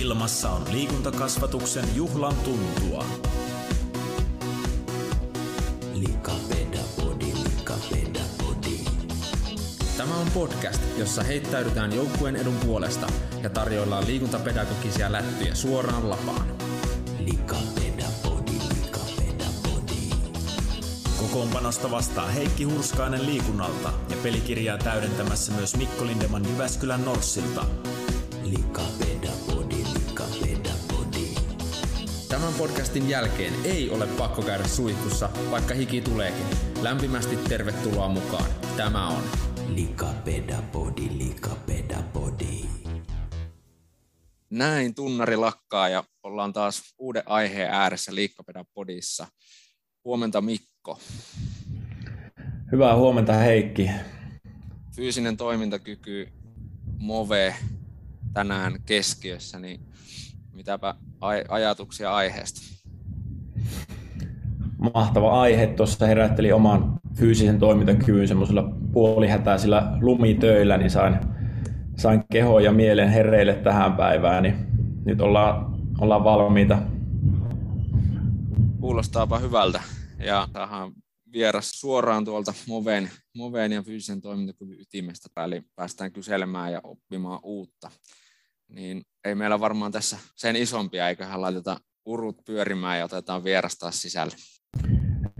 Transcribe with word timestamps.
Ilmassa 0.00 0.50
on 0.50 0.62
liikuntakasvatuksen 0.72 1.84
juhlan 1.94 2.36
tuntua. 2.36 3.04
Likapedapodi, 5.94 7.32
likapedapodi. 7.44 8.78
Tämä 9.96 10.16
on 10.16 10.26
podcast, 10.34 10.82
jossa 10.98 11.22
heittäydytään 11.22 11.96
joukkueen 11.96 12.36
edun 12.36 12.56
puolesta 12.56 13.06
ja 13.42 13.50
tarjoillaan 13.50 14.06
liikuntapedagogisia 14.06 15.12
lättyjä 15.12 15.54
suoraan 15.54 16.10
lapaan. 16.10 16.46
Likapedapodi, 17.18 18.52
likapedapodi. 18.74 20.10
Kokoonpanosta 21.20 21.90
vastaa 21.90 22.26
Heikki 22.28 22.64
Hurskainen 22.64 23.26
liikunnalta 23.26 23.92
ja 24.08 24.16
pelikirjaa 24.22 24.78
täydentämässä 24.78 25.52
myös 25.52 25.76
Mikko 25.76 26.06
Lindeman 26.06 26.48
Jyväskylän 26.48 27.04
Norssilta. 27.04 27.64
Likapedapodi, 28.42 29.13
Tämän 32.44 32.58
podcastin 32.58 33.08
jälkeen 33.08 33.52
ei 33.64 33.90
ole 33.90 34.06
pakko 34.06 34.42
käydä 34.42 34.66
suihkussa, 34.66 35.30
vaikka 35.50 35.74
hiki 35.74 36.00
tuleekin. 36.00 36.46
Lämpimästi 36.82 37.36
tervetuloa 37.36 38.08
mukaan. 38.08 38.44
Tämä 38.76 39.08
on 39.08 39.22
Likapedapodi, 39.68 41.08
likapedapodi. 41.18 42.64
Näin 44.50 44.94
tunnari 44.94 45.36
lakkaa 45.36 45.88
ja 45.88 46.04
ollaan 46.22 46.52
taas 46.52 46.94
uuden 46.98 47.22
aiheen 47.26 47.70
ääressä 47.70 48.14
Liikkapedapodissa. 48.14 49.26
Huomenta 50.04 50.40
Mikko. 50.40 50.98
Hyvää 52.72 52.96
huomenta 52.96 53.32
Heikki. 53.32 53.90
Fyysinen 54.96 55.36
toimintakyky, 55.36 56.28
Move 56.98 57.54
tänään 58.34 58.82
keskiössä, 58.86 59.58
niin 59.58 59.80
mitäpä 60.54 60.94
aj- 61.20 61.46
ajatuksia 61.48 62.14
aiheesta? 62.14 62.60
Mahtava 64.94 65.40
aihe. 65.40 65.66
Tuossa 65.66 66.06
herätteli 66.06 66.52
oman 66.52 67.00
fyysisen 67.14 67.58
toimintakyvyn 67.58 68.28
semmoisella 68.28 68.62
puolihätäisillä 68.92 69.98
lumitöillä, 70.00 70.76
niin 70.76 70.90
sain, 70.90 71.16
sain 71.96 72.24
keho 72.32 72.58
ja 72.58 72.72
mielen 72.72 73.08
herreille 73.08 73.54
tähän 73.54 73.92
päivään, 73.92 74.42
niin 74.42 74.56
nyt 75.04 75.20
ollaan, 75.20 75.76
ollaan 76.00 76.24
valmiita. 76.24 76.78
Kuulostaapa 78.80 79.38
hyvältä 79.38 79.80
ja 80.18 80.48
tähän 80.52 80.92
vieras 81.32 81.70
suoraan 81.70 82.24
tuolta 82.24 82.54
Moveen, 82.68 83.10
Moveen 83.36 83.72
ja 83.72 83.82
fyysisen 83.82 84.20
toimintakyvyn 84.20 84.80
ytimestä, 84.80 85.44
eli 85.44 85.62
päästään 85.76 86.12
kyselemään 86.12 86.72
ja 86.72 86.80
oppimaan 86.84 87.40
uutta. 87.42 87.90
Niin 88.68 89.02
ei 89.24 89.34
meillä 89.34 89.60
varmaan 89.60 89.92
tässä 89.92 90.18
sen 90.36 90.56
isompia, 90.56 91.08
eiköhän 91.08 91.40
laiteta 91.40 91.80
urut 92.04 92.36
pyörimään 92.44 92.98
ja 92.98 93.04
otetaan 93.04 93.44
vieras 93.44 93.78
taas 93.78 94.02
sisälle. 94.02 94.36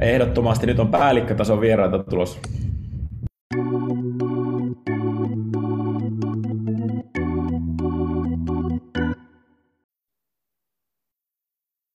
Ehdottomasti 0.00 0.66
nyt 0.66 0.78
on 0.78 0.90
päällikkötason 0.90 1.60
vieraita 1.60 2.04
tulossa. 2.04 2.38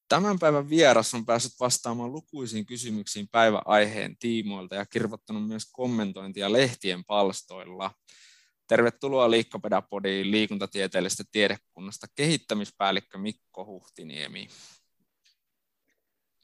Tämän 0.10 0.40
päivän 0.40 0.70
vieras 0.70 1.14
on 1.14 1.26
päässyt 1.26 1.52
vastaamaan 1.60 2.12
lukuisiin 2.12 2.66
kysymyksiin 2.66 3.28
päiväaiheen 3.32 4.18
tiimoilta 4.18 4.76
ja 4.76 4.86
kirvoittanut 4.86 5.48
myös 5.48 5.64
kommentointia 5.72 6.52
lehtien 6.52 7.06
palstoilla. 7.06 7.92
Tervetuloa 8.70 9.32
Liikkopedapodiin 9.32 10.32
liikuntatieteellisestä 10.32 11.24
tiedekunnasta 11.32 12.08
kehittämispäällikkö 12.16 13.18
Mikko 13.18 13.66
Huhtiniemi. 13.66 14.48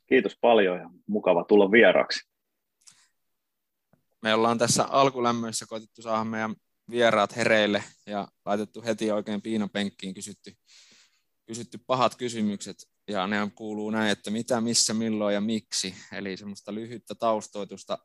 Kiitos 0.05 0.37
paljon 0.41 0.77
ja 0.79 0.89
mukava 1.07 1.43
tulla 1.43 1.71
vieraaksi. 1.71 2.29
Me 4.21 4.33
ollaan 4.33 4.57
tässä 4.57 4.83
alkulämmöissä 4.83 5.65
koitettu 5.69 6.01
saada 6.01 6.23
meidän 6.23 6.55
vieraat 6.89 7.35
hereille 7.35 7.83
ja 8.05 8.27
laitettu 8.45 8.81
heti 8.81 9.11
oikein 9.11 9.41
piinapenkkiin 9.41 10.13
kysytty, 10.13 10.53
kysytty 11.45 11.79
pahat 11.87 12.15
kysymykset 12.15 12.77
ja 13.07 13.27
ne 13.27 13.37
kuuluu 13.55 13.89
näin, 13.89 14.11
että 14.11 14.31
mitä, 14.31 14.61
missä, 14.61 14.93
milloin 14.93 15.33
ja 15.33 15.41
miksi. 15.41 15.95
Eli 16.11 16.37
semmoista 16.37 16.73
lyhyttä 16.73 17.15
taustoitusta 17.15 17.97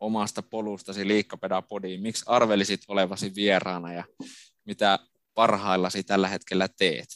omasta 0.00 0.42
polustasi 0.50 1.08
liikkapedapodiin. 1.08 2.02
Miksi 2.02 2.24
arvelisit 2.28 2.80
olevasi 2.88 3.32
vieraana 3.36 3.92
ja 3.92 4.04
mitä 4.64 4.98
parhaillasi 5.34 6.02
tällä 6.02 6.28
hetkellä 6.28 6.68
teet? 6.78 7.08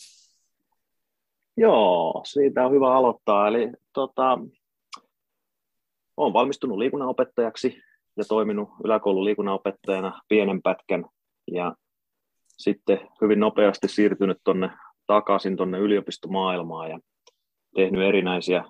Joo, 1.57 2.23
siitä 2.27 2.67
on 2.67 2.73
hyvä 2.73 2.95
aloittaa. 2.95 3.49
Eli 3.49 3.73
tota, 3.93 4.39
olen 6.17 6.33
valmistunut 6.33 6.79
liikunnanopettajaksi 6.79 7.83
ja 8.17 8.25
toiminut 8.25 8.69
yläkoulun 8.85 9.25
liikunnanopettajana 9.25 10.21
pienen 10.29 10.63
pätkän 10.63 11.05
ja 11.53 11.75
sitten 12.59 13.09
hyvin 13.21 13.41
nopeasti 13.41 13.89
siirtynyt 13.89 14.39
tonne 14.45 14.71
takaisin 15.07 15.57
tuonne 15.57 15.79
yliopistomaailmaan 15.79 16.91
ja 16.91 17.01
tehnyt 17.75 18.09
erinäisiä 18.09 18.65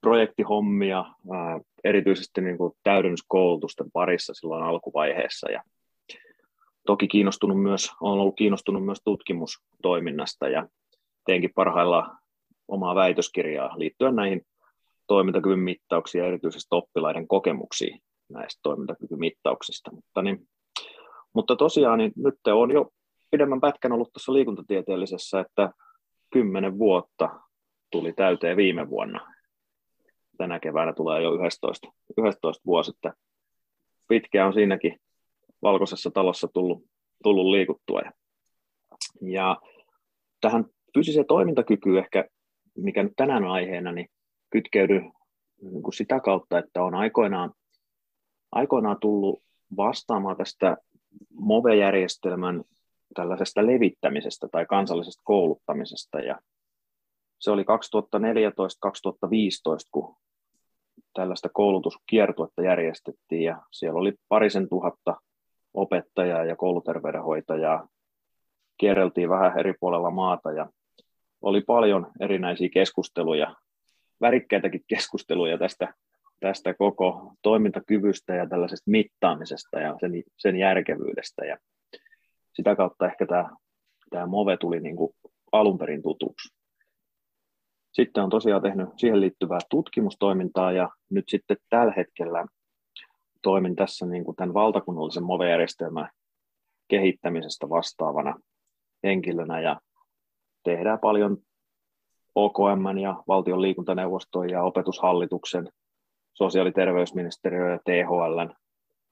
projektihommia, 0.00 1.04
ää, 1.32 1.60
erityisesti 1.84 2.40
niin 2.40 2.58
kuin 2.58 2.72
täydennyskoulutusten 2.82 3.90
parissa 3.92 4.34
silloin 4.34 4.64
alkuvaiheessa. 4.64 5.50
Ja 5.50 5.62
toki 6.86 7.08
kiinnostunut 7.08 7.62
myös, 7.62 7.90
olen 8.00 8.20
ollut 8.20 8.36
kiinnostunut 8.36 8.84
myös 8.84 8.98
tutkimustoiminnasta 9.04 10.48
ja 10.48 10.68
teenkin 11.26 11.50
parhaillaan 11.54 12.18
omaa 12.68 12.94
väitöskirjaa 12.94 13.78
liittyen 13.78 14.16
näihin 14.16 14.42
toimintakyvyn 15.06 15.58
mittauksiin 15.58 16.22
ja 16.22 16.28
erityisesti 16.28 16.68
oppilaiden 16.70 17.28
kokemuksiin 17.28 18.00
näistä 18.28 18.60
toimintakykymittauksista. 18.62 19.90
Mutta, 19.92 20.22
niin, 20.22 20.48
mutta 21.32 21.56
tosiaan 21.56 21.98
niin 21.98 22.12
nyt 22.16 22.34
on 22.46 22.70
jo 22.70 22.90
pidemmän 23.30 23.60
pätkän 23.60 23.92
ollut 23.92 24.12
tuossa 24.12 24.32
liikuntatieteellisessä, 24.32 25.40
että 25.40 25.70
kymmenen 26.32 26.78
vuotta 26.78 27.40
tuli 27.90 28.12
täyteen 28.12 28.56
viime 28.56 28.90
vuonna. 28.90 29.39
Tänä 30.40 30.60
keväänä 30.60 30.92
tulee 30.92 31.22
jo 31.22 31.34
11, 31.34 31.88
11 32.18 32.62
vuosi, 32.66 32.90
että 32.90 33.12
pitkään 34.08 34.46
on 34.46 34.54
siinäkin 34.54 35.00
valkoisessa 35.62 36.10
talossa 36.10 36.48
tullut, 36.48 36.84
tullut 37.22 37.46
liikuttua. 37.46 38.00
Ja 39.22 39.60
tähän 40.40 40.64
fyysiseen 40.94 41.26
toimintakykyyn 41.26 41.98
ehkä, 41.98 42.24
mikä 42.76 43.02
nyt 43.02 43.12
tänään 43.16 43.44
on 43.44 43.50
aiheena, 43.50 43.92
niin 43.92 44.08
kytkeydy 44.50 45.00
niin 45.62 45.82
kuin 45.82 45.94
sitä 45.94 46.20
kautta, 46.20 46.58
että 46.58 46.82
on 46.82 46.94
aikoinaan, 46.94 47.52
aikoinaan 48.52 49.00
tullut 49.00 49.42
vastaamaan 49.76 50.36
tästä 50.36 50.76
MOVE-järjestelmän 51.34 52.64
tällaisesta 53.14 53.66
levittämisestä 53.66 54.48
tai 54.52 54.66
kansallisesta 54.66 55.22
kouluttamisesta. 55.24 56.20
Ja 56.20 56.40
se 57.38 57.50
oli 57.50 57.62
2014-2015, 57.62 57.66
kun 59.90 60.16
tällaista 61.14 61.48
koulutuskiertuetta 61.52 62.62
järjestettiin 62.62 63.42
ja 63.42 63.62
siellä 63.70 63.98
oli 63.98 64.12
parisen 64.28 64.68
tuhatta 64.68 65.16
opettajaa 65.74 66.44
ja 66.44 66.56
kouluterveydenhoitajaa. 66.56 67.88
Kierreltiin 68.78 69.28
vähän 69.28 69.58
eri 69.58 69.74
puolella 69.80 70.10
maata 70.10 70.52
ja 70.52 70.66
oli 71.42 71.60
paljon 71.60 72.06
erinäisiä 72.20 72.68
keskusteluja, 72.72 73.54
värikkäitäkin 74.20 74.84
keskusteluja 74.86 75.58
tästä, 75.58 75.94
tästä 76.40 76.74
koko 76.74 77.32
toimintakyvystä 77.42 78.34
ja 78.34 78.48
tällaisesta 78.48 78.90
mittaamisesta 78.90 79.80
ja 79.80 79.96
sen, 80.00 80.12
sen 80.36 80.56
järkevyydestä. 80.56 81.44
Ja 81.44 81.58
sitä 82.52 82.76
kautta 82.76 83.06
ehkä 83.06 83.26
tämä, 83.26 83.50
tämä 84.10 84.26
MOVE 84.26 84.56
tuli 84.56 84.80
niin 84.80 84.96
kuin 84.96 85.12
alun 85.52 85.78
perin 85.78 86.02
tutuksi. 86.02 86.59
Sitten 87.92 88.24
on 88.24 88.30
tosiaan 88.30 88.62
tehnyt 88.62 88.88
siihen 88.96 89.20
liittyvää 89.20 89.58
tutkimustoimintaa 89.70 90.72
ja 90.72 90.88
nyt 91.10 91.24
sitten 91.28 91.56
tällä 91.70 91.92
hetkellä 91.96 92.46
toimin 93.42 93.76
tässä 93.76 94.06
niin 94.06 94.24
kuin 94.24 94.36
tämän 94.36 94.54
valtakunnallisen 94.54 95.24
MOVE-järjestelmän 95.24 96.10
kehittämisestä 96.88 97.68
vastaavana 97.68 98.34
henkilönä 99.04 99.60
ja 99.60 99.80
tehdään 100.64 100.98
paljon 100.98 101.36
OKM 102.34 102.98
ja 103.02 103.22
valtion 103.28 103.62
liikuntaneuvoston 103.62 104.50
ja 104.50 104.62
opetushallituksen, 104.62 105.68
sosiaali- 106.34 106.68
ja 106.68 106.72
terveysministeriö 106.72 107.70
ja 107.70 107.78
THL 107.84 108.52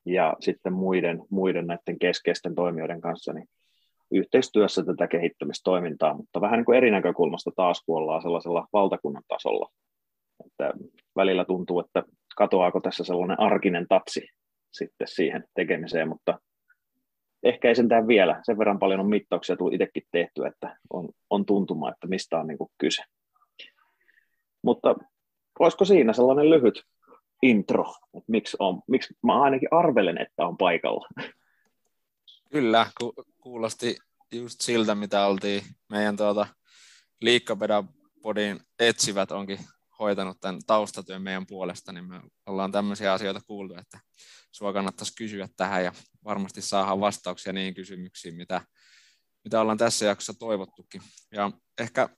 ja 0.05 0.37
sitten 0.41 0.73
muiden, 0.73 1.23
muiden 1.31 1.67
näiden 1.67 1.99
keskeisten 1.99 2.55
toimijoiden 2.55 3.01
kanssa 3.01 3.33
niin 3.33 3.49
yhteistyössä 4.11 4.85
tätä 4.85 5.09
kehittämistoimintaa, 5.09 6.15
mutta 6.15 6.41
vähän 6.41 6.59
niin 6.59 6.65
kuin 6.65 6.79
eri 6.79 6.91
näkökulmasta 6.91 7.51
taas, 7.57 7.83
kun 7.87 7.97
ollaan 7.97 8.23
sellaisella 8.23 8.67
valtakunnan 8.73 9.23
tasolla. 9.29 9.71
Että 10.47 10.73
välillä 11.17 11.45
tuntuu, 11.45 11.81
että 11.81 12.03
katoaako 12.37 12.81
tässä 12.81 13.05
sellainen 13.05 13.41
arkinen 13.41 13.87
tatsi 13.89 14.29
sitten 14.71 15.09
siihen 15.09 15.45
tekemiseen, 15.55 16.09
mutta 16.09 16.41
ehkä 17.43 17.69
ei 17.69 17.75
sentään 17.75 18.09
vielä. 18.09 18.41
Sen 18.43 18.59
verran 18.59 18.79
paljon 18.79 19.01
on 19.01 19.09
mittauksia 19.09 19.57
tullut 19.57 19.75
itsekin 19.75 20.03
tehty, 20.13 20.47
että 20.47 20.77
on 20.91 21.09
on 21.31 21.47
tuntuma, 21.47 21.91
että 21.91 22.07
mistä 22.07 22.39
on 22.39 22.47
niin 22.47 22.59
kyse. 22.79 23.03
Mutta 24.63 24.95
olisiko 25.59 25.85
siinä 25.85 26.13
sellainen 26.13 26.51
lyhyt 26.51 26.83
intro, 27.43 27.85
että 28.15 28.33
miksi, 28.33 28.57
on, 28.61 28.83
miksi 28.89 29.15
mä 29.23 29.43
ainakin 29.43 29.69
arvelen, 29.71 30.21
että 30.21 30.47
on 30.47 30.57
paikalla. 30.57 31.09
Kyllä, 32.51 32.91
ku, 33.01 33.15
kuulosti 33.41 33.97
just 34.33 34.61
siltä, 34.61 34.95
mitä 34.95 35.27
oltiin 35.27 35.63
meidän 35.89 36.17
tuota 36.17 36.47
liikkapedapodin 37.21 38.61
etsivät 38.79 39.31
onkin 39.31 39.59
hoitanut 39.99 40.41
tämän 40.41 40.61
taustatyön 40.67 41.23
meidän 41.23 41.47
puolesta, 41.47 41.93
niin 41.93 42.05
me 42.05 42.21
ollaan 42.47 42.73
tämmöisiä 42.73 43.13
asioita 43.13 43.41
kuultu, 43.47 43.75
että 43.75 44.01
sua 44.53 44.73
kannattaisi 44.73 45.17
kysyä 45.17 45.49
tähän 45.57 45.85
ja 45.85 45.93
varmasti 46.25 46.63
saadaan 46.63 47.01
vastauksia 47.01 47.53
niihin 47.53 47.75
kysymyksiin, 47.75 48.35
mitä, 48.35 48.61
mitä 49.45 49.61
ollaan 49.61 49.79
tässä 49.79 50.07
jaksossa 50.07 50.39
toivottukin. 50.39 51.03
Ja 51.33 51.51
ehkä 51.79 52.09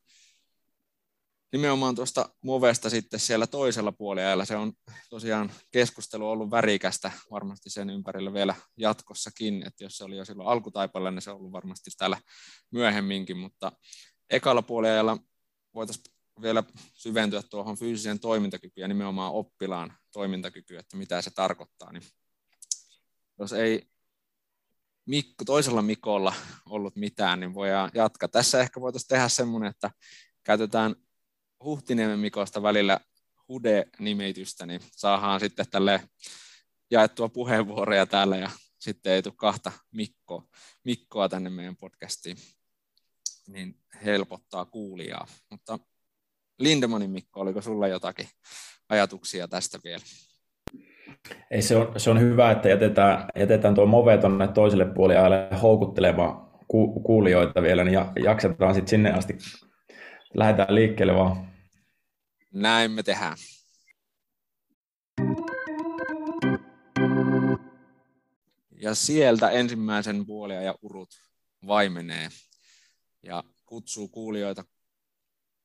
nimenomaan 1.53 1.95
tuosta 1.95 2.29
Movesta 2.45 2.91
sitten 2.91 3.21
siellä 3.21 3.47
toisella 3.47 3.93
puolella 3.93 4.45
se 4.45 4.57
on 4.57 4.73
tosiaan 5.11 5.53
keskustelu 5.71 6.31
ollut 6.31 6.51
värikästä 6.51 7.13
varmasti 7.31 7.71
sen 7.71 7.91
ympärillä 7.91 8.33
vielä 8.33 8.55
jatkossakin, 8.77 9.67
että 9.67 9.85
jos 9.85 9.97
se 9.97 10.05
oli 10.05 10.17
jo 10.17 10.25
silloin 10.25 10.49
alkutaipalla, 10.49 11.11
niin 11.11 11.23
se 11.23 11.31
on 11.31 11.37
ollut 11.37 11.53
varmasti 11.53 11.91
täällä 11.99 12.19
myöhemminkin, 12.71 13.37
mutta 13.37 13.73
ekalla 14.31 14.63
puolella 14.63 15.19
voitaisiin 15.75 16.05
vielä 16.43 16.63
syventyä 16.93 17.43
tuohon 17.51 17.77
fyysiseen 17.77 18.21
toimintakykyyn 18.21 18.85
ja 18.85 18.89
nimenomaan 18.89 19.33
oppilaan 19.33 19.93
toimintakykyyn, 20.13 20.81
että 20.81 20.97
mitä 20.97 21.23
se 21.23 21.31
tarkoittaa, 21.31 21.93
niin 21.93 22.03
jos 23.39 23.53
ei 23.53 23.91
Mikko, 25.07 25.45
toisella 25.45 25.83
Mikolla 25.83 26.35
ollut 26.67 26.97
mitään, 26.97 27.41
niin 27.41 27.55
voidaan 27.55 27.91
jatkaa. 27.95 28.29
Tässä 28.29 28.61
ehkä 28.61 28.81
voitaisiin 28.81 29.09
tehdä 29.09 29.29
semmoinen, 29.29 29.71
että 29.71 29.91
käytetään 30.45 30.95
Huhtiniemen 31.65 32.19
Mikosta 32.19 32.63
välillä 32.63 33.01
Hude-nimitystä, 33.49 34.67
niin 34.67 34.81
saadaan 34.93 35.41
sitten 35.41 35.67
tälle 35.71 36.01
jaettua 36.91 37.29
puheenvuoroja 37.29 38.07
täällä 38.07 38.37
ja 38.37 38.51
sitten 38.79 39.13
ei 39.13 39.23
tule 39.23 39.35
kahta 39.37 39.73
Mikkoa, 39.93 40.43
Mikkoa 40.85 41.29
tänne 41.29 41.51
meidän 41.51 41.77
podcastiin, 41.77 42.37
niin 43.49 43.75
helpottaa 44.05 44.65
kuulijaa. 44.65 45.27
Mutta 45.51 45.79
Lindemanin 46.59 47.11
Mikko, 47.11 47.41
oliko 47.41 47.63
sulla 47.63 47.89
jotakin 47.89 48.29
ajatuksia 48.89 49.49
tästä 49.49 49.79
vielä? 49.85 50.03
Ei, 51.51 51.63
se, 51.63 51.77
on, 51.77 51.93
se 51.97 52.11
on 52.11 52.21
hyvä, 52.21 52.51
että 52.51 52.69
jätetään, 52.69 53.29
jätetään 53.37 53.75
tuo 53.75 53.87
Move 53.87 54.19
tuonne 54.19 54.49
toiselle 54.49 54.85
puolelle 54.85 55.49
houkuttelemaan 55.63 56.51
ku, 56.69 57.01
kuulijoita 57.01 57.63
vielä, 57.63 57.85
niin 57.85 57.99
jaksetaan 58.25 58.75
sitten 58.75 58.89
sinne 58.89 59.13
asti. 59.13 59.39
Lähdetään 60.35 60.75
liikkeelle 60.75 61.15
vaan. 61.15 61.51
Näin 62.53 62.91
me 62.91 63.03
tehdään. 63.03 63.37
Ja 68.71 68.95
sieltä 68.95 69.51
ensimmäisen 69.51 70.27
puolia 70.27 70.63
ja 70.63 70.75
urut 70.83 71.11
vaimenee 71.67 72.29
ja 73.23 73.45
kutsuu 73.67 74.09
kuulijoita 74.09 74.65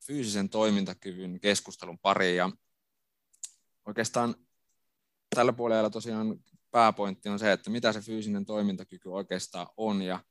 fyysisen 0.05 0.49
toimintakyvyn 0.49 1.39
keskustelun 1.39 1.99
pariin. 1.99 2.37
Ja 2.37 2.49
oikeastaan 3.85 4.35
tällä 5.35 5.53
puolella 5.53 5.89
tosiaan 5.89 6.39
pääpointti 6.71 7.29
on 7.29 7.39
se, 7.39 7.51
että 7.51 7.69
mitä 7.69 7.93
se 7.93 8.01
fyysinen 8.01 8.45
toimintakyky 8.45 9.09
oikeastaan 9.09 9.67
on 9.77 10.01
ja 10.01 10.23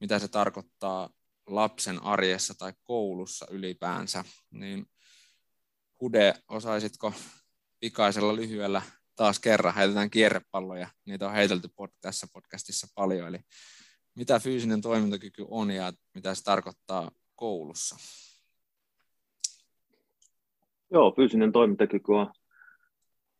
mitä 0.00 0.18
se 0.18 0.28
tarkoittaa 0.28 1.10
lapsen 1.48 2.02
arjessa 2.02 2.54
tai 2.58 2.72
koulussa 2.82 3.46
ylipäänsä. 3.50 4.24
Niin 4.50 4.86
Hude, 6.00 6.34
osaisitko 6.48 7.12
pikaisella 7.80 8.36
lyhyellä 8.36 8.82
taas 9.16 9.38
kerran, 9.38 9.74
heitetään 9.74 10.10
kierrepalloja, 10.10 10.88
niitä 11.04 11.26
on 11.26 11.32
heitelty 11.32 11.68
tässä 12.00 12.26
podcastissa 12.32 12.86
paljon, 12.94 13.28
eli 13.28 13.38
mitä 14.14 14.38
fyysinen 14.38 14.80
toimintakyky 14.80 15.44
on 15.48 15.70
ja 15.70 15.92
mitä 16.14 16.34
se 16.34 16.44
tarkoittaa 16.44 17.10
koulussa? 17.34 17.96
Joo, 20.90 21.12
fyysinen 21.16 21.52
toimintakyky 21.52 22.12
on, 22.12 22.32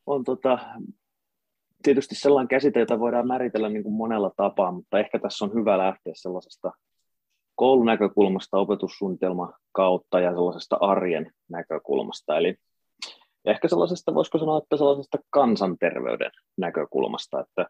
on 0.06 0.24
tota, 0.24 0.58
tietysti 1.82 2.14
sellainen 2.14 2.48
käsite, 2.48 2.80
jota 2.80 2.98
voidaan 2.98 3.26
määritellä 3.26 3.68
niin 3.68 3.82
kuin 3.82 3.94
monella 3.94 4.30
tapaa, 4.36 4.72
mutta 4.72 4.98
ehkä 4.98 5.18
tässä 5.18 5.44
on 5.44 5.54
hyvä 5.54 5.78
lähteä 5.78 6.12
sellaisesta 6.16 6.72
koulun 7.58 7.86
näkökulmasta, 7.86 8.58
opetussuunnitelma 8.58 9.52
kautta 9.72 10.20
ja 10.20 10.30
sellaisesta 10.30 10.76
arjen 10.80 11.32
näkökulmasta. 11.48 12.36
Eli 12.36 12.54
ehkä 13.44 13.68
sellaisesta, 13.68 14.14
voisiko 14.14 14.38
sanoa, 14.38 14.58
että 14.58 14.76
sellaisesta 14.76 15.18
kansanterveyden 15.30 16.30
näkökulmasta, 16.56 17.40
että 17.40 17.66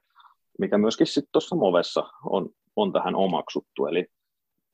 mikä 0.59 0.79
myöskin 0.79 1.07
sitten 1.07 1.33
tuossa 1.33 1.57
Movessa 1.57 2.05
on, 2.25 2.51
on 2.77 2.93
tähän 2.93 3.15
omaksuttu. 3.15 3.87
Eli, 3.87 4.07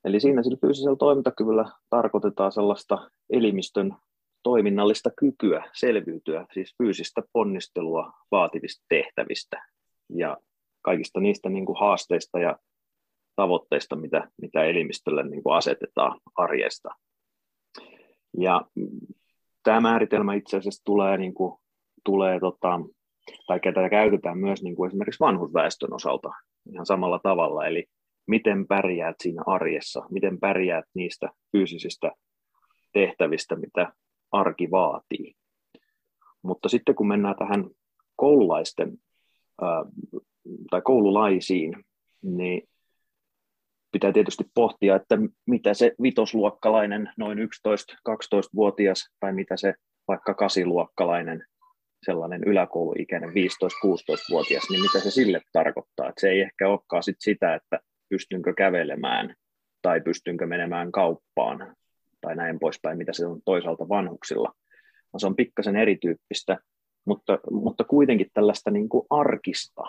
eli 0.04 0.20
siinä 0.20 0.42
sillä 0.42 0.58
fyysisellä 0.60 0.96
toimintakyvyllä 0.96 1.70
tarkoitetaan 1.90 2.52
sellaista 2.52 3.10
elimistön 3.30 3.96
toiminnallista 4.42 5.10
kykyä 5.16 5.70
selviytyä, 5.72 6.46
siis 6.54 6.74
fyysistä 6.78 7.22
ponnistelua 7.32 8.12
vaativista 8.30 8.84
tehtävistä 8.88 9.62
ja 10.08 10.36
kaikista 10.82 11.20
niistä 11.20 11.48
niin 11.48 11.66
kuin 11.66 11.78
haasteista 11.80 12.38
ja 12.38 12.58
tavoitteista, 13.36 13.96
mitä, 13.96 14.28
mitä 14.40 14.64
elimistölle 14.64 15.28
niin 15.28 15.42
kuin 15.42 15.56
asetetaan 15.56 16.20
arjesta. 16.36 16.88
Ja 18.38 18.66
tämä 19.62 19.80
määritelmä 19.80 20.34
itse 20.34 20.56
asiassa 20.56 20.84
tulee, 20.84 21.18
niin 21.18 21.34
kuin, 21.34 21.58
tulee 22.04 22.40
tota, 22.40 22.80
tai 23.46 23.60
tätä 23.60 23.90
käytetään 23.90 24.38
myös 24.38 24.62
niin 24.62 24.76
kuin 24.76 24.88
esimerkiksi 24.88 25.20
vanhusväestön 25.20 25.94
osalta 25.94 26.30
ihan 26.72 26.86
samalla 26.86 27.20
tavalla, 27.22 27.66
eli 27.66 27.86
miten 28.26 28.66
pärjäät 28.66 29.16
siinä 29.22 29.42
arjessa, 29.46 30.06
miten 30.10 30.40
pärjäät 30.40 30.84
niistä 30.94 31.28
fyysisistä 31.52 32.12
tehtävistä, 32.92 33.56
mitä 33.56 33.92
arki 34.32 34.70
vaatii. 34.70 35.34
Mutta 36.42 36.68
sitten 36.68 36.94
kun 36.94 37.08
mennään 37.08 37.36
tähän 37.38 37.70
koululaisten 38.16 38.98
tai 40.70 40.82
koululaisiin, 40.84 41.84
niin 42.22 42.68
pitää 43.94 44.12
tietysti 44.12 44.44
pohtia, 44.54 44.96
että 44.96 45.18
mitä 45.46 45.74
se 45.74 45.94
vitosluokkalainen, 46.02 47.10
noin 47.16 47.38
11-12-vuotias, 47.38 49.08
tai 49.20 49.32
mitä 49.32 49.56
se 49.56 49.74
vaikka 50.08 50.34
kasiluokkalainen, 50.34 51.44
sellainen 52.06 52.44
yläkouluikäinen 52.46 53.30
15-16-vuotias, 53.30 54.70
niin 54.70 54.82
mitä 54.82 55.00
se 55.00 55.10
sille 55.10 55.40
tarkoittaa. 55.52 56.08
Että 56.08 56.20
se 56.20 56.28
ei 56.28 56.40
ehkä 56.40 56.68
olekaan 56.68 57.02
sit 57.02 57.16
sitä, 57.20 57.54
että 57.54 57.80
pystynkö 58.08 58.54
kävelemään 58.54 59.34
tai 59.82 60.00
pystynkö 60.00 60.46
menemään 60.46 60.92
kauppaan 60.92 61.76
tai 62.20 62.36
näin 62.36 62.58
poispäin, 62.58 62.98
mitä 62.98 63.12
se 63.12 63.26
on 63.26 63.40
toisaalta 63.44 63.88
vanhuksilla. 63.88 64.52
Se 65.16 65.26
on 65.26 65.36
pikkasen 65.36 65.76
erityyppistä, 65.76 66.58
mutta, 67.06 67.38
mutta 67.50 67.84
kuitenkin 67.84 68.30
tällaista 68.34 68.70
niin 68.70 68.88
kuin 68.88 69.06
arkista. 69.10 69.82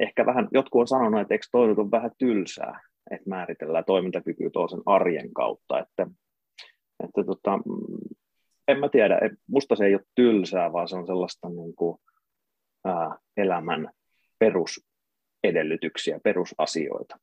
Ehkä 0.00 0.26
vähän, 0.26 0.48
jotkut 0.52 0.80
on 0.80 0.88
sanonut, 0.88 1.20
että 1.20 1.34
eikö 1.34 1.46
toi 1.52 1.74
on 1.76 1.90
vähän 1.90 2.10
tylsää, 2.18 2.80
että 3.10 3.30
määritellään 3.30 3.84
toimintakykyä 3.84 4.50
toisen 4.50 4.82
arjen 4.86 5.32
kautta, 5.32 5.78
että, 5.78 6.06
että 7.04 7.24
tota, 7.24 7.58
en 8.68 8.78
mä 8.78 8.88
tiedä, 8.88 9.18
musta 9.48 9.76
se 9.76 9.84
ei 9.84 9.94
ole 9.94 10.04
tylsää, 10.14 10.72
vaan 10.72 10.88
se 10.88 10.96
on 10.96 11.06
sellaista 11.06 11.48
niin 11.48 11.74
kuin, 11.74 11.98
ää, 12.84 13.18
elämän 13.36 13.90
perusedellytyksiä, 14.38 16.20
perusasioita. 16.24 17.18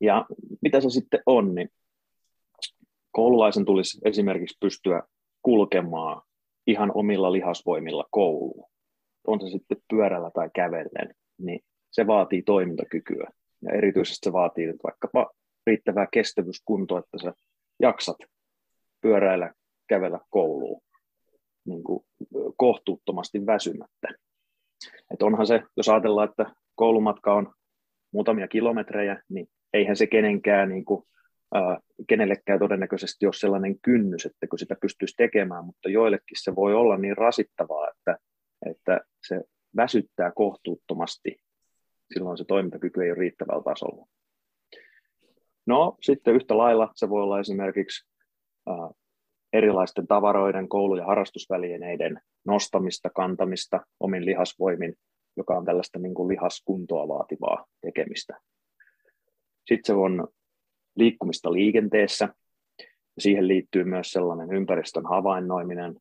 Ja 0.00 0.26
mitä 0.62 0.80
se 0.80 0.90
sitten 0.90 1.22
on, 1.26 1.54
niin 1.54 1.68
koululaisen 3.10 3.64
tulisi 3.64 3.98
esimerkiksi 4.04 4.56
pystyä 4.60 5.02
kulkemaan 5.42 6.22
ihan 6.66 6.92
omilla 6.94 7.32
lihasvoimilla 7.32 8.04
kouluun. 8.10 8.70
On 9.26 9.40
se 9.40 9.48
sitten 9.48 9.78
pyörällä 9.90 10.30
tai 10.34 10.50
kävellen, 10.54 11.14
niin 11.38 11.60
se 11.90 12.06
vaatii 12.06 12.42
toimintakykyä. 12.42 13.30
Ja 13.62 13.72
erityisesti 13.72 14.24
se 14.24 14.32
vaatii 14.32 14.66
nyt 14.66 14.80
vaikkapa 14.84 15.30
riittävää 15.66 16.06
kestävyyskuntoa, 16.12 16.98
että 16.98 17.18
sä 17.22 17.32
jaksat 17.80 18.16
pyöräillä, 19.00 19.52
kävellä 19.88 20.20
kouluun 20.30 20.82
niin 21.64 21.84
kuin 21.84 22.04
kohtuuttomasti 22.56 23.46
väsymättä. 23.46 24.08
Et 25.14 25.22
onhan 25.22 25.46
se, 25.46 25.62
jos 25.76 25.88
ajatellaan, 25.88 26.28
että 26.28 26.46
koulumatka 26.74 27.34
on 27.34 27.54
muutamia 28.12 28.48
kilometrejä, 28.48 29.22
niin 29.28 29.46
eihän 29.72 29.96
se 29.96 30.06
kenenkään 30.06 30.68
niin 30.68 30.84
kuin 30.84 31.02
kenellekään 32.08 32.58
todennäköisesti 32.58 33.26
ole 33.26 33.32
sellainen 33.32 33.80
kynnys, 33.80 34.26
että 34.26 34.46
kun 34.46 34.58
sitä 34.58 34.76
pystyisi 34.80 35.14
tekemään, 35.16 35.64
mutta 35.64 35.88
joillekin 35.88 36.36
se 36.42 36.56
voi 36.56 36.74
olla 36.74 36.96
niin 36.96 37.16
rasittavaa, 37.16 37.88
että, 37.90 38.16
että 38.70 39.00
se 39.28 39.40
väsyttää 39.76 40.32
kohtuuttomasti. 40.34 41.36
Silloin 42.14 42.38
se 42.38 42.44
toimintakyky 42.44 43.02
ei 43.02 43.10
ole 43.10 43.18
riittävällä 43.18 43.62
tasolla. 43.62 44.06
No 45.66 45.96
sitten 46.02 46.34
yhtä 46.34 46.58
lailla 46.58 46.90
se 46.94 47.08
voi 47.08 47.22
olla 47.22 47.40
esimerkiksi 47.40 48.08
erilaisten 49.52 50.06
tavaroiden, 50.06 50.68
koulu- 50.68 50.96
ja 50.96 51.06
harrastusvälineiden 51.06 52.20
nostamista, 52.46 53.10
kantamista 53.10 53.80
omin 54.00 54.26
lihasvoimin, 54.26 54.94
joka 55.36 55.56
on 55.56 55.64
tällaista 55.64 55.98
niin 55.98 56.14
kuin 56.14 56.28
lihaskuntoa 56.28 57.08
vaativaa 57.08 57.66
tekemistä. 57.80 58.40
Sitten 59.66 59.84
se 59.84 59.92
on 59.92 60.28
liikkumista 60.96 61.52
liikenteessä. 61.52 62.28
Siihen 63.18 63.48
liittyy 63.48 63.84
myös 63.84 64.12
sellainen 64.12 64.52
ympäristön 64.52 65.06
havainnoiminen 65.06 65.96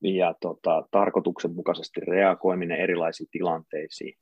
ja 0.00 0.34
tota, 0.40 0.88
tarkoituksenmukaisesti 0.90 2.00
reagoiminen 2.00 2.80
erilaisiin 2.80 3.28
tilanteisiin. 3.30 4.18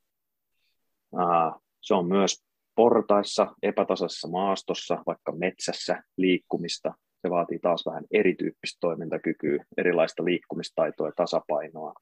Se 1.81 1.95
on 1.95 2.07
myös 2.07 2.45
portaissa, 2.75 3.47
epätasaisessa 3.63 4.29
maastossa, 4.29 5.03
vaikka 5.07 5.33
metsässä 5.33 6.03
liikkumista. 6.17 6.95
Se 7.23 7.31
vaatii 7.31 7.59
taas 7.59 7.87
vähän 7.87 8.05
erityyppistä 8.11 8.79
toimintakykyä, 8.81 9.65
erilaista 9.77 10.25
liikkumistaitoa 10.25 11.09
ja 11.09 11.13
tasapainoa. 11.17 11.95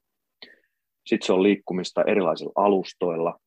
Sitten 1.07 1.27
se 1.27 1.33
on 1.33 1.43
liikkumista 1.43 2.05
erilaisilla 2.07 2.53
alustoilla, 2.55 3.39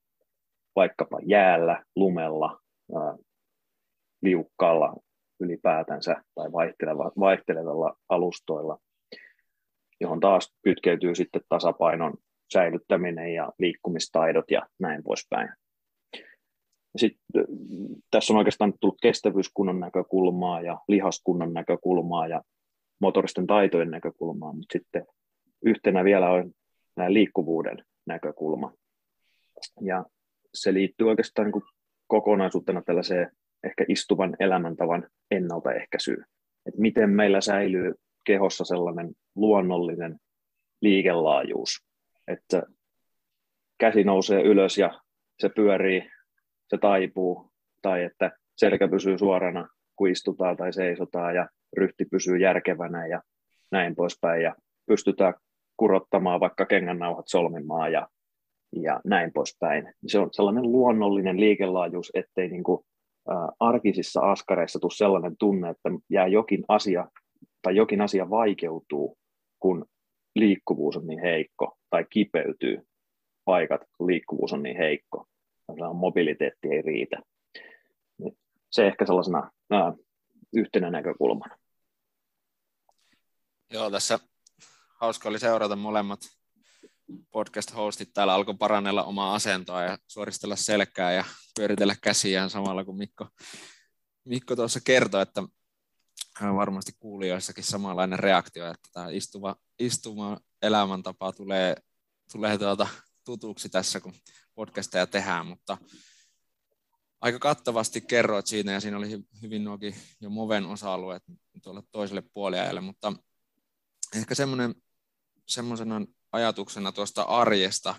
vaikkapa 0.76 1.20
jäällä, 1.26 1.84
lumella, 1.96 2.60
liukkaalla 4.22 4.94
ylipäätänsä 5.40 6.24
tai 6.36 6.52
vaihtelevalla 7.20 7.96
alustoilla, 8.10 8.78
johon 10.00 10.20
taas 10.20 10.54
kytkeytyy 10.64 11.16
sitten 11.16 11.42
tasapainon 11.50 12.14
säilyttäminen 12.54 13.34
ja 13.34 13.52
liikkumistaidot 13.60 14.52
ja 14.52 14.62
näin 14.80 15.04
poispäin. 15.04 15.50
Sitten 16.96 17.46
tässä 18.12 18.34
on 18.34 18.38
oikeastaan 18.38 18.74
tullut 18.80 18.98
kestävyyskunnan 19.02 19.80
näkökulmaa 19.80 20.62
ja 20.62 20.80
lihaskunnan 20.88 21.54
näkökulmaa 21.54 22.28
ja 22.28 22.42
motoristen 23.00 23.48
taitojen 23.48 23.92
näkökulmaa, 23.92 24.54
mutta 24.54 24.74
sitten 24.74 25.06
yhtenä 25.66 26.04
vielä 26.04 26.30
on 26.30 26.52
nämä 26.96 27.14
liikkuvuuden 27.14 27.86
näkökulma. 28.06 28.74
Ja 29.82 30.06
se 30.54 30.74
liittyy 30.74 31.10
oikeastaan 31.10 31.52
niin 31.52 31.64
kokonaisuutena 32.08 32.82
tällaiseen 32.82 33.32
ehkä 33.64 33.86
istuvan 33.88 34.36
elämäntavan 34.40 35.08
ennaltaehkäisyyn. 35.32 36.26
Että 36.66 36.82
miten 36.82 37.10
meillä 37.10 37.42
säilyy 37.42 37.94
kehossa 38.26 38.66
sellainen 38.66 39.12
luonnollinen 39.36 40.20
liikelaajuus, 40.82 41.86
että 42.28 42.64
käsi 43.78 44.04
nousee 44.04 44.42
ylös 44.42 44.78
ja 44.78 45.02
se 45.40 45.50
pyörii, 45.50 46.10
se 46.72 46.78
taipuu, 46.78 47.52
tai 47.82 48.04
että 48.04 48.32
selkä 48.58 48.88
pysyy 48.88 49.18
suorana, 49.18 49.68
kun 49.96 50.10
istutaan 50.10 50.58
tai 50.58 50.74
seisotaan, 50.74 51.36
ja 51.36 51.50
ryhti 51.78 52.06
pysyy 52.06 52.38
järkevänä 52.38 53.08
ja 53.08 53.22
näin 53.72 53.96
poispäin, 53.96 54.44
ja 54.44 54.56
pystytään 54.86 55.34
kurottamaan 55.78 56.40
vaikka 56.40 56.66
kengännauhat 56.66 57.28
solmimaan 57.28 57.92
ja, 57.92 58.08
ja 58.76 59.02
näin 59.06 59.32
poispäin. 59.34 59.94
Se 60.08 60.20
on 60.20 60.30
sellainen 60.32 60.72
luonnollinen 60.72 61.40
liikelaajuus, 61.40 62.12
ettei 62.14 62.48
niin 62.48 62.64
kuin, 62.64 62.84
ä, 63.30 63.34
arkisissa 63.60 64.22
askareissa 64.22 64.80
tule 64.80 64.92
sellainen 64.92 65.38
tunne, 65.40 65.70
että 65.70 65.90
jää 66.10 66.28
jokin 66.28 66.64
asia 66.68 67.08
tai 67.62 67.76
jokin 67.76 68.02
asia 68.02 68.30
vaikeutuu, 68.30 69.18
kun 69.60 69.86
liikkuvuus 70.36 70.98
on 70.98 71.08
niin 71.08 71.22
heikko 71.22 71.78
tai 71.90 72.06
kipeytyy 72.10 72.82
paikat, 73.46 73.82
kun 73.98 74.08
liikkuvuus 74.08 74.54
on 74.54 74.64
niin 74.64 74.78
heikko. 74.78 75.26
Mobiliteetti 75.94 76.68
ei 76.68 76.82
riitä. 76.82 77.22
Se 78.72 78.88
ehkä 78.88 79.06
sellaisena 79.06 79.52
ää, 79.72 79.94
yhtenä 80.54 80.92
näkökulmana. 80.92 81.58
Joo, 83.74 83.92
tässä 83.92 84.20
hauska 85.00 85.30
oli 85.30 85.40
seurata 85.40 85.76
molemmat 85.76 86.20
podcast-hostit 87.32 88.14
täällä 88.14 88.34
alkoi 88.34 88.56
parannella 88.60 89.04
omaa 89.04 89.36
asentoa 89.36 89.84
ja 89.84 89.98
suoristella 90.08 90.56
selkää 90.56 91.12
ja 91.12 91.24
pyöritellä 91.56 91.96
käsiään 92.04 92.50
samalla 92.50 92.86
kuin 92.86 92.98
Mikko, 92.98 93.28
Mikko 94.26 94.56
tuossa 94.56 94.80
kertoi, 94.86 95.22
että 95.22 95.44
varmasti 96.56 96.92
kuulijoissakin 97.00 97.64
samanlainen 97.64 98.20
reaktio, 98.20 98.66
että 98.66 98.90
tämä 98.94 99.10
istuva, 99.10 99.56
istuva 99.80 100.38
elämäntapa 100.62 101.32
tulee, 101.32 101.76
tulee 102.32 102.58
tuota 102.58 102.88
tutuksi 103.24 103.70
tässä, 103.70 104.00
kun 104.00 104.14
podcasteja 104.56 105.08
tehdään, 105.08 105.46
mutta 105.46 105.78
aika 107.22 107.40
kattavasti 107.40 108.02
kerroit 108.02 108.48
siinä, 108.48 108.72
ja 108.72 108.80
siinä 108.80 108.98
oli 108.98 109.26
hyvin 109.42 109.64
nuokin 109.64 109.96
jo 110.22 110.30
Moven 110.30 110.66
osa-alueet 110.66 111.24
tuolle 111.64 111.84
toiselle 111.92 112.22
puoliajalle, 112.22 112.82
mutta 112.82 113.14
ehkä 114.16 114.36
semmoinen 114.36 114.76
semmoisena 115.48 116.06
ajatuksena 116.32 116.92
tuosta 116.92 117.22
arjesta, 117.22 117.96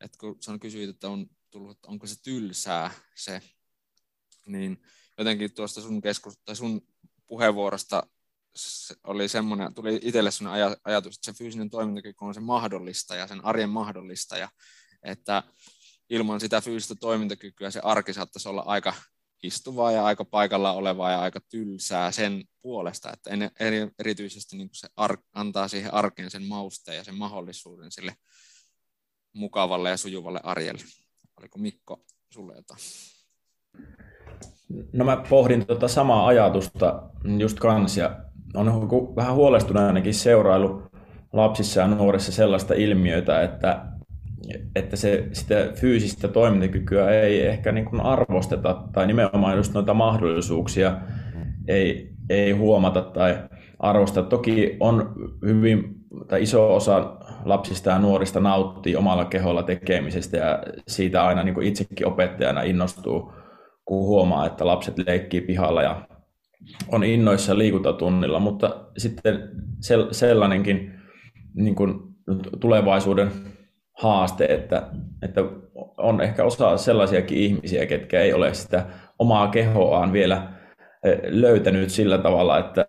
että 0.00 0.18
kun 0.18 0.36
sä 0.40 0.58
kysyit, 0.58 0.90
että 0.90 1.08
on 1.08 1.26
tullut, 1.50 1.76
että 1.76 1.88
onko 1.88 2.06
se 2.06 2.22
tylsää 2.22 2.90
se, 3.14 3.42
niin 4.46 4.82
jotenkin 5.18 5.54
tuosta 5.54 5.80
sun, 5.80 6.00
keskus, 6.00 6.38
tai 6.44 6.56
sun 6.56 6.86
puheenvuorosta 7.26 8.06
oli 9.04 9.28
semmoinen, 9.28 9.74
tuli 9.74 9.98
itselle 10.02 10.30
sellainen 10.30 10.76
ajatus, 10.84 11.16
että 11.16 11.32
se 11.32 11.38
fyysinen 11.38 11.70
toimintakyky 11.70 12.24
on 12.24 12.34
se 12.34 12.40
mahdollista 12.40 13.14
ja 13.16 13.26
sen 13.26 13.44
arjen 13.44 13.68
mahdollista 13.68 14.36
ja 14.36 14.48
että 15.02 15.42
ilman 16.10 16.40
sitä 16.40 16.60
fyysistä 16.60 16.94
toimintakykyä 16.94 17.70
se 17.70 17.80
arki 17.82 18.12
saattaisi 18.12 18.48
olla 18.48 18.62
aika 18.66 18.94
istuvaa 19.42 19.92
ja 19.92 20.04
aika 20.04 20.24
paikalla 20.24 20.72
olevaa 20.72 21.10
ja 21.10 21.20
aika 21.20 21.40
tylsää 21.50 22.12
sen 22.12 22.44
puolesta, 22.62 23.12
että 23.12 23.30
en, 23.30 23.50
eri, 23.60 23.88
erityisesti 23.98 24.56
niin 24.56 24.70
se 24.72 24.88
ar, 24.96 25.18
antaa 25.32 25.68
siihen 25.68 25.94
arkeen 25.94 26.30
sen 26.30 26.42
mausteen 26.42 26.96
ja 26.96 27.04
sen 27.04 27.14
mahdollisuuden 27.14 27.92
sille 27.92 28.16
mukavalle 29.32 29.90
ja 29.90 29.96
sujuvalle 29.96 30.40
arjelle. 30.42 30.84
Oliko 31.40 31.58
Mikko 31.58 32.04
sulle 32.30 32.54
jotain? 32.56 32.80
No 34.92 35.04
mä 35.04 35.24
pohdin 35.28 35.66
tuota 35.66 35.88
samaa 35.88 36.26
ajatusta 36.26 37.10
just 37.38 37.58
kans 37.58 37.96
ja 37.96 38.23
on 38.54 38.88
vähän 39.16 39.34
huolestuneanakin 39.34 40.14
seurailu 40.14 40.82
lapsissa 41.32 41.80
ja 41.80 41.86
nuorissa 41.86 42.32
sellaista 42.32 42.74
ilmiötä, 42.74 43.42
että 43.42 43.86
että 44.76 44.96
se, 44.96 45.28
sitä 45.32 45.54
fyysistä 45.74 46.28
toimintakykyä 46.28 47.10
ei 47.10 47.46
ehkä 47.46 47.72
niin 47.72 47.84
kuin 47.84 48.00
arvosteta 48.00 48.82
tai 48.92 49.06
nimenomaan 49.06 49.56
just 49.56 49.74
noita 49.74 49.94
mahdollisuuksia 49.94 50.96
ei, 51.68 52.10
ei 52.30 52.52
huomata 52.52 53.02
tai 53.02 53.38
arvosta. 53.78 54.22
Toki 54.22 54.76
on 54.80 55.12
hyvin, 55.46 55.94
tai 56.28 56.42
iso 56.42 56.74
osa 56.74 57.16
lapsista 57.44 57.90
ja 57.90 57.98
nuorista 57.98 58.40
nauttii 58.40 58.96
omalla 58.96 59.24
keholla 59.24 59.62
tekemisestä 59.62 60.36
ja 60.36 60.62
siitä 60.88 61.24
aina 61.24 61.42
niin 61.42 61.54
kuin 61.54 61.66
itsekin 61.66 62.06
opettajana 62.06 62.62
innostuu, 62.62 63.32
kun 63.84 64.06
huomaa, 64.06 64.46
että 64.46 64.66
lapset 64.66 64.94
leikkii 65.06 65.40
pihalla 65.40 65.82
ja 65.82 66.02
on 66.88 67.04
innoissa 67.04 67.58
liikuntatunnilla, 67.58 68.38
mutta 68.40 68.86
sitten 68.98 69.50
sellainenkin 70.10 70.94
niin 71.54 71.74
kuin 71.74 71.94
tulevaisuuden 72.60 73.30
haaste, 74.02 74.44
että, 74.44 74.88
että 75.22 75.40
on 75.96 76.20
ehkä 76.20 76.44
osa 76.44 76.76
sellaisiakin 76.76 77.38
ihmisiä, 77.38 77.86
ketkä 77.86 78.20
ei 78.20 78.32
ole 78.32 78.54
sitä 78.54 78.86
omaa 79.18 79.48
kehoaan 79.48 80.12
vielä 80.12 80.52
löytänyt 81.24 81.90
sillä 81.90 82.18
tavalla, 82.18 82.58
että, 82.58 82.86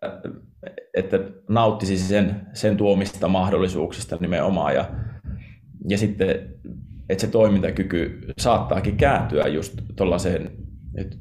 että 0.93 1.19
nauttisi 1.49 1.97
sen, 1.97 2.41
sen 2.53 2.77
tuomista 2.77 3.27
mahdollisuuksista 3.27 4.17
nimenomaan 4.19 4.75
ja, 4.75 4.85
ja 5.89 5.97
sitten, 5.97 6.29
että 7.09 7.21
se 7.21 7.27
toimintakyky 7.27 8.19
saattaakin 8.37 8.97
kääntyä 8.97 9.47
just 9.47 9.73
tuollaiseen 9.95 10.51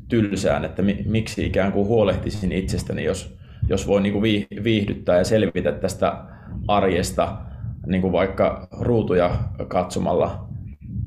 tylsään, 0.08 0.64
että 0.64 0.82
miksi 1.06 1.46
ikään 1.46 1.72
kuin 1.72 1.86
huolehtisin 1.86 2.52
itsestäni, 2.52 3.04
jos, 3.04 3.38
jos 3.68 3.86
voi 3.86 4.02
niin 4.02 4.12
kuin 4.12 4.22
viihdyttää 4.64 5.18
ja 5.18 5.24
selvitä 5.24 5.72
tästä 5.72 6.24
arjesta 6.68 7.38
niin 7.86 8.02
kuin 8.02 8.12
vaikka 8.12 8.68
ruutuja 8.80 9.30
katsomalla 9.68 10.48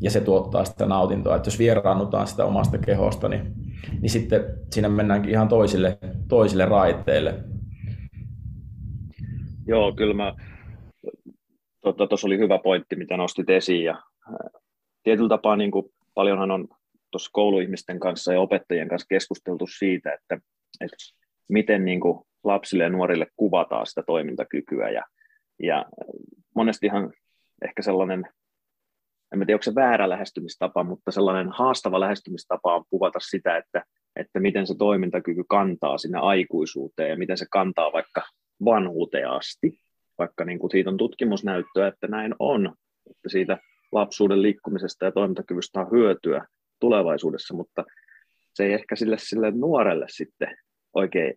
ja 0.02 0.12
se 0.12 0.22
tuottaa 0.22 0.66
sitä 0.66 0.86
nautintoa. 0.86 1.36
Että 1.36 1.48
jos 1.48 1.60
vieraannutaan 1.60 2.28
sitä 2.28 2.46
omasta 2.46 2.78
kehosta, 2.78 3.30
niin, 3.30 3.54
niin 4.02 4.10
sitten 4.10 4.46
siinä 4.72 4.90
mennäänkin 4.90 5.32
ihan 5.32 5.48
toisille, 5.48 5.98
toisille 6.28 6.66
raiteille. 6.66 7.44
Joo, 9.68 9.92
kyllä 9.92 10.14
mä, 10.14 10.34
tuossa 11.82 11.98
tota, 11.98 12.16
oli 12.26 12.38
hyvä 12.38 12.60
pointti, 12.64 12.96
mitä 12.96 13.18
nostit 13.18 13.50
esiin. 13.50 13.84
Ja, 13.84 14.02
tietyllä 15.04 15.30
tapaa 15.30 15.56
niin 15.56 15.72
kuin, 15.72 15.86
paljonhan 16.14 16.52
on 16.52 16.68
tuossa 17.18 17.32
kouluihmisten 17.34 18.00
kanssa 18.00 18.34
ja 18.34 18.42
opettajien 18.42 18.88
kanssa 18.88 19.08
keskusteltu 19.10 19.68
siitä, 19.68 20.14
että, 20.14 20.40
että 20.82 20.98
miten 21.50 21.86
niin 21.86 22.00
kuin, 22.00 22.28
lapsille 22.44 22.84
ja 22.84 22.90
nuorille 22.90 23.28
kuvataan 23.36 23.88
sitä 23.88 24.04
toimintakykyä. 24.08 24.90
Ja, 24.90 25.04
ja 25.64 25.86
monestihan 26.56 27.14
ehkä 27.66 27.82
sellainen, 27.82 28.26
en 29.34 29.40
tiedä 29.40 29.54
onko 29.54 29.64
se 29.64 29.76
väärä 29.76 30.10
lähestymistapa, 30.10 30.84
mutta 30.84 31.12
sellainen 31.12 31.50
haastava 31.52 32.00
lähestymistapa 32.00 32.76
on 32.76 32.84
kuvata 32.90 33.20
sitä, 33.20 33.58
että, 33.58 33.84
että 34.16 34.40
miten 34.40 34.68
se 34.68 34.76
toimintakyky 34.78 35.44
kantaa 35.50 35.98
sinne 35.98 36.20
aikuisuuteen 36.20 37.10
ja 37.10 37.18
miten 37.18 37.38
se 37.38 37.46
kantaa 37.52 37.94
vaikka 37.94 38.24
vanhuuteen 38.66 39.30
asti, 39.30 39.80
vaikka 40.18 40.46
niin 40.46 40.60
kuin 40.60 40.72
siitä 40.72 40.90
on 40.90 40.98
tutkimusnäyttöä, 40.98 41.88
että 41.88 42.08
näin 42.08 42.36
on, 42.40 42.74
että 43.10 43.30
siitä 43.30 43.58
lapsuuden 43.92 44.42
liikkumisesta 44.42 45.06
ja 45.06 45.12
toimintakyvystä 45.12 45.80
on 45.80 45.92
hyötyä 45.92 46.46
tulevaisuudessa, 46.80 47.54
mutta 47.54 47.86
se 48.54 48.66
ei 48.66 48.74
ehkä 48.74 48.96
sille, 48.96 49.18
sille 49.20 49.52
nuorelle 49.52 50.06
sitten 50.10 50.58
oikein 50.94 51.34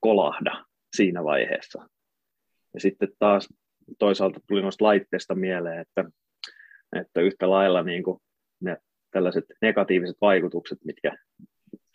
kolahda 0.00 0.64
siinä 0.96 1.24
vaiheessa. 1.24 1.88
Ja 2.74 2.80
sitten 2.80 3.08
taas 3.18 3.48
toisaalta 3.98 4.40
tuli 4.46 4.62
noista 4.62 4.84
laitteista 4.84 5.34
mieleen, 5.34 5.80
että, 5.80 6.04
että 7.00 7.20
yhtä 7.20 7.50
lailla 7.50 7.82
niin 7.82 8.02
kuin 8.02 8.18
ne 8.60 8.76
tällaiset 9.10 9.44
negatiiviset 9.62 10.16
vaikutukset, 10.20 10.78
mitkä 10.84 11.16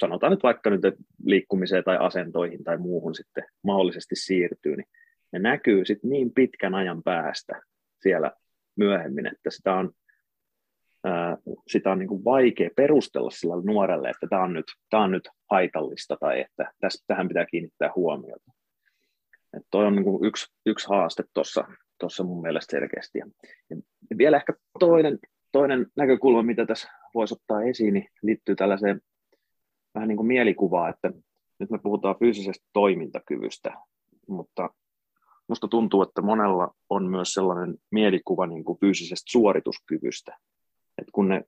sanotaan 0.01 0.31
nyt 0.31 0.43
vaikka 0.43 0.69
nyt 0.69 0.81
liikkumiseen 1.25 1.83
tai 1.83 1.97
asentoihin 2.00 2.63
tai 2.63 2.77
muuhun 2.77 3.15
sitten 3.15 3.43
mahdollisesti 3.63 4.15
siirtyy, 4.15 4.75
niin 4.75 4.88
ne 5.31 5.39
näkyy 5.39 5.85
sitten 5.85 6.09
niin 6.09 6.33
pitkän 6.33 6.75
ajan 6.75 7.03
päästä 7.03 7.62
siellä 8.01 8.31
myöhemmin, 8.75 9.27
että 9.27 9.50
sitä 9.50 9.73
on, 9.73 9.91
sitä 11.67 11.91
on 11.91 12.00
niin 12.00 12.10
kuin 12.10 12.25
vaikea 12.25 12.69
perustella 12.75 13.29
sillä 13.29 13.55
nuorelle, 13.63 14.10
että 14.10 14.27
tämä 14.29 14.43
on 14.43 14.53
nyt, 14.53 14.65
tämä 14.89 15.03
on 15.03 15.12
nyt 15.12 15.29
haitallista 15.51 16.17
tai 16.19 16.41
että 16.41 16.72
tästä, 16.79 17.03
tähän 17.07 17.27
pitää 17.27 17.45
kiinnittää 17.45 17.91
huomiota. 17.95 18.51
Että 19.57 19.67
toi 19.72 19.86
on 19.86 19.95
niin 19.95 20.03
kuin 20.03 20.25
yksi, 20.25 20.45
yksi 20.65 20.88
haaste 20.89 21.24
tuossa 21.33 21.65
tuossa 22.00 22.24
mun 22.24 22.41
mielestä 22.41 22.72
selkeästi. 22.72 23.19
Ja 23.19 23.25
vielä 24.17 24.38
ehkä 24.38 24.53
toinen, 24.79 25.19
toinen 25.51 25.88
näkökulma, 25.95 26.43
mitä 26.43 26.65
tässä 26.65 26.89
voisi 27.13 27.33
ottaa 27.33 27.63
esiin, 27.63 27.93
niin 27.93 28.10
liittyy 28.22 28.55
tällaiseen 28.55 29.01
vähän 29.95 30.07
niin 30.07 30.17
kuin 30.17 30.27
mielikuvaan, 30.27 30.89
että 30.89 31.12
nyt 31.60 31.69
me 31.69 31.79
puhutaan 31.83 32.15
fyysisestä 32.19 32.65
toimintakyvystä, 32.74 33.74
mutta 34.27 34.69
musta 35.48 35.67
tuntuu, 35.67 36.01
että 36.01 36.22
monella 36.22 36.75
on 36.89 37.10
myös 37.10 37.33
sellainen 37.33 37.75
mielikuva 37.91 38.48
niin 38.48 38.63
kuin 38.63 38.79
fyysisestä 38.79 39.31
suorituskyvystä. 39.31 40.38
Että 40.97 41.12
kun 41.12 41.29
ne 41.29 41.43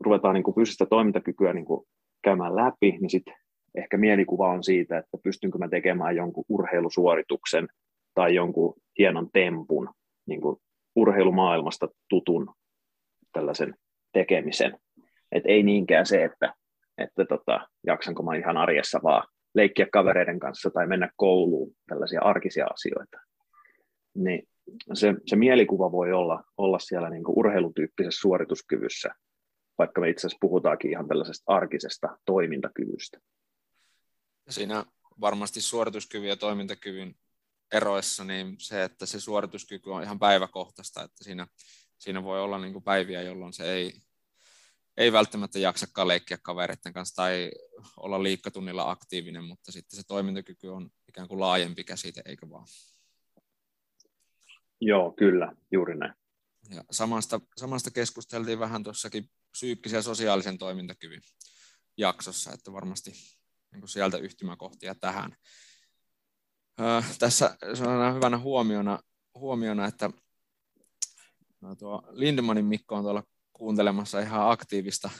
ruvetaan 0.00 0.34
niin 0.34 0.44
kuin 0.44 0.54
fyysistä 0.54 0.86
toimintakykyä 0.86 1.52
niin 1.52 1.64
kuin 1.64 1.86
käymään 2.22 2.56
läpi, 2.56 2.90
niin 3.00 3.10
sitten 3.10 3.34
ehkä 3.74 3.96
mielikuva 3.96 4.50
on 4.50 4.64
siitä, 4.64 4.98
että 4.98 5.18
pystynkö 5.22 5.58
mä 5.58 5.68
tekemään 5.68 6.16
jonkun 6.16 6.44
urheilusuorituksen 6.48 7.68
tai 8.14 8.34
jonkun 8.34 8.74
hienon 8.98 9.28
tempun, 9.32 9.90
niin 10.26 10.40
kuin 10.40 10.56
urheilumaailmasta 10.96 11.88
tutun 12.08 12.54
tällaisen 13.32 13.74
tekemisen. 14.12 14.78
Et 15.32 15.42
ei 15.46 15.62
niinkään 15.62 16.06
se, 16.06 16.24
että, 16.24 16.54
että 16.98 17.24
tota, 17.24 17.68
jaksanko 17.86 18.22
mä 18.22 18.36
ihan 18.36 18.56
arjessa 18.56 19.00
vaan 19.02 19.28
leikkiä 19.54 19.86
kavereiden 19.92 20.38
kanssa 20.38 20.70
tai 20.70 20.86
mennä 20.86 21.10
kouluun, 21.16 21.72
tällaisia 21.88 22.20
arkisia 22.22 22.66
asioita. 22.66 23.18
Niin 24.14 24.48
se, 24.94 25.14
se 25.26 25.36
mielikuva 25.36 25.92
voi 25.92 26.12
olla, 26.12 26.44
olla 26.56 26.78
siellä 26.78 27.10
niin 27.10 27.24
kuin 27.24 27.38
urheilutyyppisessä 27.38 28.20
suorituskyvyssä, 28.20 29.08
vaikka 29.78 30.00
me 30.00 30.10
itse 30.10 30.20
asiassa 30.20 30.38
puhutaankin 30.40 30.90
ihan 30.90 31.08
tällaisesta 31.08 31.52
arkisesta 31.52 32.18
toimintakyvystä. 32.26 33.18
Siinä 34.48 34.84
varmasti 35.20 35.60
suorituskyvyn 35.60 36.28
ja 36.28 36.36
toimintakyvyn 36.36 37.14
eroissa, 37.72 38.24
niin 38.24 38.56
se, 38.58 38.84
että 38.84 39.06
se 39.06 39.20
suorituskyky 39.20 39.90
on 39.90 40.02
ihan 40.02 40.18
päiväkohtaista, 40.18 41.02
että 41.02 41.24
siinä, 41.24 41.46
siinä 41.98 42.22
voi 42.22 42.40
olla 42.40 42.58
niin 42.58 42.72
kuin 42.72 42.84
päiviä, 42.84 43.22
jolloin 43.22 43.52
se 43.52 43.72
ei, 43.72 43.92
ei 44.96 45.12
välttämättä 45.12 45.58
jaksakaan 45.58 46.08
leikkiä 46.08 46.38
kavereiden 46.42 46.92
kanssa 46.92 47.16
tai 47.16 47.50
olla 47.96 48.22
liikkatunnilla 48.22 48.90
aktiivinen, 48.90 49.44
mutta 49.44 49.72
sitten 49.72 49.96
se 49.96 50.06
toimintakyky 50.06 50.68
on 50.68 50.90
ikään 51.08 51.28
kuin 51.28 51.40
laajempi 51.40 51.84
käsite, 51.84 52.22
eikö 52.24 52.50
vaan? 52.50 52.66
Joo, 54.80 55.12
kyllä, 55.12 55.52
juuri 55.72 55.96
näin. 55.96 56.14
Ja 56.70 56.84
samasta, 56.90 57.40
samasta 57.56 57.90
keskusteltiin 57.90 58.58
vähän 58.58 58.82
tuossakin 58.82 59.30
psyykkisen 59.50 59.98
ja 59.98 60.02
sosiaalisen 60.02 60.58
toimintakyvyn 60.58 61.20
jaksossa, 61.96 62.52
että 62.52 62.72
varmasti 62.72 63.12
niin 63.72 63.88
sieltä 63.88 64.18
yhtymäkohtia 64.18 64.94
tähän. 64.94 65.36
Öö, 66.80 67.02
tässä 67.18 67.56
on 68.06 68.14
hyvänä 68.14 68.38
huomiona, 68.38 68.98
huomiona 69.34 69.86
että 69.86 70.10
no 71.60 71.76
tuo 71.76 72.02
Lindemanin 72.10 72.64
Mikko 72.64 72.94
on 72.94 73.02
tuolla 73.02 73.22
kuuntelemassa 73.52 74.20
ihan 74.20 74.50
aktiivista 74.50 75.10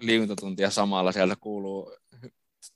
liikuntatuntia 0.00 0.70
samalla. 0.70 1.12
Sieltä 1.12 1.36
kuuluu 1.40 1.96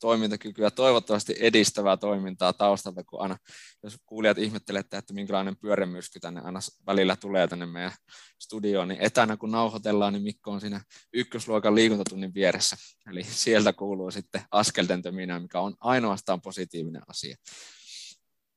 toimintakykyä, 0.01 0.71
toivottavasti 0.71 1.35
edistävää 1.41 1.97
toimintaa 1.97 2.53
taustalta, 2.53 3.05
kun 3.05 3.23
aina, 3.23 3.37
jos 3.83 3.99
kuulijat 4.07 4.39
ihmettelette, 4.39 4.97
että 4.97 5.15
minkälainen 5.15 5.57
pyörämyrsky 5.57 6.21
tänne 6.21 6.41
aina 6.41 6.61
välillä 6.87 7.17
tulee 7.17 7.49
tänne 7.49 7.67
meidän 7.67 7.93
studioon, 8.39 8.89
niin 8.89 9.01
etänä 9.01 9.37
kun 9.37 9.51
nauhoitellaan, 9.51 10.13
niin 10.13 10.23
Mikko 10.23 10.51
on 10.51 10.61
siinä 10.61 10.81
ykkösluokan 11.13 11.75
liikuntatunnin 11.75 12.35
vieressä. 12.35 12.77
Eli 13.11 13.25
sieltä 13.25 13.73
kuuluu 13.73 14.11
sitten 14.11 14.43
askelten 14.51 15.03
töminä, 15.03 15.41
mikä 15.41 15.61
on 15.61 15.77
ainoastaan 15.81 16.41
positiivinen 16.41 17.03
asia. 17.09 17.37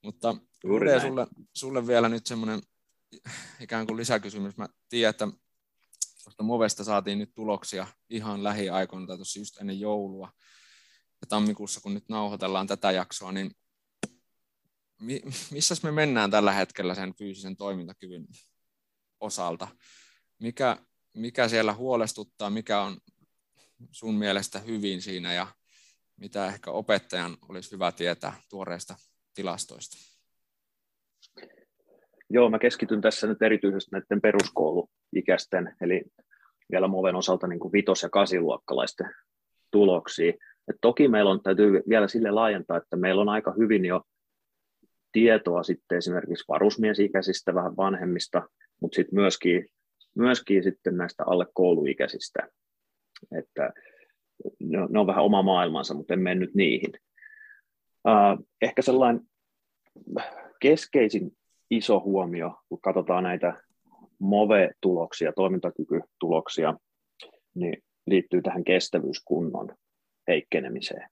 Mutta 0.04 0.36
Juuri 0.64 1.02
sulle, 1.02 1.28
sulle 1.54 1.88
vielä 1.88 2.10
nyt 2.10 2.26
semmoinen 2.26 2.62
ikään 3.60 3.88
kuin 3.88 3.98
lisäkysymys. 3.98 4.58
Mä 4.58 4.68
tiedän, 4.90 5.10
että 5.10 5.28
tuosta 6.24 6.44
Movesta 6.44 6.84
saatiin 6.84 7.20
nyt 7.20 7.36
tuloksia 7.36 7.88
ihan 8.10 8.44
lähiaikoina 8.44 9.08
tai 9.08 9.16
tuossa 9.16 9.40
just 9.40 9.58
ennen 9.62 9.80
joulua. 9.80 10.32
Ja 11.26 11.30
tammikuussa, 11.30 11.82
kun 11.82 11.94
nyt 11.94 12.10
nauhoitellaan 12.10 12.68
tätä 12.68 12.92
jaksoa, 12.92 13.32
niin 13.32 13.52
mi- 15.02 15.22
missä 15.52 15.76
me 15.84 15.92
mennään 15.92 16.32
tällä 16.32 16.52
hetkellä 16.52 16.96
sen 16.96 17.16
fyysisen 17.16 17.56
toimintakyvyn 17.56 18.28
osalta? 19.20 19.68
Mikä, 20.40 20.78
mikä 21.14 21.48
siellä 21.48 21.74
huolestuttaa, 21.74 22.50
mikä 22.50 22.82
on 22.82 22.98
sun 23.92 24.16
mielestä 24.16 24.60
hyvin 24.60 25.02
siinä 25.02 25.34
ja 25.34 25.48
mitä 26.18 26.48
ehkä 26.48 26.72
opettajan 26.72 27.38
olisi 27.50 27.72
hyvä 27.72 27.92
tietää 27.92 28.34
tuoreista 28.50 28.96
tilastoista? 29.34 29.98
Joo, 32.30 32.50
mä 32.50 32.60
keskityn 32.60 33.02
tässä 33.02 33.28
nyt 33.28 33.42
erityisesti 33.42 33.92
näiden 33.92 34.22
peruskouluikäisten, 34.22 35.76
eli 35.82 36.04
vielä 36.72 36.88
Moven 36.88 37.16
osalta 37.16 37.48
niin 37.48 37.60
kuin 37.60 37.74
vitos- 37.74 38.04
ja 38.04 38.10
kasiluokkalaisten 38.10 39.10
tuloksia. 39.72 40.34
Et 40.68 40.76
toki 40.82 41.08
meillä 41.08 41.32
on, 41.32 41.42
täytyy 41.44 41.84
vielä 41.90 42.08
sille 42.08 42.32
laajentaa, 42.32 42.78
että 42.78 42.96
meillä 42.96 43.22
on 43.22 43.30
aika 43.30 43.54
hyvin 43.58 43.86
jo 43.86 44.02
tietoa 45.12 45.64
sitten 45.64 45.98
esimerkiksi 45.98 46.46
varusmiesikäisistä, 46.48 47.56
vähän 47.56 47.78
vanhemmista, 47.78 48.50
mutta 48.82 48.96
sitten 48.96 49.16
myöskin, 49.16 49.66
myöskin 50.16 50.64
sitten 50.64 50.98
näistä 50.98 51.24
alle 51.28 51.46
kouluikäisistä. 51.54 52.48
Että 53.40 53.74
ne 54.60 54.82
on, 54.82 54.88
ne 54.92 55.00
on 55.00 55.08
vähän 55.08 55.24
oma 55.24 55.42
maailmansa, 55.42 55.94
mutta 55.94 56.14
en 56.14 56.20
mene 56.20 56.40
nyt 56.40 56.56
niihin. 56.56 56.92
Uh, 58.08 58.48
ehkä 58.62 58.82
sellainen 58.82 59.22
keskeisin 60.60 61.38
iso 61.70 62.00
huomio, 62.00 62.60
kun 62.70 62.82
katsotaan 62.82 63.24
näitä 63.24 63.54
MOVE-tuloksia, 64.20 65.34
toimintakykytuloksia, 65.34 66.74
niin 67.56 67.84
liittyy 68.08 68.42
tähän 68.42 68.64
kestävyyskunnon 68.64 69.76
heikkenemiseen. 70.28 71.10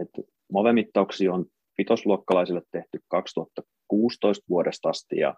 Et 0.00 0.26
MOVE-mittauksia 0.52 1.32
on 1.32 1.46
vitosluokkalaisille 1.78 2.62
tehty 2.70 2.98
2016 3.08 4.44
vuodesta 4.48 4.88
asti 4.88 5.16
ja 5.16 5.34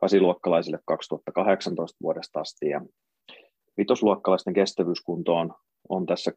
kasiluokkalaisille 0.00 0.78
2018 0.84 1.96
vuodesta 2.02 2.40
asti. 2.40 2.68
Ja 2.68 2.80
vitosluokkalaisten 3.78 4.54
kestävyyskunto 4.54 5.34
on, 5.36 5.54
on 5.88 6.06
tässä 6.06 6.32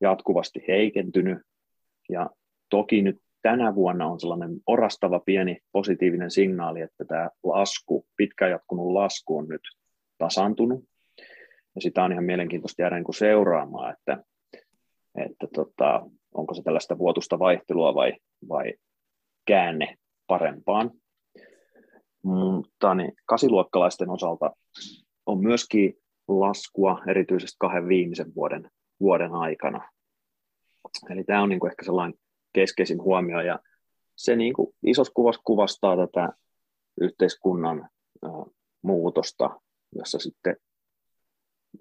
jatkuvasti 0.00 0.64
heikentynyt 0.68 1.38
ja 2.08 2.30
toki 2.70 3.02
nyt 3.02 3.16
tänä 3.42 3.74
vuonna 3.74 4.06
on 4.06 4.20
sellainen 4.20 4.50
orastava 4.66 5.20
pieni 5.20 5.58
positiivinen 5.72 6.30
signaali, 6.30 6.80
että 6.80 7.04
tämä 7.04 7.30
lasku, 7.42 8.06
pitkään 8.16 8.50
jatkunut 8.50 8.92
lasku 8.92 9.36
on 9.36 9.48
nyt 9.48 9.60
tasantunut. 10.18 10.84
Ja 11.74 11.80
sitä 11.80 12.04
on 12.04 12.12
ihan 12.12 12.24
mielenkiintoista 12.24 12.82
jäädä 12.82 12.96
niin 12.96 13.04
kuin 13.04 13.14
seuraamaan, 13.14 13.92
että, 13.92 14.24
että 15.18 15.46
tota, 15.54 16.06
onko 16.34 16.54
se 16.54 16.62
tällaista 16.62 16.98
vuotusta 16.98 17.38
vaihtelua 17.38 17.94
vai, 17.94 18.12
vai 18.48 18.72
käänne 19.46 19.96
parempaan. 20.26 20.90
Mutta 22.22 22.94
niin, 22.94 23.12
kasiluokkalaisten 23.26 24.10
osalta 24.10 24.50
on 25.26 25.40
myöskin 25.40 25.94
laskua 26.28 27.02
erityisesti 27.08 27.56
kahden 27.58 27.88
viimeisen 27.88 28.34
vuoden, 28.34 28.70
vuoden 29.00 29.32
aikana. 29.34 29.90
Eli 31.10 31.24
tämä 31.24 31.42
on 31.42 31.48
niin 31.48 31.60
kuin 31.60 31.70
ehkä 31.70 31.84
sellainen 31.84 32.18
keskeisin 32.52 33.02
huomio 33.02 33.40
ja 33.40 33.58
se 34.16 34.36
niin 34.36 34.54
kuin 34.54 34.74
isossa 34.82 35.12
kuvassa 35.16 35.40
kuvastaa 35.44 35.96
tätä 35.96 36.32
yhteiskunnan 37.00 37.88
muutosta, 38.82 39.60
jossa 39.96 40.18
sitten 40.18 40.56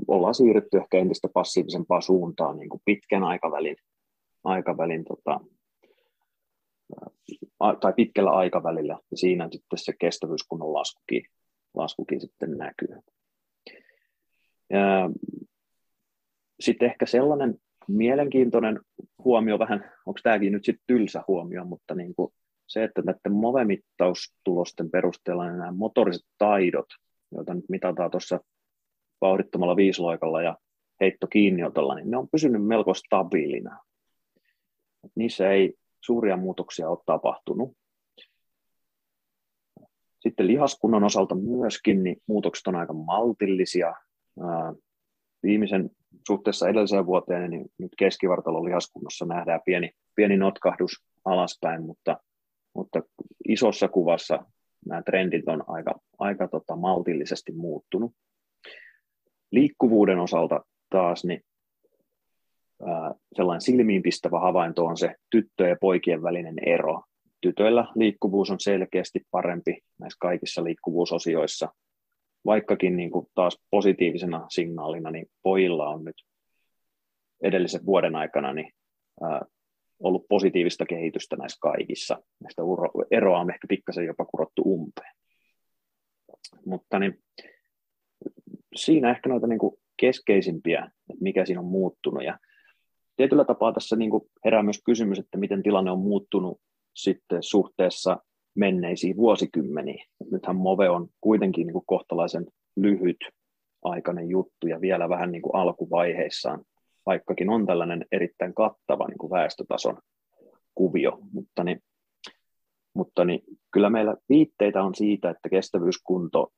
ollaan 0.08 0.36
siirrytty 0.36 0.77
ehkä 0.77 0.97
entistä 0.97 1.27
passiivisempaan 1.34 2.01
suuntaan 2.01 2.58
niin 2.58 2.69
kuin 2.69 2.82
pitkän 2.86 3.23
aikavälin 3.23 3.75
aikavälin 4.43 5.03
tota, 5.03 5.39
tai 7.82 7.93
pitkällä 7.93 8.32
aikavälillä, 8.32 8.99
ja 9.12 9.17
siinä 9.17 9.49
sitten 9.51 9.79
se 9.79 9.93
kestävyyskunnon 9.99 10.73
laskukin, 10.73 11.23
laskukin 11.73 12.21
sitten 12.21 12.58
näkyy. 12.58 12.88
Sitten 16.60 16.89
ehkä 16.89 17.06
sellainen 17.06 17.56
mielenkiintoinen 17.88 18.79
huomio 19.23 19.60
vähän, 19.60 19.91
onko 20.06 20.19
tämäkin 20.23 20.51
nyt 20.51 20.65
sitten 20.65 20.84
tylsä 20.88 21.23
huomio, 21.27 21.65
mutta 21.65 21.95
niin 21.95 22.15
kuin 22.15 22.34
se, 22.67 22.84
että 22.84 23.01
näiden 23.01 23.32
MOVE-mittaustulosten 23.32 24.91
perusteella 24.91 25.47
niin 25.47 25.58
nämä 25.58 25.71
motoriset 25.71 26.25
taidot, 26.38 26.88
joita 27.32 27.53
nyt 27.53 27.65
mitataan 27.69 28.12
tuossa 28.12 28.39
vauhdittomalla 29.24 29.76
viisloikalla 29.76 30.42
ja 30.42 30.58
heitto 31.02 31.28
kiinniotolla, 31.28 31.96
niin 31.96 32.12
ne 32.12 32.18
on 32.18 32.30
pysynyt 32.32 32.66
melko 32.66 32.94
stabiilina. 32.94 33.80
Niissä 35.16 35.52
ei 35.52 35.74
suuria 36.02 36.38
muutoksia 36.38 36.90
ole 36.90 36.98
tapahtunut. 37.06 37.78
Sitten 40.20 40.48
lihaskunnan 40.48 41.04
osalta 41.04 41.36
myöskin 41.36 42.04
niin 42.04 42.18
muutokset 42.28 42.68
on 42.68 42.76
aika 42.76 42.94
maltillisia. 42.94 43.94
Viimeisen 45.44 45.90
suhteessa 46.28 46.70
edelliseen 46.70 47.06
vuoteen 47.06 47.52
niin 47.52 47.66
nyt 47.78 47.92
keskivartalon 47.98 48.66
lihaskunnossa 48.66 49.26
nähdään 49.26 49.62
pieni, 49.66 49.92
pieni 50.16 50.38
notkahdus 50.38 51.04
alaspäin, 51.26 51.84
mutta, 51.84 52.18
mutta 52.76 53.02
isossa 53.48 53.88
kuvassa 53.88 54.46
nämä 54.86 55.02
trendit 55.02 55.48
on 55.48 55.64
aika, 55.68 56.00
aika 56.20 56.48
tota 56.48 56.76
maltillisesti 56.76 57.52
muuttunut. 57.52 58.12
Liikkuvuuden 59.54 60.20
osalta 60.20 60.66
taas 60.89 61.26
niin 61.26 61.42
sellainen 63.36 63.62
silmiinpistävä 63.62 64.39
havainto 64.39 64.86
on 64.86 64.98
se 64.98 65.16
tyttöjen 65.30 65.70
ja 65.70 65.78
poikien 65.82 66.24
välinen 66.24 66.56
ero. 66.66 67.04
Tytöillä 67.42 67.88
liikkuvuus 67.96 68.52
on 68.52 68.60
selkeästi 68.60 69.22
parempi 69.32 69.78
näissä 70.00 70.18
kaikissa 70.20 70.63
liikkuvuusosioissa, 70.63 71.70
vaikkakin 72.46 72.98
niin 72.98 73.12
kuin 73.12 73.28
taas 73.36 73.60
positiivisena 73.70 74.46
signaalina, 74.50 75.12
niin 75.12 75.26
pojilla 75.44 75.89
on 75.89 76.04
nyt 76.04 76.16
edellisen 77.44 77.86
vuoden 77.86 78.16
aikana 78.16 78.54
niin, 78.54 78.74
ollut 80.00 80.26
positiivista 80.30 80.86
kehitystä 80.86 81.36
näissä 81.36 81.58
kaikissa. 81.62 82.24
Näistä 82.39 82.62
eroa 83.12 83.39
on 83.39 83.50
ehkä 83.50 83.68
pikkasen 83.68 84.06
jopa 84.06 84.26
kurottu 84.26 84.62
umpeen. 84.66 85.16
Mutta 86.66 87.00
niin, 87.00 87.20
siinä 88.76 89.12
ehkä 89.12 89.30
noita 89.30 89.48
niin 89.48 89.60
kuin 89.60 89.76
keskeisimpiä, 89.98 90.80
että 91.10 91.24
mikä 91.24 91.46
siinä 91.46 91.60
on 91.60 91.68
muuttunut. 91.68 92.24
Ja 92.24 92.40
tietyllä 93.16 93.46
tapaa 93.46 93.74
tässä 93.74 93.96
niin 93.96 94.10
kuin 94.10 94.24
herää 94.46 94.64
myös 94.64 94.82
kysymys, 94.86 95.20
että 95.20 95.38
miten 95.38 95.64
tilanne 95.64 95.92
on 95.92 96.00
muuttunut 96.00 96.62
sitten 96.94 97.44
suhteessa 97.44 98.18
menneisiin 98.56 99.18
vuosikymmeniin. 99.18 100.06
Nythän 100.32 100.56
Move 100.56 100.90
on 100.90 101.08
kuitenkin 101.22 101.68
niin 101.68 101.74
kuin 101.74 101.86
kohtalaisen 101.88 102.46
lyhyt 102.76 103.18
aikainen 103.84 104.30
juttu 104.30 104.68
ja 104.68 104.82
vielä 104.82 105.10
vähän 105.10 105.32
niin 105.32 105.42
kuin 105.42 105.56
alkuvaiheissaan, 105.56 106.64
vaikkakin 107.06 107.50
on 107.50 107.66
tällainen 107.66 108.06
erittäin 108.12 108.54
kattava 108.54 109.08
niin 109.08 109.18
kuin 109.18 109.32
väestötason 109.32 109.98
kuvio, 110.76 111.20
mutta, 111.32 111.64
niin, 111.64 111.80
mutta 112.94 113.26
niin, 113.26 113.42
kyllä 113.72 113.90
meillä 113.90 114.16
viitteitä 114.30 114.84
on 114.84 114.96
siitä, 114.96 115.30
että 115.30 115.50
kestävyyskunto 115.50 116.52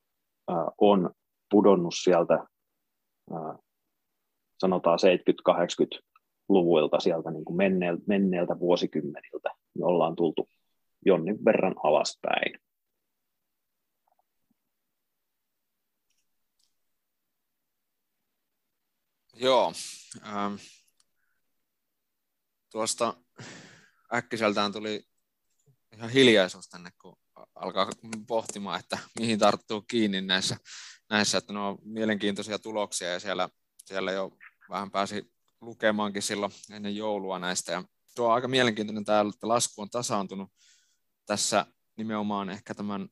on 0.78 1.10
pudonnut 1.56 1.94
sieltä 1.98 2.46
sanotaan 4.60 5.00
70-80 6.00 6.02
luvuilta 6.50 7.00
sieltä 7.00 7.32
niin 7.32 7.46
kuin 7.46 7.58
menneeltä, 8.08 8.60
vuosikymmeniltä, 8.60 9.50
niin 9.76 9.86
ollaan 9.86 10.16
tultu 10.16 10.50
jonnin 11.06 11.46
verran 11.46 11.76
alaspäin. 11.84 12.60
Joo. 19.34 19.74
Ähm, 20.28 20.54
tuosta 22.72 23.14
äkkiseltään 24.14 24.72
tuli 24.72 25.04
ihan 25.94 26.10
hiljaisuus 26.10 26.70
tänne, 26.70 26.90
kun 27.02 27.18
alkaa 27.56 27.90
pohtimaan, 28.28 28.80
että 28.80 28.98
mihin 29.20 29.40
tarttuu 29.40 29.82
kiinni 29.82 30.22
näissä, 30.22 30.58
näissä 31.10 31.38
että 31.38 31.54
ne 31.54 31.60
on 31.60 31.78
mielenkiintoisia 31.84 32.60
tuloksia 32.60 33.08
ja 33.08 33.20
siellä, 33.20 33.50
siellä 33.86 34.12
jo 34.12 34.38
vähän 34.70 34.92
pääsi 34.92 35.32
lukemaankin 35.62 36.22
silloin 36.22 36.52
ennen 36.72 36.96
joulua 36.96 37.40
näistä. 37.40 37.72
Ja 37.72 37.84
tuo 38.16 38.28
on 38.28 38.34
aika 38.34 38.48
mielenkiintoinen 38.48 39.06
täällä, 39.06 39.30
että 39.30 39.48
lasku 39.48 39.82
on 39.82 39.90
tasaantunut 39.90 40.50
tässä 41.26 41.66
nimenomaan 41.98 42.50
ehkä 42.50 42.74
tämän 42.74 43.10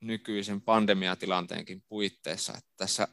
nykyisen 0.00 0.60
pandemiatilanteenkin 0.60 1.82
puitteissa, 1.88 2.52
että 2.52 2.70
tässä 2.76 3.08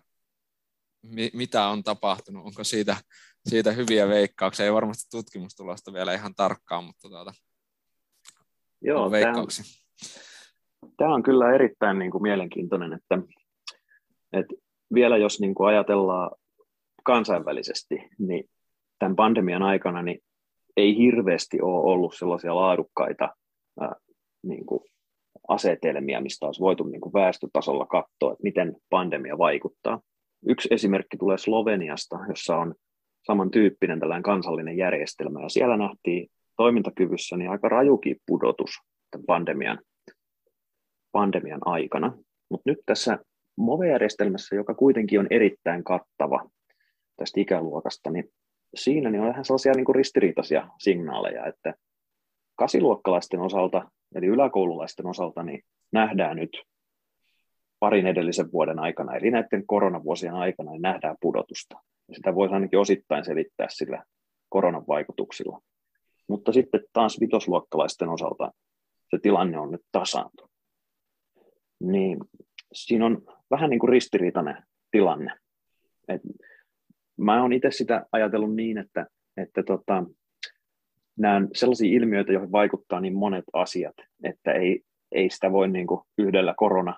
mi- 1.02 1.32
mitä 1.34 1.68
on 1.68 1.84
tapahtunut, 1.84 2.46
onko 2.46 2.64
siitä, 2.64 2.98
siitä 3.46 3.72
hyviä 3.72 4.08
veikkauksia, 4.08 4.66
ei 4.66 4.74
varmasti 4.74 5.10
tutkimustulosta 5.12 5.94
vielä 5.94 6.14
ihan 6.14 6.36
tarkkaan, 6.36 6.84
mutta 6.84 7.10
tuota, 7.10 7.34
Joo, 8.82 9.12
veikkauksia. 9.12 9.66
Tämä, 9.66 10.94
tämä 10.98 11.14
on 11.14 11.24
kyllä 11.24 11.56
erittäin 11.56 12.00
niin 12.00 12.12
kuin 12.12 12.22
mielenkiintoinen, 12.22 12.94
että, 12.94 13.18
että 14.34 14.56
vielä 14.94 15.18
jos 15.18 15.40
niin 15.40 15.56
kuin 15.56 15.68
ajatellaan 15.68 16.32
kansainvälisesti, 17.04 18.10
niin 18.20 18.50
tämän 19.00 19.16
pandemian 19.16 19.64
aikana 19.64 20.02
niin 20.02 20.20
ei 20.78 20.98
hirveästi 20.98 21.62
ole 21.62 21.92
ollut 21.92 22.16
sellaisia 22.16 22.56
laadukkaita 22.56 23.30
ää, 23.80 23.96
niin 24.44 24.66
kuin 24.66 24.82
asetelmia, 25.48 26.22
mistä 26.22 26.46
olisi 26.46 26.62
voitu 26.62 26.84
niin 26.84 27.02
kuin 27.02 27.14
väestötasolla 27.14 27.86
katsoa, 27.86 28.32
että 28.32 28.44
miten 28.44 28.76
pandemia 28.90 29.38
vaikuttaa. 29.38 30.02
Yksi 30.48 30.68
esimerkki 30.72 31.18
tulee 31.18 31.38
Sloveniasta, 31.38 32.20
jossa 32.30 32.58
on 32.58 32.76
samantyyppinen 33.26 34.00
tällainen 34.00 34.24
kansallinen 34.24 34.78
järjestelmä, 34.78 35.42
ja 35.42 35.50
siellä 35.50 35.78
nähtiin 35.78 36.28
toimintakyvyssä 36.58 37.38
niin 37.38 37.50
aika 37.50 37.70
rajukin 37.70 38.16
pudotus 38.28 38.72
tämän 39.12 39.26
pandemian, 39.26 39.80
pandemian 41.12 41.62
aikana. 41.66 42.18
Mutta 42.50 42.70
nyt 42.70 42.80
tässä 42.86 43.20
MOVE-järjestelmässä, 43.58 44.56
joka 44.56 44.74
kuitenkin 44.74 45.20
on 45.20 45.28
erittäin 45.30 45.84
kattava 45.84 46.50
tästä 47.18 47.42
ikäluokasta, 47.42 48.10
niin 48.10 48.30
siinä 48.76 49.10
niin 49.10 49.22
on 49.22 49.28
vähän 49.28 49.46
sellaisia 49.46 49.74
niin 49.74 49.86
kuin 49.86 49.96
ristiriitaisia 49.96 50.68
signaaleja, 50.80 51.46
että 51.46 51.74
kasiluokkalaisten 52.56 53.40
osalta, 53.40 53.92
eli 54.16 54.26
yläkoululaisten 54.26 55.08
osalta, 55.08 55.44
niin 55.44 55.62
nähdään 55.92 56.38
nyt 56.38 56.62
parin 57.80 58.08
edellisen 58.08 58.52
vuoden 58.52 58.80
aikana, 58.80 59.16
eli 59.16 59.32
näiden 59.32 59.68
koronavuosien 59.68 60.34
aikana, 60.34 60.72
niin 60.72 60.82
nähdään 60.82 61.16
pudotusta. 61.22 61.76
Ja 62.08 62.16
sitä 62.16 62.36
voisi 62.36 62.54
ainakin 62.54 62.80
osittain 62.80 63.26
selittää 63.26 63.68
sillä 63.70 64.04
koronan 64.50 64.88
vaikutuksilla. 64.88 65.62
Mutta 66.30 66.52
sitten 66.52 66.84
taas 66.94 67.20
vitosluokkalaisten 67.20 68.10
osalta 68.10 68.52
se 69.10 69.20
tilanne 69.22 69.60
on 69.60 69.72
nyt 69.72 69.82
tasaantunut. 69.92 70.52
Niin 71.80 72.18
siinä 72.74 73.06
on 73.06 73.22
vähän 73.52 73.70
niin 73.70 73.80
kuin 73.80 73.90
ristiriitainen 73.90 74.64
tilanne. 74.92 75.34
Et 76.08 76.22
mä 77.18 77.42
oon 77.42 77.54
itse 77.54 77.72
sitä 77.72 78.06
ajatellut 78.12 78.56
niin, 78.56 78.78
että, 78.78 79.08
että 79.38 79.64
tota, 79.64 80.04
nämä 81.18 81.48
sellaisia 81.54 81.98
ilmiöitä, 81.98 82.34
joihin 82.34 82.52
vaikuttaa 82.52 83.00
niin 83.00 83.18
monet 83.18 83.46
asiat, 83.54 83.96
että 84.24 84.52
ei, 84.52 84.82
ei 85.12 85.30
sitä 85.30 85.52
voi 85.52 85.68
niin 85.68 85.88
kuin 85.88 86.02
yhdellä 86.18 86.54
korona, 86.58 86.96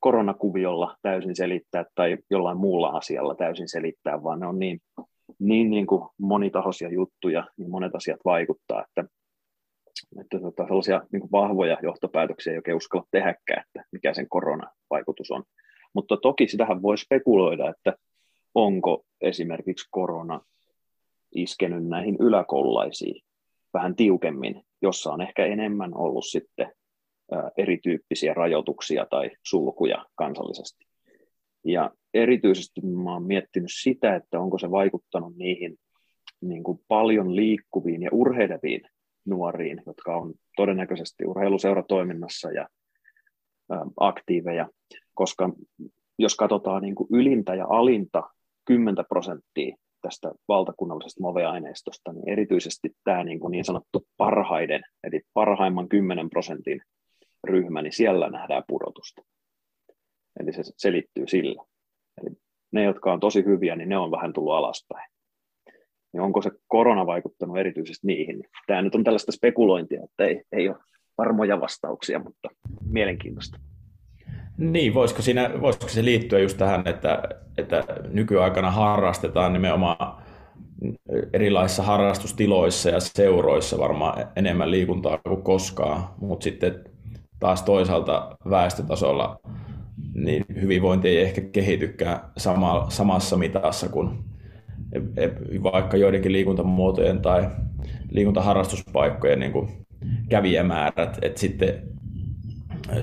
koronakuviolla 0.00 0.96
täysin 1.02 1.36
selittää 1.36 1.84
tai 1.94 2.18
jollain 2.30 2.58
muulla 2.58 2.88
asialla 2.88 3.34
täysin 3.34 3.68
selittää, 3.68 4.22
vaan 4.22 4.40
ne 4.40 4.46
on 4.46 4.58
niin, 4.58 4.80
niin, 5.38 5.70
niin 5.70 5.86
kuin 5.86 6.08
monitahoisia 6.18 6.88
juttuja, 6.88 7.46
niin 7.56 7.70
monet 7.70 7.94
asiat 7.94 8.20
vaikuttaa, 8.24 8.84
että, 8.84 9.12
että 10.20 10.40
tota, 10.40 10.66
sellaisia 10.66 11.02
niin 11.12 11.20
kuin 11.20 11.32
vahvoja 11.32 11.78
johtopäätöksiä 11.82 12.52
ei 12.52 12.58
oikein 12.58 12.76
uskalla 12.76 13.06
tehdäkään, 13.10 13.64
että 13.66 13.84
mikä 13.92 14.14
sen 14.14 14.28
koronavaikutus 14.28 15.30
on. 15.30 15.44
Mutta 15.94 16.16
toki 16.16 16.48
sitähän 16.48 16.82
voi 16.82 16.98
spekuloida, 16.98 17.70
että 17.70 17.96
onko 18.54 19.04
esimerkiksi 19.20 19.88
korona 19.90 20.40
iskenyt 21.34 21.86
näihin 21.86 22.16
yläkoululaisiin 22.20 23.22
vähän 23.74 23.96
tiukemmin, 23.96 24.62
jossa 24.82 25.12
on 25.12 25.20
ehkä 25.20 25.46
enemmän 25.46 25.96
ollut 25.96 26.24
sitten 26.26 26.72
erityyppisiä 27.56 28.34
rajoituksia 28.34 29.06
tai 29.10 29.30
sulkuja 29.42 30.06
kansallisesti. 30.14 30.86
Ja 31.64 31.90
erityisesti 32.14 32.80
mä 32.80 33.12
oon 33.12 33.22
miettinyt 33.22 33.70
sitä, 33.82 34.16
että 34.16 34.40
onko 34.40 34.58
se 34.58 34.70
vaikuttanut 34.70 35.36
niihin 35.36 35.78
niin 36.40 36.62
kuin 36.62 36.78
paljon 36.88 37.36
liikkuviin 37.36 38.02
ja 38.02 38.10
urheileviin 38.12 38.80
nuoriin, 39.26 39.82
jotka 39.86 40.16
on 40.16 40.34
todennäköisesti 40.56 41.24
urheiluseuratoiminnassa 41.26 42.50
ja 42.50 42.68
aktiiveja, 44.00 44.68
koska 45.14 45.50
jos 46.18 46.36
katsotaan 46.36 46.82
niin 46.82 46.94
kuin 46.94 47.08
ylintä 47.12 47.54
ja 47.54 47.66
alinta 47.68 48.22
10 48.64 49.04
prosenttia 49.08 49.76
tästä 50.02 50.32
valtakunnallisesta 50.48 51.22
MOVE-aineistosta, 51.22 52.12
niin 52.12 52.28
erityisesti 52.28 52.90
tämä 53.04 53.24
niin, 53.24 53.40
kuin 53.40 53.50
niin 53.50 53.64
sanottu 53.64 54.06
parhaiden, 54.16 54.82
eli 55.04 55.20
parhaimman 55.34 55.88
10 55.88 56.30
prosentin 56.30 56.80
ryhmä, 57.44 57.82
niin 57.82 57.92
siellä 57.92 58.30
nähdään 58.30 58.62
pudotusta. 58.66 59.22
Eli 60.40 60.52
se 60.52 60.62
selittyy 60.76 61.26
sillä. 61.26 61.64
Eli 62.22 62.30
ne, 62.72 62.84
jotka 62.84 63.12
on 63.12 63.20
tosi 63.20 63.44
hyviä, 63.44 63.76
niin 63.76 63.88
ne 63.88 63.98
on 63.98 64.10
vähän 64.10 64.32
tullut 64.32 64.54
alaspäin. 64.54 65.10
Niin 66.16 66.24
onko 66.24 66.42
se 66.42 66.50
korona 66.68 67.06
vaikuttanut 67.06 67.58
erityisesti 67.58 68.06
niihin? 68.06 68.44
Tämä 68.66 68.82
nyt 68.82 68.94
on 68.94 69.04
tällaista 69.04 69.32
spekulointia, 69.32 70.04
että 70.04 70.24
ei, 70.24 70.42
ei 70.52 70.68
ole 70.68 70.76
varmoja 71.18 71.60
vastauksia, 71.60 72.18
mutta 72.18 72.48
mielenkiintoista. 72.90 73.58
Niin, 74.58 74.94
voisiko, 74.94 75.22
siinä, 75.22 75.50
voisiko 75.60 75.88
se 75.88 76.04
liittyä 76.04 76.38
just 76.38 76.58
tähän, 76.58 76.82
että, 76.88 77.22
että 77.58 77.84
nykyaikana 78.10 78.70
harrastetaan 78.70 79.52
nimenomaan 79.52 80.22
erilaisissa 81.32 81.82
harrastustiloissa 81.82 82.90
ja 82.90 83.00
seuroissa 83.00 83.78
varmaan 83.78 84.28
enemmän 84.36 84.70
liikuntaa 84.70 85.18
kuin 85.18 85.42
koskaan, 85.42 86.08
mutta 86.20 86.44
sitten 86.44 86.84
taas 87.38 87.62
toisaalta 87.62 88.36
väestötasolla 88.50 89.40
niin 90.14 90.44
hyvinvointi 90.60 91.08
ei 91.08 91.20
ehkä 91.20 91.40
kehitykään 91.40 92.20
sama, 92.36 92.86
samassa 92.88 93.36
mitassa 93.36 93.88
kuin 93.88 94.35
vaikka 95.62 95.96
joidenkin 95.96 96.32
liikuntamuotojen 96.32 97.22
tai 97.22 97.50
liikuntaharrastuspaikkojen 98.10 99.40
niin 99.40 99.52
kuin 99.52 99.86
kävijämäärät, 100.28 101.18
että 101.22 101.40
sitten, 101.40 101.82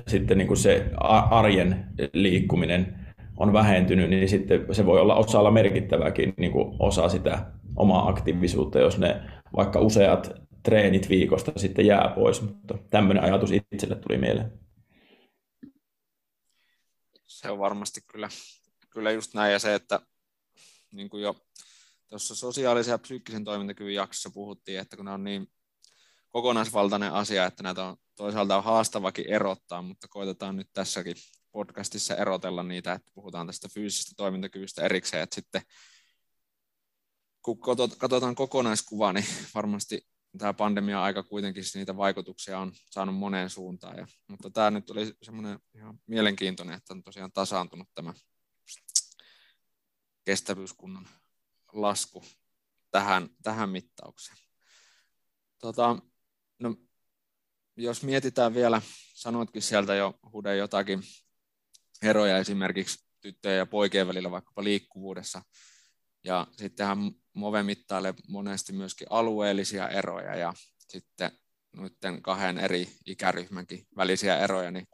sitten 0.07 0.37
niin 0.37 0.47
kuin 0.47 0.57
se 0.57 0.91
arjen 1.29 1.85
liikkuminen 2.13 2.99
on 3.37 3.53
vähentynyt, 3.53 4.09
niin 4.09 4.29
sitten 4.29 4.65
se 4.71 4.85
voi 4.85 4.99
olla 4.99 5.15
osalla 5.15 5.51
merkittäväkin 5.51 6.33
niin 6.37 6.51
kuin 6.51 6.75
osa 6.79 7.09
sitä 7.09 7.45
omaa 7.75 8.09
aktiivisuutta, 8.09 8.79
jos 8.79 8.97
ne 8.97 9.21
vaikka 9.55 9.79
useat 9.79 10.31
treenit 10.63 11.09
viikosta 11.09 11.51
sitten 11.55 11.85
jää 11.85 12.11
pois, 12.15 12.41
mutta 12.41 12.77
tämmöinen 12.89 13.23
ajatus 13.23 13.51
itselle 13.51 13.95
tuli 13.95 14.17
mieleen. 14.17 14.51
Se 17.25 17.49
on 17.49 17.59
varmasti 17.59 18.01
kyllä, 18.11 18.29
kyllä 18.89 19.11
just 19.11 19.33
näin, 19.33 19.53
ja 19.53 19.59
se, 19.59 19.75
että 19.75 19.99
niin 20.91 21.09
kuin 21.09 21.23
jo 21.23 21.35
tuossa 22.13 22.35
sosiaalisen 22.35 22.91
ja 22.91 22.97
psyykkisen 22.97 23.43
toimintakyvyn 23.43 23.93
jaksossa 23.93 24.29
puhuttiin, 24.29 24.79
että 24.79 24.95
kun 24.95 25.05
ne 25.05 25.11
on 25.11 25.23
niin 25.23 25.47
kokonaisvaltainen 26.29 27.13
asia, 27.13 27.45
että 27.45 27.63
näitä 27.63 27.85
on 27.85 27.97
toisaalta 28.15 28.57
on 28.57 28.63
haastavakin 28.63 29.29
erottaa, 29.29 29.81
mutta 29.81 30.07
koitetaan 30.07 30.55
nyt 30.55 30.69
tässäkin 30.73 31.15
podcastissa 31.51 32.15
erotella 32.15 32.63
niitä, 32.63 32.93
että 32.93 33.11
puhutaan 33.13 33.47
tästä 33.47 33.67
fyysisestä 33.73 34.11
toimintakyvystä 34.17 34.85
erikseen, 34.85 35.23
että 35.23 35.35
sitten 35.35 35.61
kun 37.41 37.59
katsotaan 37.97 38.35
kokonaiskuvaa, 38.35 39.13
niin 39.13 39.25
varmasti 39.55 40.07
tämä 40.37 40.53
pandemia-aika 40.53 41.23
kuitenkin 41.23 41.63
niitä 41.75 41.97
vaikutuksia 41.97 42.59
on 42.59 42.71
saanut 42.91 43.15
moneen 43.15 43.49
suuntaan. 43.49 43.97
Ja, 43.97 44.07
mutta 44.27 44.49
tämä 44.49 44.71
nyt 44.71 44.89
oli 44.89 45.13
semmoinen 45.21 45.59
ihan 45.75 45.99
mielenkiintoinen, 46.07 46.75
että 46.75 46.93
on 46.93 47.03
tosiaan 47.03 47.31
tasaantunut 47.31 47.87
tämä 47.95 48.13
kestävyyskunnan 50.25 51.07
lasku 51.73 52.23
tähän, 52.91 53.29
tähän 53.43 53.69
mittaukseen. 53.69 54.37
Tota, 55.59 55.97
no, 56.59 56.75
jos 57.77 58.03
mietitään 58.03 58.53
vielä, 58.53 58.81
sanoitkin 59.13 59.61
sieltä 59.61 59.95
jo 59.95 60.19
Hude 60.33 60.55
jotakin 60.55 61.03
eroja 62.01 62.37
esimerkiksi 62.37 63.05
tyttöjen 63.21 63.57
ja 63.57 63.65
poikien 63.65 64.07
välillä 64.07 64.31
vaikkapa 64.31 64.63
liikkuvuudessa, 64.63 65.41
ja 66.23 66.47
sittenhän 66.57 66.97
Move 67.33 67.63
mittailee 67.63 68.13
monesti 68.27 68.73
myöskin 68.73 69.07
alueellisia 69.09 69.89
eroja 69.89 70.35
ja 70.35 70.53
sitten 70.79 71.31
noiden 71.75 72.21
kahden 72.21 72.57
eri 72.59 72.89
ikäryhmänkin 73.05 73.87
välisiä 73.97 74.37
eroja, 74.37 74.71
niin 74.71 74.87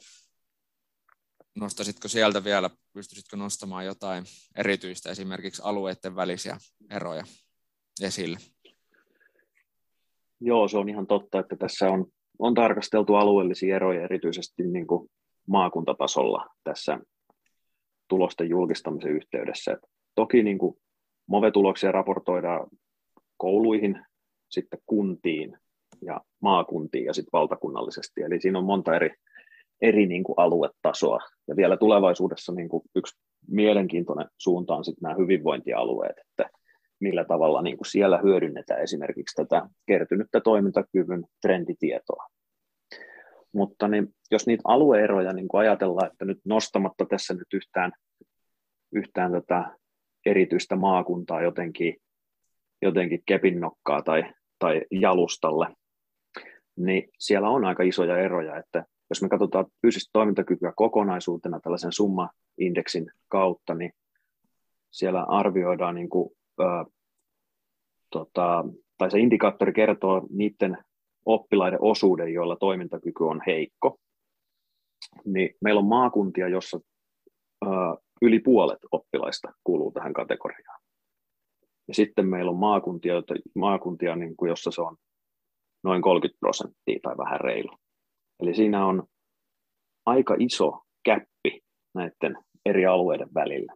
nostaisitko 1.59 2.07
sieltä 2.07 2.43
vielä, 2.43 2.69
pystyisitkö 2.93 3.37
nostamaan 3.37 3.85
jotain 3.85 4.23
erityistä 4.55 5.09
esimerkiksi 5.09 5.61
alueiden 5.65 6.15
välisiä 6.15 6.57
eroja 6.89 7.23
esille? 8.01 8.37
Joo, 10.39 10.67
se 10.67 10.77
on 10.77 10.89
ihan 10.89 11.07
totta, 11.07 11.39
että 11.39 11.55
tässä 11.55 11.89
on, 11.89 12.05
on 12.39 12.53
tarkasteltu 12.53 13.15
alueellisia 13.15 13.75
eroja 13.75 14.03
erityisesti 14.03 14.63
niin 14.63 14.87
kuin 14.87 15.09
maakuntatasolla 15.47 16.45
tässä 16.63 16.99
tulosten 18.07 18.49
julkistamisen 18.49 19.11
yhteydessä. 19.11 19.77
Toki 20.15 20.43
niin 20.43 20.57
kuin 20.57 20.75
MOVE-tuloksia 21.27 21.91
raportoidaan 21.91 22.67
kouluihin, 23.37 24.05
sitten 24.49 24.79
kuntiin 24.85 25.57
ja 26.01 26.21
maakuntiin 26.41 27.05
ja 27.05 27.13
sitten 27.13 27.29
valtakunnallisesti. 27.33 28.21
Eli 28.21 28.41
siinä 28.41 28.59
on 28.59 28.65
monta 28.65 28.95
eri, 28.95 29.09
eri 29.81 30.05
niin 30.05 30.23
kuin 30.23 30.33
aluetasoa. 30.37 31.19
Ja 31.47 31.55
vielä 31.55 31.77
tulevaisuudessa 31.77 32.51
niin 32.53 32.69
kuin 32.69 32.83
yksi 32.95 33.19
mielenkiintoinen 33.47 34.27
suunta 34.37 34.75
on 34.75 34.85
sitten 34.85 35.01
nämä 35.01 35.15
hyvinvointialueet, 35.15 36.17
että 36.17 36.49
millä 36.99 37.25
tavalla 37.25 37.61
niin 37.61 37.77
kuin 37.77 37.87
siellä 37.87 38.19
hyödynnetään 38.23 38.81
esimerkiksi 38.81 39.35
tätä 39.35 39.69
kertynyttä 39.87 40.41
toimintakyvyn 40.41 41.23
trenditietoa. 41.41 42.27
Mutta 43.53 43.87
niin, 43.87 44.07
jos 44.31 44.47
niitä 44.47 44.61
alueeroja 44.65 45.33
niin 45.33 45.47
kuin 45.47 45.61
ajatellaan, 45.61 46.11
että 46.11 46.25
nyt 46.25 46.39
nostamatta 46.45 47.05
tässä 47.05 47.33
nyt 47.33 47.47
yhtään, 47.53 47.91
yhtään 48.93 49.31
tätä 49.31 49.75
erityistä 50.25 50.75
maakuntaa 50.75 51.41
jotenkin, 51.41 51.95
jotenkin 52.81 53.21
kepinnokkaa 53.25 54.01
tai, 54.01 54.23
tai 54.59 54.81
jalustalle, 54.91 55.67
niin 56.77 57.09
siellä 57.19 57.49
on 57.49 57.65
aika 57.65 57.83
isoja 57.83 58.17
eroja, 58.17 58.57
että 58.57 58.85
jos 59.09 59.21
me 59.21 59.29
katsotaan 59.29 59.65
fyysistä 59.81 60.09
toimintakykyä 60.13 60.73
kokonaisuutena 60.75 61.59
tällaisen 61.59 61.91
summa-indeksin 61.91 63.11
kautta, 63.27 63.73
niin 63.73 63.91
siellä 64.91 65.23
arvioidaan, 65.23 65.95
niin 65.95 66.09
kuin, 66.09 66.29
ää, 66.59 66.85
tota, 68.09 68.65
tai 68.97 69.11
se 69.11 69.19
indikaattori 69.19 69.73
kertoo 69.73 70.27
niiden 70.29 70.77
oppilaiden 71.25 71.79
osuuden, 71.81 72.33
joilla 72.33 72.55
toimintakyky 72.55 73.23
on 73.23 73.41
heikko. 73.47 73.99
Niin 75.25 75.55
meillä 75.61 75.79
on 75.79 75.87
maakuntia, 75.87 76.47
jossa 76.47 76.79
ää, 77.65 77.95
yli 78.21 78.39
puolet 78.39 78.79
oppilaista 78.91 79.53
kuuluu 79.63 79.91
tähän 79.91 80.13
kategoriaan. 80.13 80.81
Ja 81.87 81.93
sitten 81.93 82.27
meillä 82.27 82.51
on 82.51 82.57
maakuntia, 82.57 83.13
maakuntia 83.55 84.15
niin 84.15 84.35
kuin 84.37 84.49
jossa 84.49 84.71
se 84.71 84.81
on 84.81 84.97
noin 85.83 86.01
30 86.01 86.39
prosenttia 86.39 86.99
tai 87.01 87.17
vähän 87.17 87.39
reilu. 87.39 87.71
Eli 88.39 88.55
siinä 88.55 88.85
on 88.85 89.03
aika 90.05 90.35
iso 90.39 90.81
käppi 91.03 91.61
näiden 91.93 92.37
eri 92.65 92.85
alueiden 92.85 93.29
välillä. 93.33 93.73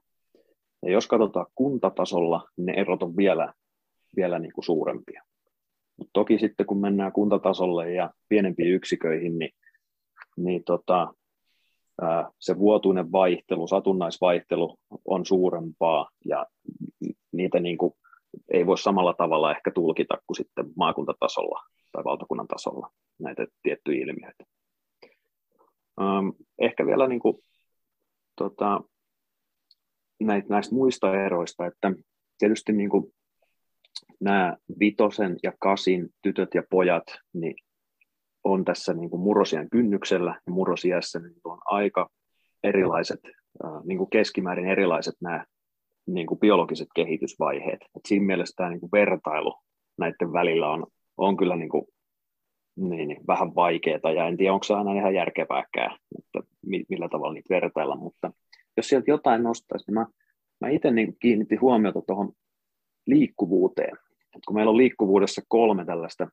Ja 0.82 0.92
jos 0.92 1.08
katsotaan 1.08 1.46
kuntatasolla, 1.56 2.48
niin 2.58 2.66
ne 2.66 2.74
erot 2.74 3.04
on 3.04 3.18
vielä, 3.18 3.54
vielä 4.16 4.40
niin 4.40 4.54
kuin 4.54 4.66
suurempia. 4.66 5.24
Mut 5.98 6.10
toki 6.14 6.40
sitten 6.40 6.66
kun 6.66 6.82
mennään 6.82 7.12
kuntatasolle 7.12 7.94
ja 7.94 8.10
pienempiin 8.30 8.74
yksiköihin, 8.74 9.40
niin, 9.40 9.52
niin 10.38 10.64
tota, 10.64 11.14
se 12.40 12.60
vuotuinen 12.60 13.12
vaihtelu, 13.12 13.68
satunnaisvaihtelu 13.68 14.78
on 15.06 15.26
suurempaa 15.26 16.10
ja 16.26 16.46
niitä 17.32 17.60
niin 17.60 17.78
kuin 17.78 17.94
ei 18.54 18.66
voi 18.66 18.78
samalla 18.78 19.14
tavalla 19.14 19.52
ehkä 19.52 19.72
tulkita 19.72 20.18
kuin 20.28 20.38
sitten 20.38 20.66
maakuntatasolla 20.76 21.60
tai 21.94 22.04
valtakunnan 22.04 22.48
tasolla 22.48 22.90
näitä 23.20 23.48
tiettyjä 23.64 24.04
ilmiöitä. 24.04 24.44
Ehkä 26.60 26.86
vielä 26.86 27.08
niin 27.08 27.20
kuin, 27.20 27.38
tota, 28.36 28.82
näitä, 30.20 30.48
näistä 30.50 30.76
muista 30.76 31.26
eroista, 31.26 31.66
että 31.66 31.92
tietysti 32.38 32.74
niin 32.74 32.90
kuin 32.90 33.14
nämä 34.20 34.58
vitosen 34.80 35.36
ja 35.44 35.54
kasin 35.60 36.10
tytöt 36.22 36.50
ja 36.54 36.64
pojat, 36.70 37.04
niin 37.34 37.56
on 38.44 38.66
tässä 38.66 38.94
niin 38.94 39.10
kuin 39.10 39.22
murrosian 39.22 39.70
kynnyksellä 39.70 40.42
ja 40.46 40.54
murrosiässä 40.54 41.20
niin 41.20 41.42
on 41.44 41.60
aika 41.66 42.10
erilaiset, 42.64 43.20
niin 43.84 43.98
kuin 43.98 44.10
keskimäärin 44.10 44.68
erilaiset 44.68 45.16
nämä 45.22 45.46
niin 46.08 46.28
kuin 46.28 46.40
biologiset 46.40 46.88
kehitysvaiheet. 46.96 47.82
Et 47.82 48.02
siinä 48.08 48.26
mielessä 48.26 48.54
tämä 48.56 48.70
niin 48.70 48.80
kuin 48.80 48.92
vertailu 48.92 49.56
näiden 49.98 50.34
välillä 50.34 50.70
on, 50.70 50.88
on 51.18 51.38
kyllä 51.38 51.56
niin 51.56 51.70
kuin, 51.70 51.86
niin, 52.76 53.08
niin, 53.08 53.28
vähän 53.28 53.56
vaikeaa 53.56 54.12
ja 54.16 54.28
en 54.28 54.38
tiedä, 54.38 54.54
onko 54.54 54.64
se 54.64 54.74
aina 54.74 54.94
ihan 54.94 55.14
järkevääkään, 55.14 55.98
että 56.20 56.50
millä 56.90 57.10
tavalla 57.10 57.34
niitä 57.34 57.54
vertailla, 57.54 57.96
mutta 57.96 58.32
jos 58.78 58.88
sieltä 58.88 59.12
jotain 59.12 59.44
nostaisi, 59.44 59.86
niin 59.88 59.94
mä, 59.94 60.06
mä 60.62 60.70
itse 60.70 60.92
niin 60.92 61.16
kiinnitin 61.20 61.62
huomiota 61.62 62.02
tuohon 62.08 62.32
liikkuvuuteen. 63.08 63.98
Et 64.36 64.42
kun 64.48 64.56
meillä 64.56 64.70
on 64.70 64.78
liikkuvuudessa 64.78 65.42
kolme 65.48 65.86
tällaista 65.86 66.28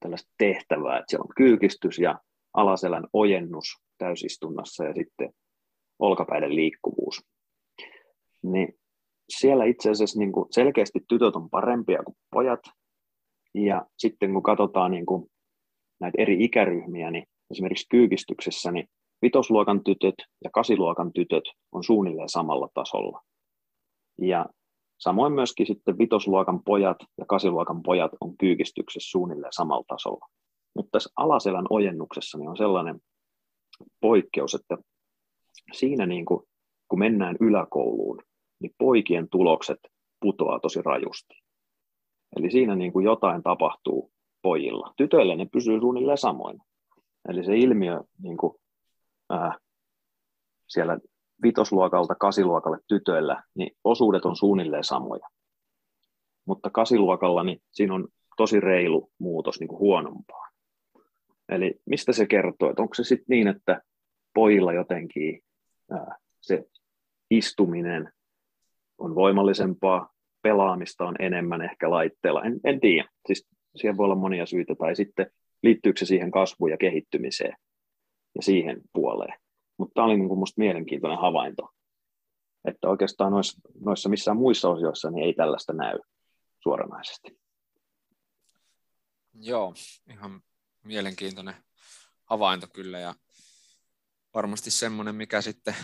tällaista 0.00 0.32
tehtävää, 0.38 0.98
että 0.98 1.10
siellä 1.10 1.22
on 1.22 1.34
kyykistys 1.36 1.98
ja 1.98 2.18
alaselän 2.54 3.06
ojennus 3.12 3.64
täysistunnossa 3.98 4.84
ja 4.84 4.94
sitten 4.94 5.30
olkapäiden 5.98 6.56
liikkuvuus. 6.56 7.24
Niin 8.42 8.78
siellä 9.28 9.64
itse 9.64 9.90
asiassa 9.90 10.18
niin 10.18 10.32
selkeästi 10.50 11.00
tytöt 11.08 11.36
on 11.36 11.50
parempia 11.50 12.02
kuin 12.02 12.16
pojat. 12.30 12.60
Ja 13.54 13.86
sitten 13.98 14.32
kun 14.32 14.42
katsotaan 14.42 14.90
niin 14.90 15.06
kuin 15.06 15.30
näitä 16.00 16.22
eri 16.22 16.44
ikäryhmiä, 16.44 17.10
niin 17.10 17.24
esimerkiksi 17.50 17.86
kyykistyksessä 17.90 18.72
niin 18.72 18.88
vitosluokan 19.22 19.84
tytöt 19.84 20.14
ja 20.44 20.50
kasiluokan 20.50 21.12
tytöt 21.12 21.44
on 21.72 21.84
suunnilleen 21.84 22.28
samalla 22.28 22.68
tasolla. 22.74 23.22
Ja 24.20 24.46
samoin 24.98 25.32
myöskin 25.32 25.66
sitten 25.66 25.98
vitosluokan 25.98 26.62
pojat 26.64 26.96
ja 27.18 27.24
kasiluokan 27.26 27.82
pojat 27.82 28.10
on 28.20 28.36
kyykistyksessä 28.36 29.10
suunnilleen 29.10 29.52
samalla 29.52 29.84
tasolla. 29.88 30.26
Mutta 30.74 30.90
tässä 30.92 31.10
alaselän 31.16 31.66
ojennuksessa 31.70 32.38
niin 32.38 32.48
on 32.48 32.56
sellainen 32.56 33.00
poikkeus, 34.00 34.54
että 34.54 34.78
siinä 35.72 36.06
niin 36.06 36.24
kuin, 36.24 36.42
kun 36.88 36.98
mennään 36.98 37.36
yläkouluun, 37.40 38.22
niin 38.60 38.74
poikien 38.78 39.28
tulokset 39.30 39.78
putoaa 40.20 40.60
tosi 40.60 40.82
rajusti. 40.82 41.34
Eli 42.36 42.50
siinä 42.50 42.76
niin 42.76 42.92
kuin 42.92 43.04
jotain 43.04 43.42
tapahtuu 43.42 44.12
pojilla. 44.42 44.94
Tytöillä 44.96 45.36
ne 45.36 45.46
pysyy 45.52 45.80
suunnilleen 45.80 46.18
samoin. 46.18 46.58
Eli 47.28 47.44
se 47.44 47.56
ilmiö 47.56 48.00
niin 48.22 48.36
kuin, 48.36 48.54
ää, 49.30 49.58
siellä 50.68 50.98
vitosluokalta 51.42 52.14
kasiluokalle 52.14 52.78
tytöillä, 52.88 53.42
niin 53.54 53.76
osuudet 53.84 54.24
on 54.24 54.36
suunnilleen 54.36 54.84
samoja. 54.84 55.28
Mutta 56.44 56.70
kasiluokalla 56.70 57.42
niin 57.42 57.62
siinä 57.70 57.94
on 57.94 58.08
tosi 58.36 58.60
reilu 58.60 59.10
muutos 59.18 59.60
niin 59.60 59.68
kuin 59.68 59.78
huonompaa. 59.78 60.48
Eli 61.48 61.80
mistä 61.86 62.12
se 62.12 62.26
kertoo? 62.26 62.70
Että 62.70 62.82
onko 62.82 62.94
se 62.94 63.04
sitten 63.04 63.26
niin, 63.28 63.48
että 63.48 63.82
pojilla 64.34 64.72
jotenkin 64.72 65.40
ää, 65.90 66.16
se 66.40 66.64
istuminen 67.30 68.12
on 68.98 69.14
voimallisempaa, 69.14 70.10
pelaamista 70.42 71.04
on 71.04 71.14
enemmän 71.18 71.62
ehkä 71.62 71.90
laitteella. 71.90 72.42
En, 72.42 72.60
en 72.64 72.80
tiedä. 72.80 73.08
Siis 73.26 73.48
siihen 73.76 73.96
voi 73.96 74.04
olla 74.04 74.14
monia 74.14 74.46
syitä. 74.46 74.74
Tai 74.74 74.96
sitten 74.96 75.30
liittyykö 75.62 75.98
se 75.98 76.06
siihen 76.06 76.30
kasvuun 76.30 76.70
ja 76.70 76.76
kehittymiseen 76.76 77.56
ja 78.34 78.42
siihen 78.42 78.80
puoleen. 78.92 79.34
Mutta 79.78 79.94
tämä 79.94 80.04
oli 80.04 80.16
niin 80.16 80.28
kuin 80.28 80.38
musta 80.38 80.60
mielenkiintoinen 80.60 81.18
havainto, 81.18 81.68
että 82.64 82.88
oikeastaan 82.88 83.32
noissa, 83.32 83.60
noissa 83.80 84.08
missään 84.08 84.36
muissa 84.36 84.68
osioissa 84.68 85.10
niin 85.10 85.26
ei 85.26 85.34
tällaista 85.34 85.72
näy 85.72 85.98
suoranaisesti. 86.62 87.38
Joo, 89.40 89.74
ihan 90.10 90.40
mielenkiintoinen 90.84 91.54
havainto 92.24 92.66
kyllä 92.72 92.98
ja 92.98 93.14
varmasti 94.34 94.70
semmoinen, 94.70 95.14
mikä 95.14 95.42
sitten 95.42 95.74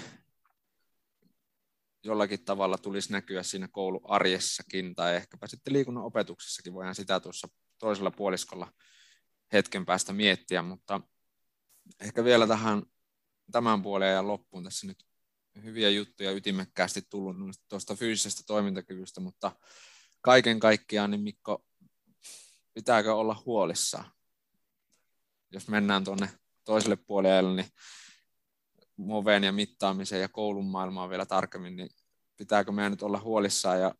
jollakin 2.04 2.44
tavalla 2.44 2.78
tulisi 2.78 3.12
näkyä 3.12 3.42
siinä 3.42 3.68
kouluarjessakin 3.68 4.94
tai 4.94 5.16
ehkäpä 5.16 5.46
sitten 5.46 5.72
liikunnan 5.72 6.04
opetuksessakin. 6.04 6.74
Voidaan 6.74 6.94
sitä 6.94 7.20
tuossa 7.20 7.48
toisella 7.78 8.10
puoliskolla 8.10 8.72
hetken 9.52 9.86
päästä 9.86 10.12
miettiä, 10.12 10.62
mutta 10.62 11.00
ehkä 12.00 12.24
vielä 12.24 12.46
tähän 12.46 12.82
tämän 13.52 13.82
puolen 13.82 14.12
ja 14.12 14.26
loppuun 14.26 14.64
tässä 14.64 14.86
nyt 14.86 15.04
hyviä 15.62 15.90
juttuja 15.90 16.32
ytimekkäästi 16.32 17.02
tullut 17.10 17.36
tuosta 17.68 17.94
fyysisestä 17.94 18.42
toimintakyvystä, 18.46 19.20
mutta 19.20 19.52
kaiken 20.20 20.60
kaikkiaan, 20.60 21.10
niin 21.10 21.20
Mikko, 21.20 21.64
pitääkö 22.74 23.14
olla 23.14 23.42
huolissaan? 23.46 24.10
Jos 25.50 25.68
mennään 25.68 26.04
tuonne 26.04 26.30
toiselle 26.64 26.96
puolelle, 26.96 27.62
niin 27.62 27.70
moveen 28.96 29.44
ja 29.44 29.52
mittaamiseen 29.52 30.22
ja 30.22 30.28
koulun 30.28 30.66
maailmaan 30.66 31.10
vielä 31.10 31.26
tarkemmin, 31.26 31.76
niin 31.76 31.88
pitääkö 32.36 32.72
meidän 32.72 32.92
nyt 32.92 33.02
olla 33.02 33.20
huolissaan 33.20 33.80
ja 33.80 33.94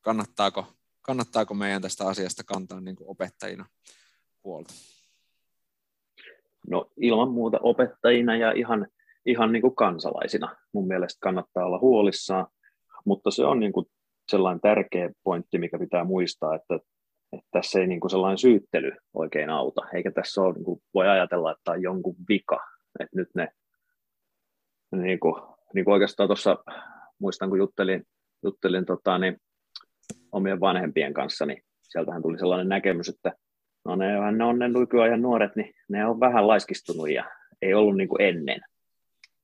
kannattaako, 0.00 0.66
kannattaako 1.02 1.54
meidän 1.54 1.82
tästä 1.82 2.06
asiasta 2.06 2.42
kantaa 2.44 2.80
niin 2.80 2.96
kuin 2.96 3.10
opettajina 3.10 3.66
huolta? 4.44 4.74
No 6.70 6.90
ilman 6.96 7.30
muuta 7.30 7.58
opettajina 7.62 8.36
ja 8.36 8.52
ihan, 8.52 8.86
ihan 9.26 9.52
niin 9.52 9.62
kuin 9.62 9.74
kansalaisina 9.74 10.56
mun 10.72 10.86
mielestä 10.86 11.18
kannattaa 11.20 11.64
olla 11.64 11.78
huolissaan, 11.78 12.46
mutta 13.04 13.30
se 13.30 13.44
on 13.44 13.60
niin 13.60 13.72
kuin 13.72 13.86
sellainen 14.30 14.60
tärkeä 14.60 15.10
pointti, 15.24 15.58
mikä 15.58 15.78
pitää 15.78 16.04
muistaa, 16.04 16.54
että, 16.54 16.74
että 17.32 17.48
tässä 17.50 17.80
ei 17.80 17.86
niin 17.86 18.00
kuin 18.00 18.10
sellainen 18.10 18.38
syyttely 18.38 18.92
oikein 19.14 19.50
auta, 19.50 19.82
eikä 19.94 20.10
tässä 20.10 20.40
ole, 20.40 20.54
niin 20.54 20.64
kuin 20.64 20.82
voi 20.94 21.08
ajatella, 21.08 21.52
että 21.52 21.70
on 21.70 21.82
jonkun 21.82 22.16
vika, 22.28 22.60
että 23.00 23.16
nyt 23.16 23.28
ne 23.34 23.48
niin 24.92 25.20
kuin, 25.20 25.42
niin 25.74 25.84
kuin 25.84 25.92
oikeastaan 25.92 26.28
tuossa 26.28 26.58
muistan, 27.18 27.48
kun 27.48 27.58
juttelin, 27.58 28.02
juttelin 28.42 28.84
tota, 28.84 29.18
niin, 29.18 29.36
omien 30.32 30.60
vanhempien 30.60 31.14
kanssa, 31.14 31.46
niin 31.46 31.62
sieltähän 31.82 32.22
tuli 32.22 32.38
sellainen 32.38 32.68
näkemys, 32.68 33.08
että 33.08 33.32
no 33.84 33.96
ne, 33.96 34.32
ne 34.32 34.44
on 34.44 34.58
ne 34.58 34.68
nykyajan 34.68 35.22
nuoret, 35.22 35.56
niin 35.56 35.74
ne 35.88 36.06
on 36.06 36.20
vähän 36.20 36.46
laiskistunut 36.46 37.10
ja 37.10 37.24
ei 37.62 37.74
ollut 37.74 37.96
niin 37.96 38.08
kuin 38.08 38.22
ennen. 38.22 38.60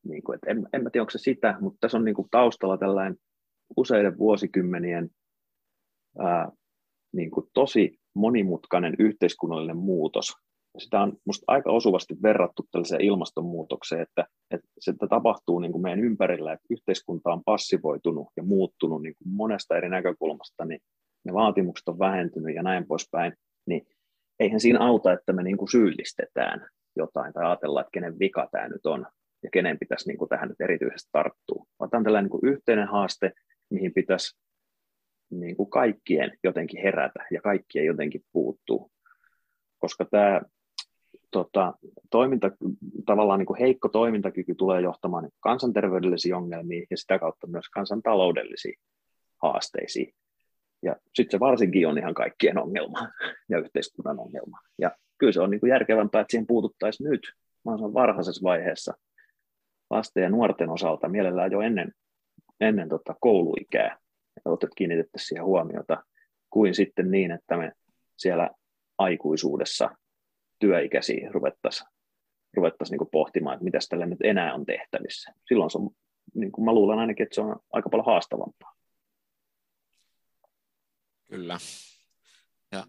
Niin 0.05 0.23
kuin, 0.23 0.35
että 0.35 0.51
en, 0.51 0.69
en 0.73 0.83
mä 0.83 0.91
tiedä, 0.91 1.03
onko 1.03 1.11
se 1.11 1.19
sitä, 1.19 1.57
mutta 1.61 1.79
tässä 1.81 1.99
on 1.99 2.05
niin 2.05 2.15
kuin 2.15 2.29
taustalla 2.31 2.79
tällainen 2.79 3.17
useiden 3.77 4.19
vuosikymmenien 4.19 5.11
ää, 6.19 6.49
niin 7.13 7.31
kuin 7.31 7.47
tosi 7.55 7.99
monimutkainen 8.15 8.95
yhteiskunnallinen 8.99 9.77
muutos, 9.77 10.33
sitä 10.79 11.01
on 11.01 11.17
musta 11.27 11.45
aika 11.47 11.71
osuvasti 11.71 12.17
verrattu 12.23 12.67
tällaiseen 12.71 13.01
ilmastonmuutokseen, 13.01 14.03
että, 14.03 14.27
että 14.51 14.69
se 14.81 14.95
tapahtuu 15.09 15.59
niin 15.59 15.73
kuin 15.73 15.83
meidän 15.83 16.05
ympärillä, 16.05 16.53
että 16.53 16.67
yhteiskunta 16.71 17.33
on 17.33 17.45
passivoitunut 17.45 18.29
ja 18.37 18.43
muuttunut 18.43 19.03
niin 19.03 19.15
kuin 19.19 19.29
monesta 19.29 19.77
eri 19.77 19.89
näkökulmasta, 19.89 20.65
niin 20.65 20.81
ne 21.25 21.33
vaatimukset 21.33 21.89
on 21.89 21.99
vähentynyt 21.99 22.55
ja 22.55 22.63
näin 22.63 22.87
poispäin, 22.87 23.33
niin 23.67 23.87
eihän 24.41 24.61
siinä 24.61 24.81
auta, 24.81 25.13
että 25.13 25.33
me 25.33 25.43
niin 25.43 25.57
kuin 25.57 25.71
syyllistetään 25.71 26.69
jotain 26.97 27.33
tai 27.33 27.45
ajatellaan, 27.45 27.83
että 27.83 27.95
kenen 27.95 28.19
vika 28.19 28.49
tämä 28.53 28.69
nyt 28.69 28.87
on 28.87 29.07
ja 29.43 29.51
kenen 29.53 29.79
pitäisi 29.79 30.09
niin 30.09 30.19
kuin 30.19 30.29
tähän 30.29 30.49
nyt 30.49 30.61
erityisesti 30.61 31.09
tarttua. 31.13 31.65
Vaan 31.81 31.91
tämä 31.91 31.99
on 31.99 32.05
tällainen 32.05 32.31
niin 32.31 32.41
kuin 32.41 32.53
yhteinen 32.53 32.89
haaste, 32.89 33.33
mihin 33.71 33.95
pitäisi 33.95 34.39
niin 35.31 35.57
kuin 35.57 35.71
kaikkien 35.71 36.39
jotenkin 36.45 36.83
herätä 36.83 37.27
ja 37.31 37.41
kaikkien 37.41 37.85
jotenkin 37.85 38.21
puuttuu. 38.33 38.91
Koska 39.79 40.05
tämä 40.05 40.41
tota, 41.35 41.75
toiminta, 42.11 42.51
tavallaan 43.07 43.39
niin 43.39 43.47
kuin 43.47 43.61
heikko 43.61 43.89
toimintakyky 43.89 44.55
tulee 44.55 44.81
johtamaan 44.81 45.25
niin 45.25 45.33
kansanterveydellisiin 45.41 46.35
ongelmiin 46.35 46.87
ja 46.91 46.97
sitä 46.97 47.19
kautta 47.19 47.47
myös 47.47 47.69
kansantaloudellisiin 47.69 48.75
haasteisiin. 49.43 50.15
Ja 50.83 50.97
sitten 51.15 51.39
se 51.39 51.41
varsinkin 51.41 51.89
on 51.89 51.99
ihan 51.99 52.15
kaikkien 52.15 52.59
ongelma 52.59 52.99
ja 53.51 53.59
yhteiskunnan 53.59 54.21
ongelma. 54.21 54.59
Ja 54.79 54.91
kyllä 55.19 55.33
se 55.33 55.41
on 55.41 55.51
niin 55.51 55.61
kuin 55.61 55.71
järkevämpää, 55.71 56.21
että 56.21 56.31
siihen 56.31 56.47
puututtaisiin 56.47 57.11
nyt 57.11 57.21
mahdollisimman 57.65 58.03
varhaisessa 58.03 58.43
vaiheessa 58.43 58.95
lasten 59.91 60.23
ja 60.23 60.31
nuorten 60.31 60.71
osalta, 60.71 61.09
mielellään 61.09 61.53
jo 61.53 61.61
ennen, 61.61 61.93
ennen 62.61 62.89
tota 62.89 63.15
kouluikää, 63.21 63.99
että 64.37 64.67
kiinnitettäisiin 64.77 65.29
siihen 65.29 65.45
huomiota, 65.45 66.05
kuin 66.51 66.75
sitten 66.75 67.11
niin, 67.11 67.31
että 67.31 67.57
me 67.57 67.73
siellä 68.17 68.51
aikuisuudessa 68.99 69.91
työikäisiä 70.59 71.31
ruvettaisiin 71.33 71.89
ruvettaisiin 72.57 72.99
niin 72.99 73.11
pohtimaan, 73.11 73.55
että 73.55 73.65
mitä 73.65 73.79
tällä 73.89 74.07
nyt 74.07 74.19
enää 74.25 74.55
on 74.55 74.67
tehtävissä. 74.67 75.33
Silloin 75.49 75.71
se 75.71 75.79
on, 75.79 75.91
niin 76.35 76.53
kuin 76.53 76.65
mä 76.65 76.73
luulen 76.73 76.99
ainakin, 76.99 77.25
että 77.25 77.35
se 77.35 77.41
on 77.41 77.61
aika 77.73 77.89
paljon 77.89 78.07
haastavampaa. 78.07 78.75
Kyllä. 81.25 81.59
Ja 82.73 82.87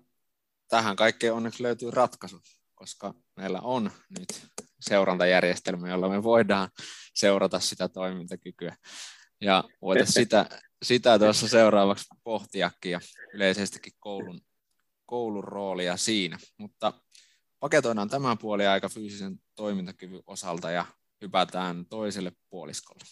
tähän 0.67 0.95
kaikkeen 0.95 1.33
onneksi 1.33 1.63
löytyy 1.63 1.91
ratkaisu, 1.91 2.39
koska 2.75 3.13
meillä 3.35 3.59
on 3.59 3.91
nyt 4.19 4.47
seurantajärjestelmä, 4.79 5.89
jolla 5.89 6.09
me 6.09 6.23
voidaan 6.23 6.69
seurata 7.13 7.59
sitä 7.59 7.89
toimintakykyä. 7.89 8.75
Ja 9.41 9.63
voitaisiin 9.81 10.13
sitä, 10.23 10.49
sitä 10.83 11.19
tuossa 11.19 11.47
seuraavaksi 11.47 12.05
pohtiakin 12.23 12.91
ja 12.91 12.99
yleisestikin 13.33 13.93
koulun, 13.99 14.41
koulun 15.05 15.43
roolia 15.43 15.97
siinä. 15.97 16.37
Mutta 16.57 16.93
paketoidaan 17.65 18.09
tämä 18.09 18.35
puoli 18.35 18.67
aika 18.67 18.89
fyysisen 18.89 19.39
toimintakyvyn 19.55 20.23
osalta 20.27 20.71
ja 20.71 20.85
hypätään 21.21 21.85
toiselle 21.85 22.31
puoliskolle. 22.49 23.03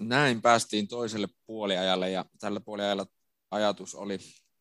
Näin 0.00 0.42
päästiin 0.42 0.88
toiselle 0.88 1.28
puoliajalle 1.46 2.10
ja 2.10 2.24
tällä 2.40 2.60
puoliajalla 2.60 3.06
ajatus 3.50 3.94
oli 3.94 4.18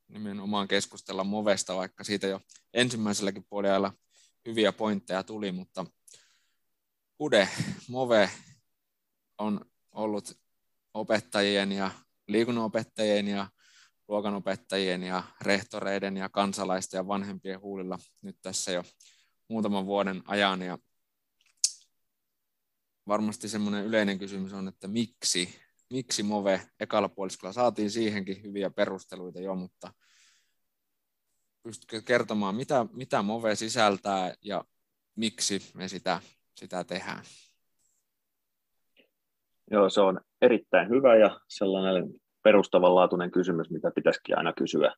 nimenomaan 0.07 0.67
keskustella 0.67 1.23
Movesta, 1.23 1.75
vaikka 1.75 2.03
siitä 2.03 2.27
jo 2.27 2.41
ensimmäiselläkin 2.73 3.45
puoliajalla 3.49 3.93
hyviä 4.45 4.71
pointteja 4.71 5.23
tuli, 5.23 5.51
mutta 5.51 5.85
Ude, 7.19 7.49
Move 7.89 8.29
on 9.37 9.65
ollut 9.91 10.37
opettajien 10.93 11.71
ja 11.71 11.91
liikunnanopettajien 12.27 13.27
ja 13.27 13.47
luokanopettajien 14.07 15.03
ja 15.03 15.23
rehtoreiden 15.41 16.17
ja 16.17 16.29
kansalaisten 16.29 16.97
ja 16.97 17.07
vanhempien 17.07 17.61
huulilla 17.61 17.99
nyt 18.21 18.37
tässä 18.41 18.71
jo 18.71 18.83
muutaman 19.47 19.85
vuoden 19.85 20.23
ajan. 20.25 20.61
Ja 20.61 20.77
varmasti 23.07 23.49
semmoinen 23.49 23.85
yleinen 23.85 24.19
kysymys 24.19 24.53
on, 24.53 24.67
että 24.67 24.87
miksi, 24.87 25.59
miksi 25.89 26.23
Move 26.23 26.69
ekalla 26.79 27.09
puoliskolla 27.09 27.53
saatiin 27.53 27.91
siihenkin 27.91 28.43
hyviä 28.43 28.69
perusteluita 28.69 29.41
jo, 29.41 29.55
mutta 29.55 29.93
pystytkö 31.63 32.01
kertomaan, 32.01 32.55
mitä, 32.55 32.85
mitä 32.93 33.21
Move 33.21 33.55
sisältää 33.55 34.33
ja 34.41 34.65
miksi 35.15 35.71
me 35.73 35.87
sitä, 35.87 36.21
sitä 36.57 36.83
tehdään? 36.83 37.23
Joo, 39.71 39.89
se 39.89 40.01
on 40.01 40.21
erittäin 40.41 40.89
hyvä 40.89 41.15
ja 41.15 41.39
sellainen 41.47 42.13
perustavanlaatuinen 42.43 43.31
kysymys, 43.31 43.69
mitä 43.69 43.91
pitäisikin 43.95 44.37
aina 44.37 44.53
kysyä 44.53 44.93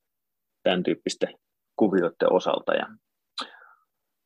tämän 0.63 0.83
tyyppisten 0.83 1.33
kuvioiden 1.75 2.33
osalta. 2.33 2.73
Ja 2.73 2.87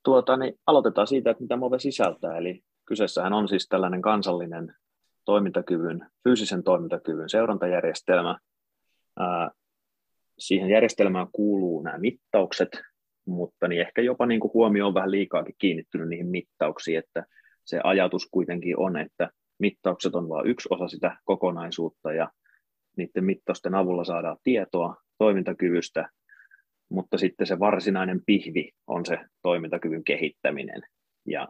tuota, 0.04 0.38
niin 0.38 0.60
aloitetaan 0.68 1.08
siitä, 1.08 1.32
että 1.32 1.44
mitä 1.44 1.58
MOVE 1.58 1.80
sisältää. 1.80 2.38
Eli 2.38 2.64
kyseessähän 2.86 3.34
on 3.34 3.48
siis 3.48 3.68
tällainen 3.68 4.02
kansallinen 4.02 4.76
toimintakyvyn, 5.26 6.12
fyysisen 6.24 6.64
toimintakyvyn 6.64 7.30
seurantajärjestelmä. 7.30 8.40
Siihen 10.40 10.70
järjestelmään 10.70 11.28
kuuluu 11.32 11.82
nämä 11.82 11.98
mittaukset, 11.98 12.70
mutta 13.26 13.68
niin 13.68 13.82
ehkä 13.82 14.02
jopa 14.02 14.26
niin 14.26 14.40
kuin 14.40 14.54
huomio 14.54 14.88
on 14.88 14.94
vähän 14.94 15.12
liikaakin 15.12 15.56
kiinnittynyt 15.58 16.10
niihin 16.10 16.28
mittauksiin, 16.28 17.00
että 17.00 17.26
se 17.66 17.80
ajatus 17.84 18.28
kuitenkin 18.32 18.80
on, 18.80 18.98
että 18.98 19.30
mittaukset 19.60 20.16
on 20.16 20.30
vain 20.30 20.48
yksi 20.48 20.70
osa 20.72 20.88
sitä 20.88 21.18
kokonaisuutta 21.24 22.14
ja 22.14 22.32
niiden 22.98 23.26
mittausten 23.26 23.76
avulla 23.76 24.04
saadaan 24.04 24.38
tietoa 24.44 24.96
toimintakyvystä, 25.18 26.10
mutta 26.90 27.18
sitten 27.18 27.48
se 27.48 27.60
varsinainen 27.60 28.22
pihvi 28.26 28.72
on 28.88 29.06
se 29.06 29.18
toimintakyvyn 29.42 30.04
kehittäminen 30.04 30.82
ja, 31.28 31.48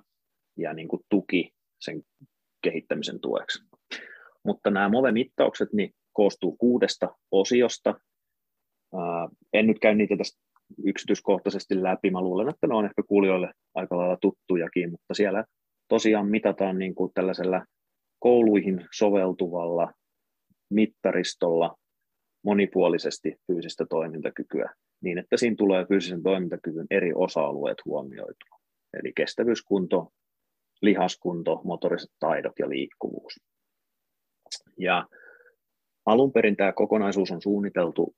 ja 0.57 0.73
niin 0.73 0.87
kuin 0.87 1.01
tuki 1.09 1.51
sen 1.79 2.01
kehittämisen 2.61 3.19
tueksi. 3.19 3.63
Mutta 4.43 4.69
nämä 4.69 4.89
MOVE-mittaukset 4.89 5.73
niin 5.73 5.93
koostuu 6.13 6.55
kuudesta 6.57 7.15
osiosta. 7.31 7.99
en 9.53 9.67
nyt 9.67 9.79
käy 9.79 9.95
niitä 9.95 10.17
tästä 10.17 10.41
yksityiskohtaisesti 10.83 11.83
läpi. 11.83 12.11
Mä 12.11 12.21
luulen, 12.21 12.49
että 12.49 12.67
ne 12.67 12.75
on 12.75 12.85
ehkä 12.85 13.03
kuulijoille 13.07 13.51
aika 13.75 13.97
lailla 13.97 14.17
tuttujakin, 14.21 14.91
mutta 14.91 15.13
siellä 15.13 15.45
tosiaan 15.87 16.27
mitataan 16.27 16.77
niin 16.79 16.95
kuin 16.95 17.11
tällaisella 17.13 17.65
kouluihin 18.19 18.85
soveltuvalla 18.93 19.93
mittaristolla 20.69 21.75
monipuolisesti 22.43 23.35
fyysistä 23.47 23.85
toimintakykyä 23.89 24.73
niin, 25.03 25.17
että 25.17 25.37
siinä 25.37 25.55
tulee 25.55 25.85
fyysisen 25.85 26.23
toimintakyvyn 26.23 26.87
eri 26.91 27.11
osa-alueet 27.15 27.77
huomioitua. 27.85 28.59
Eli 28.93 29.13
kestävyyskunto, 29.15 30.11
lihaskunto, 30.81 31.61
motoriset 31.63 32.09
taidot 32.19 32.53
ja 32.59 32.69
liikkuvuus. 32.69 33.39
Ja 34.79 35.07
alun 36.05 36.31
perin 36.31 36.55
tämä 36.55 36.71
kokonaisuus 36.71 37.31
on 37.31 37.41
suunniteltu 37.41 38.15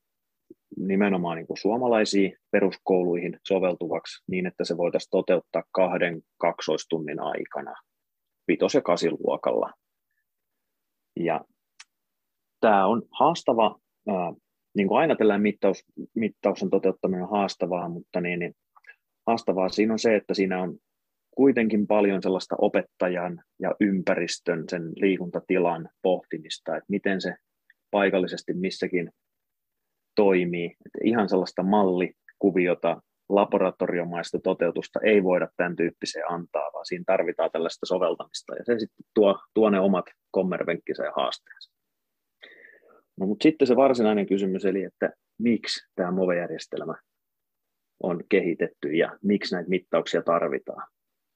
nimenomaan 0.77 1.37
niin 1.37 1.47
kuin 1.47 1.57
suomalaisiin 1.57 2.37
peruskouluihin 2.51 3.39
soveltuvaksi 3.43 4.23
niin, 4.27 4.45
että 4.45 4.65
se 4.65 4.77
voitaisiin 4.77 5.09
toteuttaa 5.11 5.63
kahden 5.71 6.21
kaksoistunnin 6.37 7.19
aikana 7.19 7.73
vitos- 8.47 8.73
ja 8.73 8.81
kasiluokalla. 8.81 9.73
Ja 11.19 11.45
tämä 12.59 12.85
on 12.85 13.01
haastava, 13.11 13.79
niin 14.75 14.87
kuin 14.87 14.99
aina 14.99 15.15
tällainen 15.15 15.41
mittaus, 15.41 15.83
mittauksen 16.15 16.69
toteuttaminen 16.69 17.23
on 17.23 17.31
haastavaa, 17.31 17.89
mutta 17.89 18.21
niin, 18.21 18.39
niin 18.39 18.55
haastavaa 19.27 19.69
siinä 19.69 19.93
on 19.93 19.99
se, 19.99 20.15
että 20.15 20.33
siinä 20.33 20.61
on 20.61 20.77
kuitenkin 21.35 21.87
paljon 21.87 22.21
sellaista 22.21 22.55
opettajan 22.57 23.43
ja 23.59 23.75
ympäristön, 23.79 24.63
sen 24.69 24.81
liikuntatilan 24.95 25.89
pohtimista, 26.01 26.75
että 26.75 26.85
miten 26.89 27.21
se 27.21 27.35
paikallisesti 27.91 28.53
missäkin 28.53 29.11
toimii. 30.15 30.65
Että 30.65 30.99
ihan 31.03 31.29
sellaista 31.29 31.63
mallikuviota, 31.63 33.01
laboratoriomaista 33.29 34.39
toteutusta 34.39 34.99
ei 35.03 35.23
voida 35.23 35.47
tämän 35.57 35.75
tyyppiseen 35.75 36.31
antaa, 36.31 36.69
vaan 36.73 36.85
siinä 36.85 37.03
tarvitaan 37.07 37.51
tällaista 37.51 37.85
soveltamista, 37.85 38.55
ja 38.55 38.65
se 38.65 38.79
sitten 38.79 39.05
tuo, 39.13 39.39
tuo 39.53 39.69
ne 39.69 39.79
omat 39.79 40.05
kommervenkkinsä 40.31 41.03
ja 41.03 41.11
haasteensa. 41.15 41.71
No, 43.19 43.25
mutta 43.25 43.43
sitten 43.43 43.67
se 43.67 43.75
varsinainen 43.75 44.25
kysymys, 44.25 44.65
eli 44.65 44.83
että 44.83 45.13
miksi 45.41 45.87
tämä 45.95 46.11
MOVE-järjestelmä 46.11 46.95
on 48.03 48.23
kehitetty 48.29 48.93
ja 48.93 49.17
miksi 49.23 49.55
näitä 49.55 49.69
mittauksia 49.69 50.21
tarvitaan. 50.21 50.87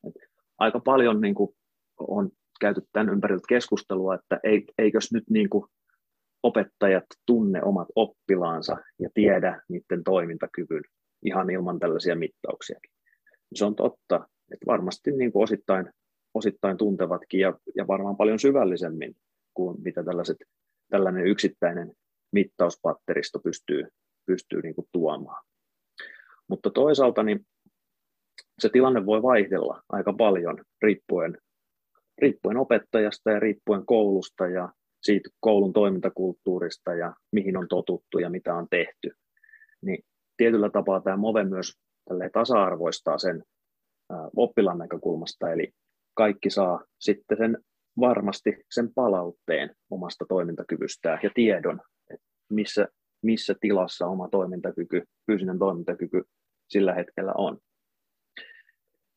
Et 0.08 0.14
aika 0.58 0.80
paljon 0.80 1.22
niin 1.22 1.36
kuin, 1.36 1.56
on 2.00 2.30
käyty 2.60 2.82
tämän 2.92 3.10
ympäriltä 3.10 3.46
keskustelua, 3.50 4.16
että 4.16 4.40
eikös 4.78 5.14
nyt 5.14 5.24
niin 5.30 5.50
kuin, 5.50 5.66
opettajat 6.44 7.06
tunne 7.26 7.64
omat 7.64 7.88
oppilaansa 7.96 8.78
ja 9.00 9.10
tiedä 9.14 9.62
niiden 9.70 10.04
toimintakyvyn 10.04 10.84
ihan 11.22 11.50
ilman 11.50 11.80
tällaisia 11.80 12.16
mittauksiakin. 12.16 12.92
Se 13.56 13.66
on 13.66 13.76
totta, 13.76 14.28
että 14.54 14.66
varmasti 14.66 15.12
niin 15.12 15.32
kuin 15.32 15.44
osittain, 15.44 15.90
osittain 16.34 16.78
tuntevatkin 16.78 17.40
ja, 17.40 17.54
ja 17.76 17.88
varmaan 17.88 18.18
paljon 18.18 18.40
syvällisemmin 18.40 19.16
kuin 19.54 19.82
mitä 19.82 20.04
tällaiset 20.04 20.38
tällainen 20.90 21.28
yksittäinen 21.28 21.94
mittauspatteristo 22.32 23.40
pystyy, 23.40 23.88
pystyy 24.26 24.62
niin 24.62 24.76
kuin 24.76 24.88
tuomaan. 24.92 25.46
Mutta 26.48 26.70
toisaalta 26.70 27.24
niin 27.24 27.46
se 28.60 28.70
tilanne 28.70 29.06
voi 29.06 29.22
vaihdella 29.22 29.84
aika 29.90 30.14
paljon 30.14 30.64
riippuen, 30.82 31.38
riippuen 32.18 32.58
opettajasta 32.58 33.32
ja 33.32 33.40
riippuen 33.40 33.86
koulusta 33.86 34.48
ja 34.48 34.70
siitä 35.02 35.30
koulun 35.40 35.74
toimintakulttuurista 35.74 36.94
ja 36.94 37.14
mihin 37.32 37.58
on 37.58 37.68
totuttu 37.68 38.20
ja 38.20 38.30
mitä 38.30 38.56
on 38.56 38.68
tehty. 38.70 39.12
Niin 39.82 40.06
tietyllä 40.38 40.70
tapaa 40.70 41.02
tämä 41.02 41.18
MOVE 41.18 41.44
myös 41.44 41.74
tasa-arvoistaa 42.34 43.18
sen 43.18 43.44
oppilaan 44.36 44.78
näkökulmasta, 44.78 45.52
eli 45.52 45.74
kaikki 46.14 46.50
saa 46.50 46.86
sitten 47.00 47.38
sen 47.38 47.58
varmasti 48.00 48.58
sen 48.72 48.94
palautteen 48.94 49.76
omasta 49.90 50.26
toimintakyvystään 50.30 51.20
ja 51.24 51.30
tiedon, 51.34 51.82
että 52.10 52.26
missä, 52.50 52.88
missä 53.22 53.56
tilassa 53.62 54.08
oma 54.08 54.30
toimintakyky, 54.30 55.04
fyysinen 55.26 55.60
toimintakyky 55.60 56.24
sillä 56.70 56.94
hetkellä 56.94 57.34
on. 57.38 57.58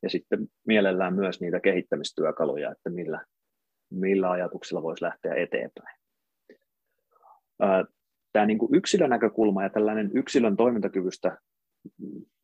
Ja 0.03 0.11
sitten 0.11 0.47
mielellään 0.67 1.15
myös 1.15 1.41
niitä 1.41 1.61
kehittämistyökaluja, 1.61 2.73
että 2.73 2.91
millä, 2.91 3.25
millä 3.93 4.31
ajatuksilla 4.31 4.83
voisi 4.83 5.05
lähteä 5.05 5.35
eteenpäin. 5.35 5.99
Tämä 8.33 8.47
niin 8.47 8.59
kuin 8.59 8.75
yksilön 8.75 9.11
näkökulma 9.11 9.63
ja 9.63 9.71
tällainen 9.71 10.11
yksilön 10.15 10.57
toimintakyvystä 10.57 11.39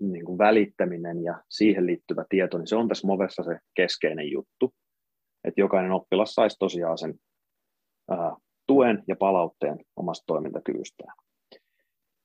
niin 0.00 0.24
kuin 0.24 0.38
välittäminen 0.38 1.22
ja 1.22 1.42
siihen 1.48 1.86
liittyvä 1.86 2.24
tieto, 2.28 2.58
niin 2.58 2.66
se 2.66 2.76
on 2.76 2.88
tässä 2.88 3.06
Movessa 3.06 3.42
se 3.42 3.58
keskeinen 3.74 4.30
juttu 4.30 4.74
että 5.44 5.60
jokainen 5.60 5.92
oppilas 5.92 6.34
saisi 6.34 6.56
tosiaan 6.58 6.98
sen 6.98 7.14
ää, 8.10 8.36
tuen 8.66 9.04
ja 9.08 9.16
palautteen 9.16 9.78
omasta 9.96 10.24
toimintakyvystään. 10.26 11.16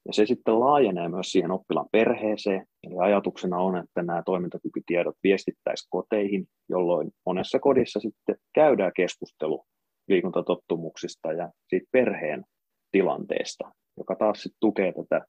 Ja 0.07 0.13
se 0.13 0.25
sitten 0.25 0.59
laajenee 0.59 1.09
myös 1.09 1.31
siihen 1.31 1.51
oppilaan 1.51 1.89
perheeseen, 1.91 2.65
eli 2.83 2.95
ajatuksena 2.99 3.57
on, 3.57 3.77
että 3.77 4.03
nämä 4.03 4.23
toimintakykytiedot 4.25 5.15
viestittäisiin 5.23 5.87
koteihin, 5.89 6.47
jolloin 6.69 7.11
monessa 7.25 7.59
kodissa 7.59 7.99
sitten 7.99 8.35
käydään 8.55 8.91
keskustelu 8.95 9.65
liikuntatottumuksista 10.07 11.33
ja 11.33 11.51
siitä 11.69 11.87
perheen 11.91 12.45
tilanteesta, 12.91 13.71
joka 13.97 14.15
taas 14.15 14.41
sitten 14.41 14.59
tukee 14.59 14.93
tätä, 14.93 15.25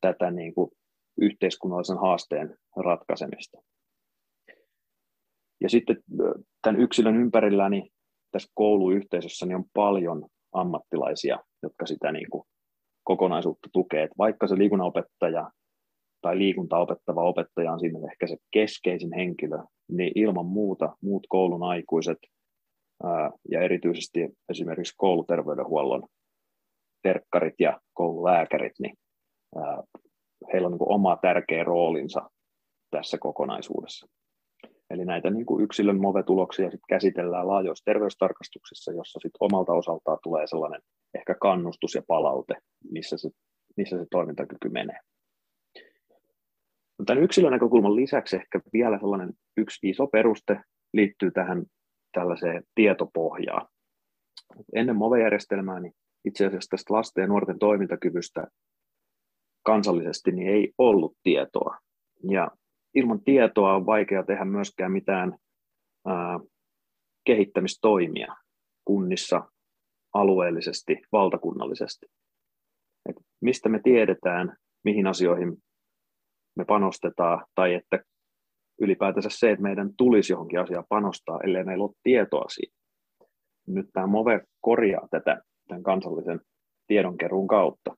tätä 0.00 0.30
niin 0.30 0.54
kuin 0.54 0.70
yhteiskunnallisen 1.20 1.98
haasteen 1.98 2.56
ratkaisemista. 2.76 3.58
Ja 5.60 5.68
sitten 5.68 5.96
tämän 6.62 6.80
yksilön 6.80 7.16
ympärillä 7.16 7.68
niin 7.68 7.92
tässä 8.30 8.52
kouluyhteisössä 8.54 9.46
niin 9.46 9.56
on 9.56 9.64
paljon 9.74 10.26
ammattilaisia, 10.52 11.38
jotka 11.62 11.86
sitä 11.86 12.12
niin 12.12 12.30
kuin 12.30 12.44
kokonaisuutta 13.06 13.68
tukee. 13.72 14.02
Että 14.02 14.14
vaikka 14.18 14.46
se 14.46 14.58
liikunnanopettaja 14.58 15.50
tai 16.20 16.38
liikuntaa 16.38 16.80
opettava 16.80 17.28
opettaja 17.28 17.72
on 17.72 17.80
siinä 17.80 17.98
ehkä 18.10 18.26
se 18.26 18.36
keskeisin 18.50 19.12
henkilö, 19.12 19.58
niin 19.88 20.12
ilman 20.14 20.46
muuta 20.46 20.96
muut 21.00 21.26
koulun 21.28 21.62
aikuiset 21.62 22.18
ja 23.50 23.60
erityisesti 23.60 24.28
esimerkiksi 24.48 24.94
kouluterveydenhuollon 24.96 26.02
terkkarit 27.02 27.54
ja 27.58 27.80
koululääkärit, 27.94 28.72
niin 28.78 28.94
heillä 30.52 30.66
on 30.66 30.72
niin 30.72 30.92
oma 30.92 31.18
tärkeä 31.22 31.64
roolinsa 31.64 32.30
tässä 32.90 33.18
kokonaisuudessa. 33.18 34.06
Eli 34.90 35.04
näitä 35.04 35.30
niin 35.30 35.46
kuin 35.46 35.64
yksilön 35.64 36.00
MOVE-tuloksia 36.00 36.70
sit 36.70 36.80
käsitellään 36.88 37.48
laajoissa 37.48 37.84
terveystarkastuksissa, 37.84 38.92
jossa 38.92 39.20
sit 39.22 39.32
omalta 39.40 39.72
osaltaan 39.72 40.18
tulee 40.22 40.46
sellainen 40.46 40.80
ehkä 41.14 41.34
kannustus 41.40 41.94
ja 41.94 42.02
palaute, 42.08 42.54
missä 42.90 43.16
se 43.16 43.30
missä 43.76 43.98
se 43.98 44.06
toimintakyky 44.10 44.68
menee. 44.68 44.98
Tämän 47.06 47.22
yksilön 47.22 47.52
näkökulman 47.52 47.96
lisäksi 47.96 48.36
ehkä 48.36 48.60
vielä 48.72 48.98
sellainen 48.98 49.32
yksi 49.56 49.88
iso 49.88 50.06
peruste 50.06 50.60
liittyy 50.92 51.30
tähän 51.30 51.64
tällaiseen 52.12 52.62
tietopohjaan. 52.74 53.68
Ennen 54.74 54.96
MOVE-järjestelmää 54.96 55.80
niin 55.80 55.92
itse 56.24 56.46
asiassa 56.46 56.70
tästä 56.70 56.94
lasten 56.94 57.22
ja 57.22 57.28
nuorten 57.28 57.58
toimintakyvystä 57.58 58.46
kansallisesti 59.62 60.32
niin 60.32 60.48
ei 60.48 60.72
ollut 60.78 61.16
tietoa. 61.22 61.78
Ja 62.30 62.50
ilman 62.94 63.24
tietoa 63.24 63.74
on 63.74 63.86
vaikea 63.86 64.22
tehdä 64.22 64.44
myöskään 64.44 64.92
mitään 64.92 65.38
ää, 66.06 66.40
kehittämistoimia 67.24 68.36
kunnissa, 68.84 69.50
alueellisesti, 70.20 70.96
valtakunnallisesti. 71.12 72.06
Et 73.08 73.16
mistä 73.40 73.68
me 73.68 73.80
tiedetään, 73.84 74.56
mihin 74.84 75.06
asioihin 75.06 75.56
me 76.56 76.64
panostetaan, 76.64 77.46
tai 77.54 77.74
että 77.74 78.00
ylipäätänsä 78.80 79.28
se, 79.32 79.50
että 79.50 79.62
meidän 79.62 79.90
tulisi 79.96 80.32
johonkin 80.32 80.60
asiaan 80.60 80.84
panostaa, 80.88 81.40
ellei 81.44 81.64
meillä 81.64 81.84
ole 81.84 81.94
tietoa 82.02 82.48
siitä. 82.48 82.76
Nyt 83.66 83.86
tämä 83.92 84.06
MOVE 84.06 84.40
korjaa 84.60 85.08
tätä 85.10 85.42
tämän 85.68 85.82
kansallisen 85.82 86.40
tiedonkeruun 86.86 87.46
kautta. 87.46 87.96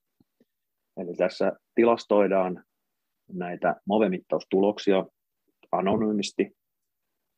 Eli 0.97 1.15
tässä 1.15 1.53
tilastoidaan 1.75 2.65
näitä 3.33 3.77
MOVE-mittaustuloksia 3.87 5.07
anonyymisti, 5.73 6.57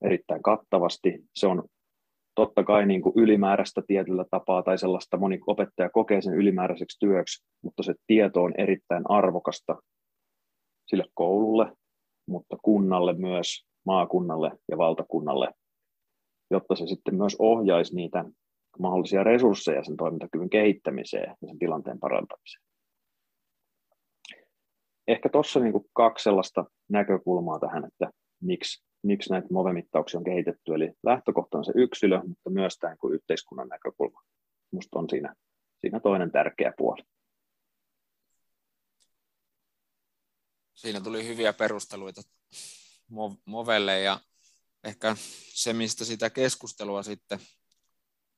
erittäin 0.03 0.43
kattavasti. 0.43 1.25
Se 1.35 1.47
on 1.47 1.65
totta 2.41 2.65
kai 2.65 2.87
niin 2.87 3.03
kuin 3.03 3.13
ylimääräistä 3.17 3.83
tietyllä 3.87 4.25
tapaa 4.31 4.63
tai 4.63 4.79
sellaista 4.79 5.17
moni 5.17 5.41
opettaja 5.47 5.91
kokee 5.91 6.23
sen 6.23 6.35
ylimääräiseksi 6.35 6.99
työksi, 7.01 7.45
mutta 7.63 7.83
se 7.83 7.95
tieto 8.07 8.43
on 8.43 8.55
erittäin 8.59 9.03
arvokasta 9.09 9.83
sille 10.87 11.05
koululle, 11.15 11.73
mutta 12.27 12.57
kunnalle 12.63 13.13
myös, 13.13 13.67
maakunnalle 13.87 14.51
ja 14.69 14.79
valtakunnalle, 14.79 15.49
jotta 16.51 16.77
se 16.77 16.87
sitten 16.87 17.15
myös 17.15 17.37
ohjaisi 17.39 17.95
niitä 17.95 18.25
mahdollisia 18.79 19.25
resursseja 19.25 19.85
sen 19.85 19.97
toimintakyvyn 19.97 20.51
kehittämiseen 20.51 21.37
ja 21.43 21.49
sen 21.49 21.59
tilanteen 21.59 21.99
parantamiseen. 21.99 22.65
Ehkä 25.09 25.29
tuossa 25.29 25.61
niin 25.61 25.75
kaksi 25.93 26.23
sellaista 26.23 26.65
näkökulmaa 26.91 27.59
tähän, 27.59 27.85
että 27.85 28.11
miksi, 28.43 28.85
miksi 29.03 29.31
näitä 29.31 29.49
MOVE-mittauksia 29.51 30.19
on 30.19 30.25
kehitetty. 30.25 30.75
Eli 30.75 30.93
lähtökohta 31.03 31.59
on 31.59 31.65
se 31.65 31.73
yksilö, 31.75 32.23
mutta 32.23 32.51
myös 32.51 32.77
tämä 32.77 32.97
niin 33.03 33.15
yhteiskunnan 33.15 33.69
näkökulma. 33.69 34.23
Minusta 34.73 34.99
on 34.99 35.11
siinä, 35.11 35.35
siinä 35.81 36.01
toinen 36.01 36.33
tärkeä 36.33 36.73
puoli. 36.77 37.03
Siinä 40.75 41.01
tuli 41.01 41.27
hyviä 41.27 41.53
perusteluita 41.53 42.23
Movelle 43.45 44.01
ja 44.01 44.21
ehkä 44.85 45.17
se, 45.55 45.73
mistä 45.73 46.05
sitä 46.05 46.31
keskustelua 46.31 47.03
sitten, 47.03 47.39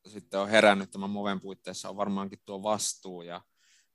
sitten 0.07 0.41
on 0.41 0.49
herännyt 0.49 0.91
tämän 0.91 1.11
Moven 1.11 1.41
puitteissa, 1.41 1.89
on 1.89 1.97
varmaankin 1.97 2.39
tuo 2.47 2.63
vastuu 2.63 3.23
ja 3.23 3.41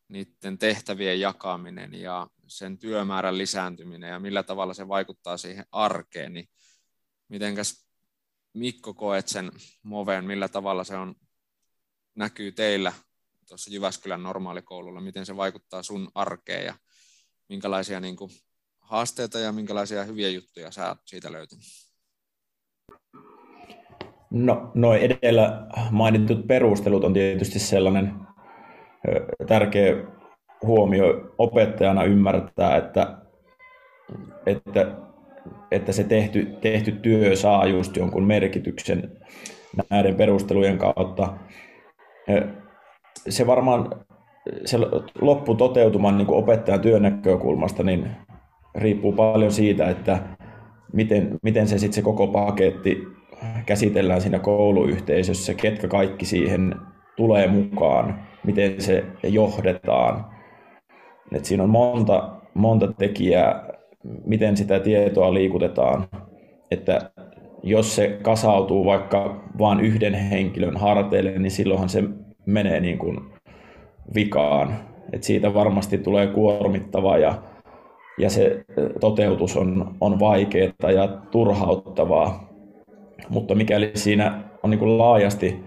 niiden 0.07 0.57
tehtävien 0.57 1.19
jakaminen 1.19 1.93
ja 1.93 2.27
sen 2.47 2.77
työmäärän 2.77 3.37
lisääntyminen 3.37 4.09
ja 4.09 4.19
millä 4.19 4.43
tavalla 4.43 4.73
se 4.73 4.87
vaikuttaa 4.87 5.37
siihen 5.37 5.65
arkeen, 5.71 6.33
niin 6.33 6.49
mitenkäs 7.29 7.87
Mikko 8.53 8.93
koet 8.93 9.27
sen 9.27 9.51
Moven, 9.83 10.25
millä 10.25 10.47
tavalla 10.47 10.83
se 10.83 10.95
on, 10.95 11.15
näkyy 12.15 12.51
teillä 12.51 12.93
tuossa 13.47 13.73
Jyväskylän 13.73 14.23
normaalikoululla, 14.23 15.01
miten 15.01 15.25
se 15.25 15.37
vaikuttaa 15.37 15.83
sun 15.83 16.11
arkeen 16.15 16.65
ja 16.65 16.73
minkälaisia 17.49 17.99
niin 17.99 18.15
kuin, 18.15 18.31
haasteita 18.79 19.39
ja 19.39 19.51
minkälaisia 19.51 20.03
hyviä 20.03 20.29
juttuja 20.29 20.71
sä 20.71 20.87
oot 20.87 20.97
siitä 21.05 21.31
löytänyt? 21.31 21.65
No, 24.29 24.71
noin 24.75 25.01
edellä 25.01 25.67
mainitut 25.91 26.47
perustelut 26.47 27.03
on 27.03 27.13
tietysti 27.13 27.59
sellainen 27.59 28.15
tärkeä 29.47 29.95
huomio 30.63 31.33
opettajana 31.37 32.03
ymmärtää, 32.03 32.77
että, 32.77 33.17
että, 34.45 34.95
että 35.71 35.91
se 35.91 36.03
tehty, 36.03 36.45
tehty 36.61 36.91
työ 36.91 37.35
saa 37.35 37.65
just 37.65 37.97
jonkun 37.97 38.23
merkityksen 38.23 39.11
näiden 39.89 40.15
perustelujen 40.15 40.77
kautta. 40.77 41.33
Se 43.29 43.47
varmaan 43.47 43.89
se 44.65 44.77
lopputoteutuman 45.21 46.17
niin 46.17 46.27
kuin 46.27 46.37
opettajan 46.37 46.81
työn 46.81 47.01
näkökulmasta 47.01 47.83
niin 47.83 48.07
riippuu 48.75 49.11
paljon 49.11 49.51
siitä, 49.51 49.89
että 49.89 50.19
miten, 50.93 51.39
miten 51.43 51.67
se 51.67 51.77
sitten 51.77 51.93
se 51.93 52.01
koko 52.01 52.27
paketti 52.27 53.03
käsitellään 53.65 54.21
siinä 54.21 54.39
kouluyhteisössä, 54.39 55.53
ketkä 55.53 55.87
kaikki 55.87 56.25
siihen 56.25 56.75
tulee 57.15 57.47
mukaan, 57.47 58.26
miten 58.47 58.81
se 58.81 59.05
johdetaan. 59.23 60.25
Et 61.31 61.45
siinä 61.45 61.63
on 61.63 61.69
monta, 61.69 62.29
monta 62.53 62.93
tekijää, 62.93 63.69
miten 64.25 64.57
sitä 64.57 64.79
tietoa 64.79 65.33
liikutetaan. 65.33 66.07
Että 66.71 67.11
jos 67.63 67.95
se 67.95 68.19
kasautuu 68.21 68.85
vaikka 68.85 69.43
vain 69.59 69.79
yhden 69.79 70.13
henkilön 70.13 70.77
harteille, 70.77 71.39
niin 71.39 71.51
silloinhan 71.51 71.89
se 71.89 72.03
menee 72.45 72.79
niin 72.79 72.97
kuin 72.97 73.19
vikaan. 74.15 74.75
Et 75.13 75.23
siitä 75.23 75.53
varmasti 75.53 75.97
tulee 75.97 76.27
kuormittava 76.27 77.17
ja, 77.17 77.41
ja 78.17 78.29
se 78.29 78.65
toteutus 78.99 79.57
on, 79.57 79.95
on 80.01 80.19
vaikeaa 80.19 80.91
ja 80.95 81.07
turhauttavaa. 81.31 82.49
Mutta 83.29 83.55
mikäli 83.55 83.91
siinä 83.93 84.43
on 84.63 84.69
niin 84.69 84.79
kuin 84.79 84.97
laajasti 84.97 85.66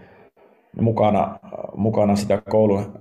mukana, 0.81 1.39
mukana 1.77 2.17
sitä 2.17 2.43
koulun 2.51 2.99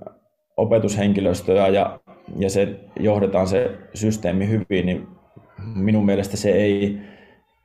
opetushenkilöstöä 0.56 1.68
ja, 1.68 2.00
ja 2.36 2.50
se 2.50 2.80
johdetaan 3.00 3.46
se 3.46 3.70
systeemi 3.94 4.48
hyvin, 4.48 4.86
niin 4.86 5.08
minun 5.74 6.06
mielestä 6.06 6.36
se 6.36 6.50
ei, 6.50 7.00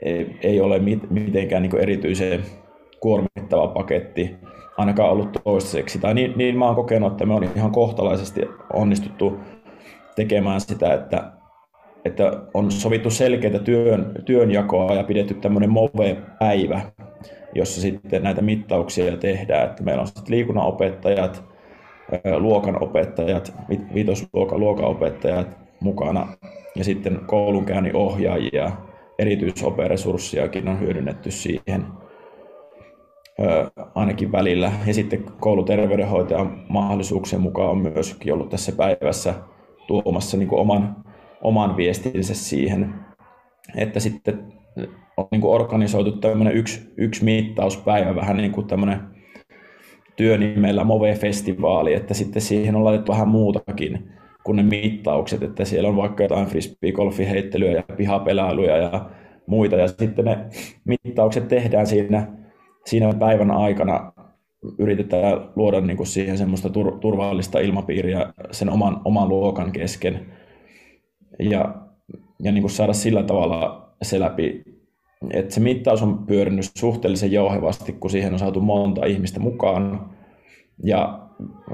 ei, 0.01 0.39
ei 0.43 0.62
ole 0.62 0.80
mitenkään 1.10 1.62
niin 1.62 1.78
erityisen 1.78 2.43
kuormittava 2.99 3.68
paketti 3.68 4.36
ainakaan 4.78 5.10
ollut 5.10 5.38
toistaiseksi. 5.43 5.99
Tai 5.99 6.14
niin, 6.14 6.34
niin 6.36 6.58
mä 6.58 6.66
oon 6.66 6.76
kokenut, 6.76 7.12
että 7.12 7.26
me 7.26 7.34
on 7.34 7.43
ihan 7.56 7.72
kohtalaisesti 7.72 8.41
onnistuttu 8.74 9.39
tekemään 10.16 10.62
sitä, 10.62 10.93
että, 10.93 11.32
että 12.06 12.32
on 12.53 12.72
sovittu 12.72 13.10
selkeitä 13.10 13.60
työn, 13.60 14.12
työnjakoa 14.26 14.93
ja 14.93 15.03
pidetty 15.03 15.34
tämmöinen 15.34 15.70
MOVE-päivä, 15.70 16.82
jossa 17.55 17.82
sitten 17.82 18.23
näitä 18.23 18.41
mittauksia 18.41 19.17
tehdään. 19.17 19.69
Että 19.69 19.84
meillä 19.84 20.01
on 20.01 20.07
sitten 20.07 20.36
liikunnanopettajat, 20.36 21.43
luokanopettajat, 22.38 23.53
viitosluokan 23.93 24.59
luokanopettajat 24.59 25.47
mukana 25.80 26.28
ja 26.76 26.84
sitten 26.84 27.19
koulunkäynnin 27.26 27.95
ohjaajia, 27.95 28.71
erityisoperesurssiakin 29.19 30.67
on 30.67 30.80
hyödynnetty 30.80 31.32
siihen 31.32 31.86
ainakin 33.95 34.32
välillä. 34.32 34.71
Ja 34.88 34.93
sitten 34.93 35.23
kouluterveydenhoitajan 35.39 36.65
mahdollisuuksien 36.69 37.41
mukaan 37.41 37.69
on 37.69 37.78
myöskin 37.78 38.34
ollut 38.34 38.49
tässä 38.49 38.71
päivässä 38.71 39.34
tuomassa 39.88 40.38
niin 40.38 40.49
oman, 40.53 40.95
oman 41.41 41.78
viestinsä 41.78 42.34
siihen, 42.34 42.93
että 43.76 43.99
sitten 43.99 44.53
on 45.18 45.28
niin 45.32 45.41
kuin 45.41 45.53
organisoitu 45.53 46.11
tämmöinen 46.11 46.55
yksi, 46.55 46.93
yksi 46.97 47.24
mittauspäivä, 47.24 48.16
vähän 48.16 48.38
niin 48.38 48.51
kuin 48.51 48.68
tämmöinen 48.68 48.99
työnimellä 50.16 50.84
Move-festivaali, 50.84 51.93
että 51.93 52.13
sitten 52.13 52.41
siihen 52.41 52.76
on 52.76 52.84
laitettu 52.84 53.11
vähän 53.11 53.28
muutakin 53.28 54.11
kuin 54.43 54.55
ne 54.55 54.63
mittaukset, 54.63 55.43
että 55.43 55.66
siellä 55.66 55.89
on 55.89 55.95
vaikka 55.95 56.24
jotain 56.24 56.47
frisbee-golfiheittelyä 56.47 57.72
ja 57.72 57.84
pihapelailuja 57.97 58.78
ja 58.78 59.09
muita, 59.47 59.76
ja 59.76 59.88
sitten 59.88 60.26
ne 60.26 60.38
mittaukset 60.86 61.47
tehdään 61.47 61.88
siinä, 61.88 62.28
siinä 62.86 63.13
päivän 63.20 63.51
aikana, 63.51 64.13
yritetään 64.80 65.49
luoda 65.55 65.82
niin 65.82 65.97
kuin 65.97 66.07
siihen 66.07 66.38
semmoista 66.38 66.70
tur- 66.70 66.99
turvallista 66.99 67.59
ilmapiiriä 67.59 68.34
sen 68.51 68.70
oman, 68.70 69.01
oman 69.05 69.30
luokan 69.30 69.72
kesken, 69.72 70.26
ja, 71.39 71.76
ja 72.43 72.51
niin 72.51 72.61
kuin 72.61 72.72
saada 72.72 72.93
sillä 72.93 73.24
tavalla 73.24 73.89
se 74.01 74.20
läpi 74.20 74.63
että 75.34 75.53
se 75.53 75.59
mittaus 75.59 76.01
on 76.01 76.26
pyörinyt 76.26 76.65
suhteellisen 76.78 77.32
jouhevasti, 77.32 77.93
kun 77.93 78.09
siihen 78.09 78.34
on 78.34 78.39
saatu 78.39 78.61
monta 78.61 79.05
ihmistä 79.05 79.39
mukaan. 79.39 80.09
Ja 80.84 81.19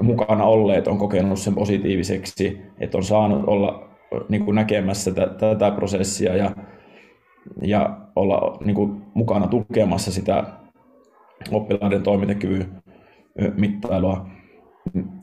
mukana 0.02 0.44
olleet 0.44 0.88
on 0.88 0.98
kokenut 0.98 1.38
sen 1.38 1.54
positiiviseksi, 1.54 2.60
että 2.80 2.98
on 2.98 3.04
saanut 3.04 3.44
olla 3.46 3.88
niin 4.28 4.44
kuin 4.44 4.54
näkemässä 4.54 5.10
t- 5.10 5.38
tätä 5.38 5.70
prosessia 5.70 6.36
ja, 6.36 6.50
ja 7.62 7.98
olla 8.16 8.58
niin 8.64 8.74
kuin 8.74 9.02
mukana 9.14 9.46
tukemassa 9.46 10.12
sitä 10.12 10.44
oppilaiden 11.50 12.02
toimintakyvyn 12.02 12.82
mittailua. 13.56 14.26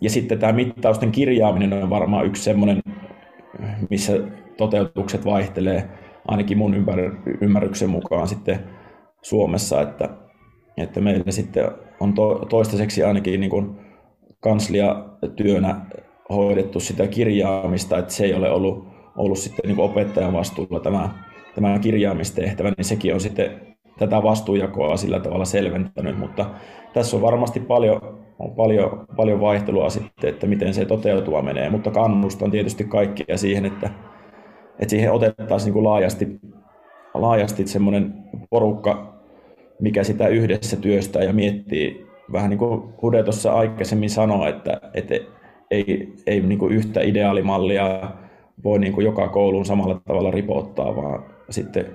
ja 0.01 0.09
sitten 0.09 0.39
tämä 0.39 0.53
mittausten 0.53 1.11
kirjaaminen 1.11 1.73
on 1.73 1.89
varmaan 1.89 2.25
yksi 2.25 2.43
semmoinen, 2.43 2.82
missä 3.89 4.13
toteutukset 4.57 5.25
vaihtelee 5.25 5.89
ainakin 6.30 6.57
mun 6.57 6.86
ymmärryksen 7.41 7.89
mukaan 7.89 8.27
sitten 8.27 8.59
Suomessa, 9.21 9.82
että, 9.82 10.09
että 10.77 11.01
meillä 11.01 11.32
sitten 11.32 11.71
on 11.99 12.13
to, 12.13 12.45
toistaiseksi 12.49 13.03
ainakin 13.03 13.39
niin 13.39 13.49
kuin 13.49 13.75
kansliatyönä 14.39 15.82
hoidettu 16.30 16.80
sitä 16.80 17.07
kirjaamista, 17.07 17.97
että 17.97 18.13
se 18.13 18.25
ei 18.25 18.34
ole 18.34 18.51
ollut, 18.51 18.88
ollut 19.17 19.38
sitten 19.38 19.69
niin 19.69 19.80
opettajan 19.80 20.34
vastuulla 20.34 20.80
tämä, 20.80 21.09
tämä 21.55 21.80
kirjaamistehtävä, 21.80 22.71
niin 22.77 22.86
sekin 22.86 23.13
on 23.13 23.19
sitten 23.19 23.61
tätä 23.99 24.23
vastuujakoa 24.23 24.97
sillä 24.97 25.19
tavalla 25.19 25.45
selventänyt, 25.45 26.19
mutta 26.19 26.45
tässä 26.93 27.17
on 27.17 27.21
varmasti 27.21 27.59
paljon, 27.59 28.19
on 28.39 28.51
paljon, 28.55 29.05
paljon 29.15 29.41
vaihtelua 29.41 29.89
sitten, 29.89 30.30
että 30.30 30.47
miten 30.47 30.73
se 30.73 30.86
toteutua 30.86 31.41
menee, 31.41 31.69
mutta 31.69 31.91
kannustan 31.91 32.51
tietysti 32.51 32.84
kaikkia 32.84 33.38
siihen, 33.38 33.65
että, 33.65 33.89
että 34.80 34.89
siihen 34.89 35.11
otettaisiin 35.11 35.65
niin 35.65 35.73
kuin 35.73 35.84
laajasti, 35.84 36.39
laajasti 37.13 37.67
semmoinen 37.67 38.13
porukka, 38.49 39.19
mikä 39.82 40.03
sitä 40.03 40.27
yhdessä 40.27 40.77
työstää 40.77 41.23
ja 41.23 41.34
miettii, 41.34 42.07
vähän 42.32 42.49
niin 42.49 42.57
kuin 42.57 42.84
Hude 43.01 43.23
tuossa 43.23 43.53
aikaisemmin 43.53 44.09
sanoi, 44.09 44.49
että, 44.49 44.82
että 44.93 45.15
ei, 45.71 46.13
ei 46.27 46.41
niin 46.41 46.59
kuin 46.59 46.73
yhtä 46.73 47.01
ideaalimallia 47.01 48.11
voi 48.63 48.80
niin 48.80 48.93
kuin 48.93 49.05
joka 49.05 49.27
kouluun 49.27 49.65
samalla 49.65 50.01
tavalla 50.05 50.32
ripottaa, 50.32 50.95
vaan 50.95 51.25
sitten 51.49 51.86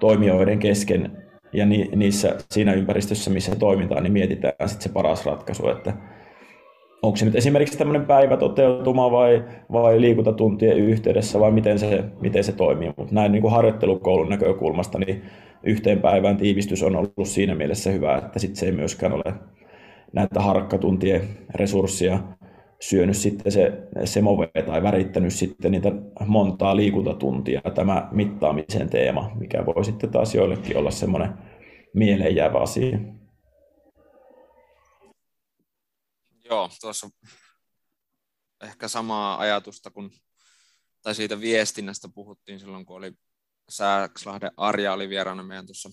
toimijoiden 0.00 0.58
kesken. 0.58 1.28
Ja 1.52 1.66
ni, 1.66 1.90
niissä, 1.96 2.36
siinä 2.50 2.72
ympäristössä, 2.72 3.30
missä 3.30 3.56
toimitaan, 3.56 4.02
niin 4.02 4.12
mietitään 4.12 4.68
sitten 4.68 4.82
se 4.82 4.88
paras 4.88 5.26
ratkaisu, 5.26 5.68
että 5.68 5.92
onko 7.02 7.16
se 7.16 7.24
nyt 7.24 7.36
esimerkiksi 7.36 7.78
tämmöinen 7.78 8.06
päivätoteutuma 8.06 9.10
vai, 9.10 9.44
vai 9.72 10.00
liikuntatuntien 10.00 10.76
yhteydessä 10.76 11.40
vai 11.40 11.50
miten 11.50 11.78
se, 11.78 12.04
miten 12.20 12.44
se 12.44 12.52
toimii. 12.52 12.92
Mutta 12.96 13.14
näin 13.14 13.32
niin 13.32 13.42
kuin 13.42 13.52
harjoittelukoulun 13.52 14.28
näkökulmasta 14.28 14.98
niin 14.98 15.22
yhteen 15.62 16.00
päivään 16.00 16.36
tiivistys 16.36 16.82
on 16.82 16.96
ollut 16.96 17.12
siinä 17.22 17.54
mielessä 17.54 17.90
hyvä, 17.90 18.16
että 18.16 18.38
sitten 18.38 18.56
se 18.56 18.66
ei 18.66 18.72
myöskään 18.72 19.12
ole 19.12 19.34
näitä 20.12 20.40
harkkatuntien 20.40 21.20
resursseja 21.54 22.18
syönyt 22.80 23.16
sitten 23.16 23.52
se, 23.52 23.72
se 24.04 24.22
move 24.22 24.48
tai 24.66 24.82
värittänyt 24.82 25.32
sitten 25.32 25.72
niitä 25.72 25.92
montaa 26.26 26.76
liikuntatuntia 26.76 27.60
tämä 27.74 28.08
mittaamisen 28.12 28.90
teema, 28.90 29.30
mikä 29.40 29.66
voi 29.66 29.84
sitten 29.84 30.10
taas 30.10 30.34
joillekin 30.34 30.76
olla 30.76 30.90
semmoinen 30.90 31.30
mieleenjäävä 31.94 32.58
asia. 32.58 32.98
Joo, 36.50 36.70
tuossa 36.80 37.10
ehkä 38.62 38.88
samaa 38.88 39.38
ajatusta 39.38 39.90
kun, 39.90 40.10
tai 41.02 41.14
siitä 41.14 41.40
viestinnästä 41.40 42.08
puhuttiin 42.14 42.60
silloin, 42.60 42.86
kun 42.86 42.96
oli 42.96 43.12
Sääkslahden 43.68 44.50
Arja 44.56 44.92
oli 44.92 45.08
vieraana 45.08 45.42
meidän 45.42 45.66
tuossa 45.66 45.90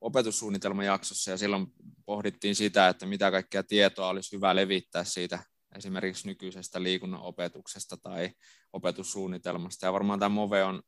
opetussuunnitelmajaksossa 0.00 1.30
ja 1.30 1.36
silloin 1.36 1.66
pohdittiin 2.06 2.56
sitä, 2.56 2.88
että 2.88 3.06
mitä 3.06 3.30
kaikkea 3.30 3.62
tietoa 3.62 4.08
olisi 4.08 4.36
hyvä 4.36 4.56
levittää 4.56 5.04
siitä 5.04 5.44
esimerkiksi 5.76 6.28
nykyisestä 6.28 6.82
liikunnan 6.82 7.20
opetuksesta 7.20 7.96
tai 7.96 8.30
opetussuunnitelmasta. 8.72 9.86
Ja 9.86 9.92
varmaan 9.92 10.18
tämä 10.18 10.28
MOVE 10.28 10.64
on 10.64 10.82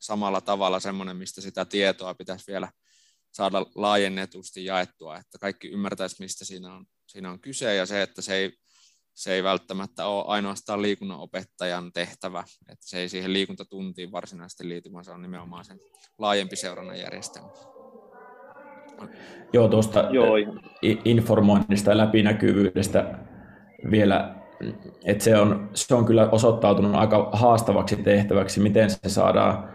samalla 0.00 0.40
tavalla 0.40 0.80
semmoinen, 0.80 1.16
mistä 1.16 1.40
sitä 1.40 1.64
tietoa 1.64 2.14
pitäisi 2.14 2.46
vielä 2.46 2.72
saada 3.32 3.66
laajennetusti 3.74 4.64
jaettua, 4.64 5.16
että 5.16 5.38
kaikki 5.38 5.68
ymmärtäisi, 5.68 6.16
mistä 6.18 6.44
siinä 6.44 6.74
on, 6.74 6.86
siinä 7.14 7.30
on 7.30 7.40
kyse, 7.40 7.74
ja 7.74 7.86
se, 7.86 8.02
että 8.02 8.22
se 8.22 8.34
ei, 8.34 8.52
se 9.12 9.32
ei 9.32 9.42
välttämättä 9.42 10.06
ole 10.06 10.24
ainoastaan 10.26 10.82
liikunnan 10.82 11.18
opettajan 11.18 11.92
tehtävä, 11.92 12.44
että 12.68 12.88
se 12.88 12.98
ei 12.98 13.08
siihen 13.08 13.32
liikuntatuntiin 13.32 14.12
varsinaisesti 14.12 14.68
liity, 14.68 14.92
vaan 14.92 15.04
se 15.04 15.10
on 15.10 15.22
nimenomaan 15.22 15.64
sen 15.64 15.80
laajempi 16.18 16.56
seurannan 16.56 16.98
järjestelmä. 16.98 17.48
Joo, 19.52 19.68
tuosta 19.68 20.08
Joo. 20.10 20.34
informoinnista 21.04 21.90
ja 21.90 21.96
läpinäkyvyydestä 21.96 23.18
vielä, 23.90 24.34
että 25.04 25.24
se 25.24 25.38
on, 25.38 25.70
se 25.74 25.94
on 25.94 26.04
kyllä 26.04 26.30
osoittautunut 26.30 26.94
aika 26.94 27.30
haastavaksi 27.32 27.96
tehtäväksi, 27.96 28.60
miten 28.60 28.90
se 28.90 28.98
saadaan 29.06 29.74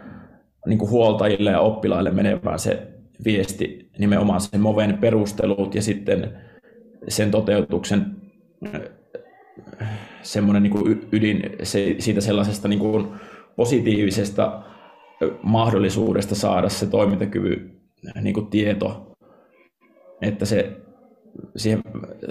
niin 0.66 0.78
kuin 0.78 0.90
huoltajille 0.90 1.50
ja 1.50 1.60
oppilaille 1.60 2.10
menevään 2.10 2.58
se 2.58 2.88
viesti, 3.24 3.90
nimenomaan 3.98 4.40
sen 4.40 4.60
Moven 4.60 4.98
perustelut 4.98 5.74
ja 5.74 5.82
sitten 5.82 6.49
sen 7.08 7.30
toteutuksen 7.30 8.16
semmoinen 10.22 10.62
niin 10.62 11.08
ydin 11.12 11.42
se, 11.62 11.96
siitä 11.98 12.20
sellaisesta 12.20 12.68
niin 12.68 12.78
kuin 12.78 13.06
positiivisesta 13.56 14.62
mahdollisuudesta 15.42 16.34
saada 16.34 16.68
se 16.68 16.86
toimintakyvy 16.86 17.70
niin 18.20 18.34
kuin 18.34 18.46
tieto, 18.46 19.16
että 20.22 20.44
se 20.44 20.76
siihen 21.56 21.82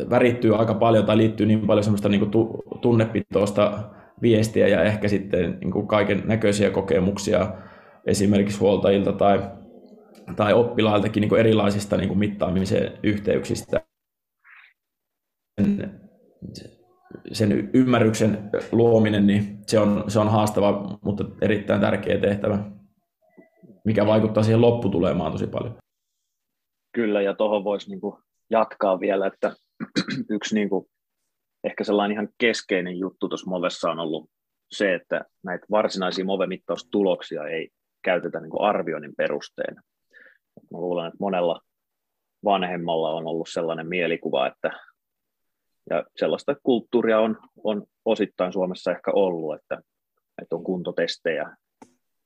värittyy 0.10 0.56
aika 0.56 0.74
paljon 0.74 1.06
tai 1.06 1.18
liittyy 1.18 1.46
niin 1.46 1.68
paljon 1.68 1.84
semmoista 1.84 2.10
niin 2.10 2.20
kuin 2.20 2.32
tunnepitoista 2.82 3.84
viestiä 4.22 4.68
ja 4.68 4.84
ehkä 4.84 5.08
sitten 5.08 5.58
niin 5.62 5.72
kuin 5.72 5.88
kaiken 5.88 6.24
näköisiä 6.26 6.70
kokemuksia 6.70 7.54
esimerkiksi 8.06 8.60
huoltajilta 8.60 9.12
tai, 9.14 9.42
tai 10.36 10.54
oppilailtakin 10.54 11.22
niin 11.22 11.30
kuin 11.30 11.40
erilaisista 11.40 11.98
niin 11.98 12.08
kuin 12.08 12.20
mittaamisen 12.20 12.92
yhteyksistä. 13.04 13.82
Sen, 15.64 16.02
sen 17.32 17.70
ymmärryksen 17.74 18.50
luominen, 18.72 19.28
niin 19.28 19.60
se 19.68 19.80
on, 19.80 20.04
se 20.08 20.20
on 20.20 20.32
haastava, 20.32 20.98
mutta 21.02 21.26
erittäin 21.42 21.82
tärkeä 21.82 22.18
tehtävä, 22.18 22.72
mikä 23.86 24.06
vaikuttaa 24.06 24.44
siihen 24.44 24.62
lopputulemaan 24.62 25.32
tosi 25.32 25.48
paljon. 25.48 25.78
Kyllä, 26.92 27.22
ja 27.22 27.34
tuohon 27.34 27.64
voisi 27.64 27.90
niin 27.90 28.02
jatkaa 28.50 29.00
vielä, 29.00 29.28
että 29.28 29.54
yksi 30.36 30.56
niin 30.56 30.70
kuin, 30.70 30.86
ehkä 31.64 31.84
sellainen 31.84 32.16
ihan 32.16 32.30
keskeinen 32.38 32.98
juttu 32.98 33.30
tuossa 33.30 33.50
Movessa 33.50 33.92
on 33.92 34.00
ollut 34.00 34.30
se, 34.72 34.94
että 34.94 35.26
näitä 35.44 35.66
varsinaisia 35.72 36.26
Move-mittaustuloksia 36.26 37.48
ei 37.48 37.70
käytetä 38.04 38.40
niin 38.40 38.50
kuin 38.50 38.62
arvioinnin 38.62 39.16
perusteena. 39.18 39.82
Mä 40.72 40.78
luulen, 40.78 41.08
että 41.08 41.18
monella 41.20 41.62
vanhemmalla 42.46 43.12
on 43.12 43.28
ollut 43.28 43.50
sellainen 43.52 43.88
mielikuva, 43.88 44.48
että 44.48 44.72
ja 45.90 46.04
sellaista 46.16 46.56
kulttuuria 46.64 47.20
on, 47.20 47.38
on 47.64 47.86
osittain 48.06 48.54
Suomessa 48.54 48.92
ehkä 48.92 49.12
ollut, 49.12 49.56
että, 49.56 49.82
että 50.42 50.56
on 50.56 50.64
kuntotestejä, 50.64 51.56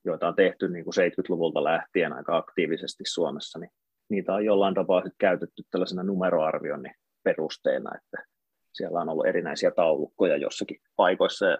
joita 0.04 0.28
on 0.28 0.34
tehty 0.34 0.68
niin 0.68 0.84
kuin 0.84 0.94
70-luvulta 0.94 1.64
lähtien 1.64 2.12
aika 2.12 2.36
aktiivisesti 2.36 3.04
Suomessa, 3.06 3.58
niin 3.58 3.70
niitä 4.08 4.34
on 4.34 4.44
jollain 4.44 4.74
tapaa 4.74 5.02
käytetty 5.18 5.62
tällaisena 5.70 6.02
numeroarvioinnin 6.02 6.94
perusteena, 7.22 7.90
että 7.96 8.26
siellä 8.72 9.00
on 9.00 9.08
ollut 9.08 9.26
erinäisiä 9.26 9.70
taulukkoja 9.70 10.36
jossakin 10.36 10.80
paikoissa 10.96 11.46
ja 11.46 11.58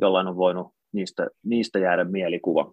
jollain 0.00 0.26
on 0.26 0.36
voinut 0.36 0.74
niistä, 0.92 1.28
niistä 1.44 1.78
jäädä 1.78 2.04
mielikuva. 2.04 2.72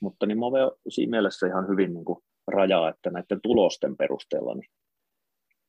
Mutta 0.00 0.26
niin 0.26 0.38
Move 0.38 0.58
siinä 0.88 1.10
mielessä 1.10 1.46
ihan 1.46 1.68
hyvin 1.68 1.94
niin 1.94 2.04
kuin 2.04 2.18
rajaa, 2.46 2.88
että 2.88 3.10
näiden 3.10 3.40
tulosten 3.42 3.96
perusteella 3.96 4.54
niin 4.54 4.70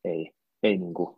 ei, 0.05 0.31
ei 0.63 0.77
niin 0.77 0.93
kuin 0.93 1.15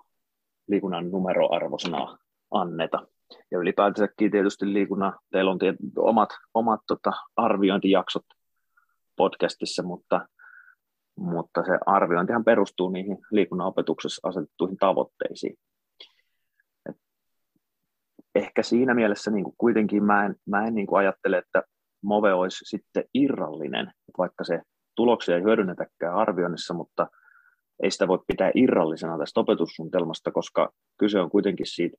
liikunnan 0.68 1.12
numeroarvosana 1.12 2.18
anneta. 2.52 3.08
Ja 3.52 3.60
ylipäätänsäkin 3.60 4.32
tietysti 4.32 4.74
liikunnan, 4.74 5.14
teillä 5.32 5.52
on 5.52 5.60
omat, 5.98 6.30
omat 6.54 6.80
tota, 6.88 7.12
arviointijaksot 7.36 8.26
podcastissa, 9.16 9.84
mutta 9.84 10.28
mutta 11.16 11.64
se 11.64 11.78
arviointihan 11.86 12.44
perustuu 12.44 12.90
niihin 12.90 13.18
liikunnan 13.32 13.68
opetuksessa 13.68 14.30
asetettuihin 14.30 14.78
tavoitteisiin. 14.78 15.58
Et 16.90 16.96
ehkä 18.36 18.64
siinä 18.64 18.94
mielessä 18.94 19.32
niin 19.32 19.44
kuin 19.44 19.56
kuitenkin 19.58 20.04
mä 20.04 20.26
en, 20.26 20.36
mä 20.46 20.68
en 20.68 20.76
niin 20.76 20.88
kuin 20.88 21.00
ajattele, 21.00 21.38
että 21.38 21.64
Move 22.04 22.34
olisi 22.34 22.66
sitten 22.66 23.04
irrallinen, 23.14 23.92
vaikka 24.18 24.44
se 24.44 24.62
tuloksia 24.96 25.36
ei 25.36 25.44
hyödynnetäkään 25.44 26.16
arvioinnissa, 26.16 26.74
mutta 26.74 27.08
ei 27.84 27.92
sitä 27.92 28.08
voi 28.08 28.20
pitää 28.28 28.52
irrallisena 28.56 29.18
tästä 29.18 29.40
opetussuunnitelmasta, 29.40 30.32
koska 30.32 30.74
kyse 30.98 31.20
on 31.20 31.30
kuitenkin 31.30 31.66
siitä 31.66 31.98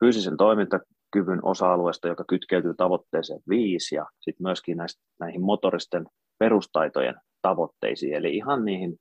fyysisen 0.00 0.36
toimintakyvyn 0.36 1.40
osa-alueesta, 1.42 2.08
joka 2.08 2.24
kytkeytyy 2.28 2.74
tavoitteeseen 2.74 3.40
viisi 3.48 3.94
ja 3.94 4.06
sitten 4.20 4.44
myöskin 4.44 4.76
näistä, 4.76 5.02
näihin 5.20 5.42
motoristen 5.42 6.06
perustaitojen 6.38 7.14
tavoitteisiin, 7.42 8.14
eli 8.14 8.36
ihan 8.36 8.64
niihin 8.64 8.98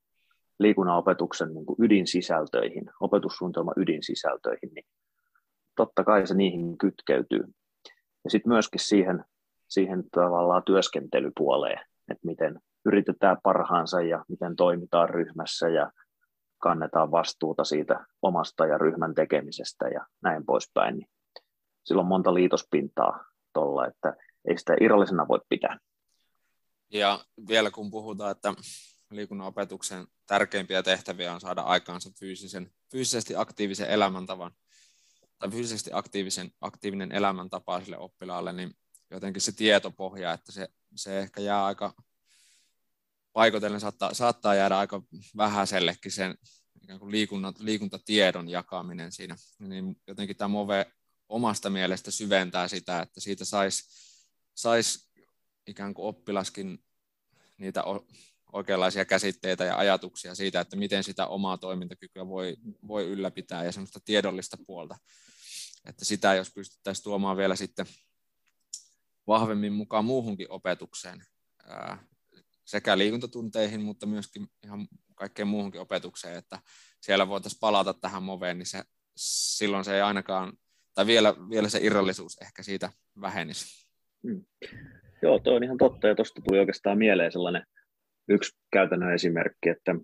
liikunnan 0.59 0.97
opetuksen 0.97 1.53
niin 1.53 1.65
kuin 1.65 1.75
ydinsisältöihin, 1.79 2.89
opetussuunnitelman 2.99 3.73
ydinsisältöihin, 3.77 4.73
niin 4.75 4.85
totta 5.75 6.03
kai 6.03 6.27
se 6.27 6.33
niihin 6.33 6.77
kytkeytyy. 6.77 7.43
Ja 8.23 8.29
sitten 8.29 8.51
myöskin 8.53 8.79
siihen, 8.79 9.25
siihen 9.67 10.03
tavallaan 10.11 10.63
työskentelypuoleen, 10.65 11.79
että 12.11 12.25
miten 12.25 12.59
yritetään 12.85 13.37
parhaansa 13.43 14.01
ja 14.01 14.25
miten 14.27 14.55
toimitaan 14.55 15.09
ryhmässä 15.09 15.69
ja 15.69 15.91
kannetaan 16.57 17.11
vastuuta 17.11 17.63
siitä 17.63 18.05
omasta 18.21 18.65
ja 18.65 18.77
ryhmän 18.77 19.15
tekemisestä 19.15 19.87
ja 19.87 20.05
näin 20.21 20.45
poispäin, 20.45 20.97
niin 20.97 21.09
silloin 21.83 22.07
monta 22.07 22.33
liitospintaa 22.33 23.25
tuolla, 23.53 23.87
että 23.87 24.15
ei 24.47 24.57
sitä 24.57 24.73
irrallisena 24.81 25.27
voi 25.27 25.39
pitää. 25.49 25.79
Ja 26.91 27.19
vielä 27.47 27.71
kun 27.71 27.91
puhutaan, 27.91 28.31
että 28.31 28.53
liikunnan 29.11 29.47
opetuksen 29.47 30.07
tärkeimpiä 30.27 30.83
tehtäviä 30.83 31.33
on 31.33 31.41
saada 31.41 31.61
aikaansa 31.61 32.09
fyysisen, 32.19 32.71
fyysisesti 32.91 33.35
aktiivisen 33.35 33.89
elämäntavan 33.89 34.51
tai 35.39 35.49
fyysisesti 35.49 35.89
aktiivisen, 35.93 36.51
aktiivinen 36.61 37.11
elämäntapa 37.11 37.81
sille 37.81 37.97
oppilaalle, 37.97 38.53
niin 38.53 38.75
jotenkin 39.11 39.41
se 39.41 39.55
tietopohja, 39.55 40.33
että 40.33 40.51
se, 40.51 40.67
se 40.95 41.19
ehkä 41.19 41.41
jää 41.41 41.65
aika 41.65 41.93
paikotellen 43.35 43.79
saattaa, 43.79 44.13
saattaa 44.13 44.55
jäädä 44.55 44.77
aika 44.77 45.01
vähäisellekin 45.37 46.11
sen 46.11 46.37
ikään 46.83 46.99
kuin 46.99 47.11
liikunnan, 47.11 47.53
liikuntatiedon 47.59 48.49
jakaminen 48.49 49.11
siinä. 49.11 49.35
Niin 49.59 50.01
jotenkin 50.07 50.37
tämä 50.37 50.47
Move 50.47 50.91
omasta 51.29 51.69
mielestä 51.69 52.11
syventää 52.11 52.67
sitä, 52.67 53.01
että 53.01 53.21
siitä 53.21 53.45
saisi 53.45 53.83
sais 54.55 55.09
ikään 55.67 55.93
kuin 55.93 56.07
oppilaskin 56.07 56.83
niitä 57.57 57.83
oikeanlaisia 58.53 59.05
käsitteitä 59.05 59.63
ja 59.63 59.77
ajatuksia 59.77 60.35
siitä, 60.35 60.59
että 60.59 60.75
miten 60.75 61.03
sitä 61.03 61.27
omaa 61.27 61.57
toimintakykyä 61.57 62.27
voi, 62.27 62.55
voi 62.87 63.05
ylläpitää 63.05 63.63
ja 63.63 63.71
semmoista 63.71 63.99
tiedollista 64.05 64.57
puolta. 64.67 64.97
Että 65.85 66.05
sitä, 66.05 66.33
jos 66.33 66.51
pystyttäisiin 66.51 67.03
tuomaan 67.03 67.37
vielä 67.37 67.55
sitten 67.55 67.85
vahvemmin 69.27 69.73
mukaan 69.73 70.05
muuhunkin 70.05 70.51
opetukseen, 70.51 71.25
sekä 72.65 72.97
liikuntatunteihin, 72.97 73.81
mutta 73.81 74.05
myöskin 74.05 74.47
ihan 74.63 74.87
kaikkeen 75.15 75.47
muuhunkin 75.47 75.81
opetukseen, 75.81 76.37
että 76.37 76.59
siellä 77.01 77.27
voitaisiin 77.27 77.59
palata 77.59 77.93
tähän 77.93 78.23
moveen, 78.23 78.57
niin 78.57 78.65
se, 78.65 78.83
silloin 79.15 79.85
se 79.85 79.95
ei 79.95 80.01
ainakaan, 80.01 80.53
tai 80.95 81.07
vielä, 81.07 81.35
vielä 81.49 81.69
se 81.69 81.79
irrallisuus 81.81 82.37
ehkä 82.41 82.63
siitä 82.63 82.89
vähenisi. 83.21 83.87
Hmm. 84.27 84.45
Joo, 85.21 85.39
tuo 85.39 85.55
on 85.55 85.63
ihan 85.63 85.77
totta, 85.77 86.07
ja 86.07 86.15
tuosta 86.15 86.41
tuli 86.41 86.59
oikeastaan 86.59 86.97
mieleen 86.97 87.31
sellainen 87.31 87.65
yksi 88.29 88.57
käytännön 88.71 89.13
esimerkki, 89.13 89.69
että 89.69 89.95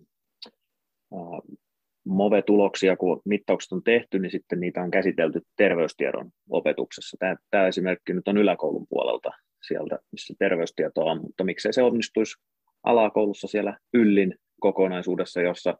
MOVE-tuloksia, 2.05 2.97
kun 2.97 3.21
mittaukset 3.25 3.71
on 3.71 3.83
tehty, 3.83 4.19
niin 4.19 4.31
sitten 4.31 4.59
niitä 4.59 4.81
on 4.81 4.91
käsitelty 4.91 5.41
terveystiedon 5.57 6.31
opetuksessa. 6.49 7.17
Tämä, 7.19 7.35
tämä 7.51 7.67
esimerkki 7.67 8.13
nyt 8.13 8.27
on 8.27 8.37
yläkoulun 8.37 8.87
puolelta 8.89 9.29
sieltä, 9.67 9.99
missä 10.11 10.33
terveystietoa 10.39 11.11
on, 11.11 11.21
mutta 11.21 11.43
miksei 11.43 11.73
se 11.73 11.83
onnistuisi 11.83 12.41
alakoulussa 12.83 13.47
siellä 13.47 13.77
yllin 13.93 14.35
kokonaisuudessa, 14.59 15.41
jossa 15.41 15.77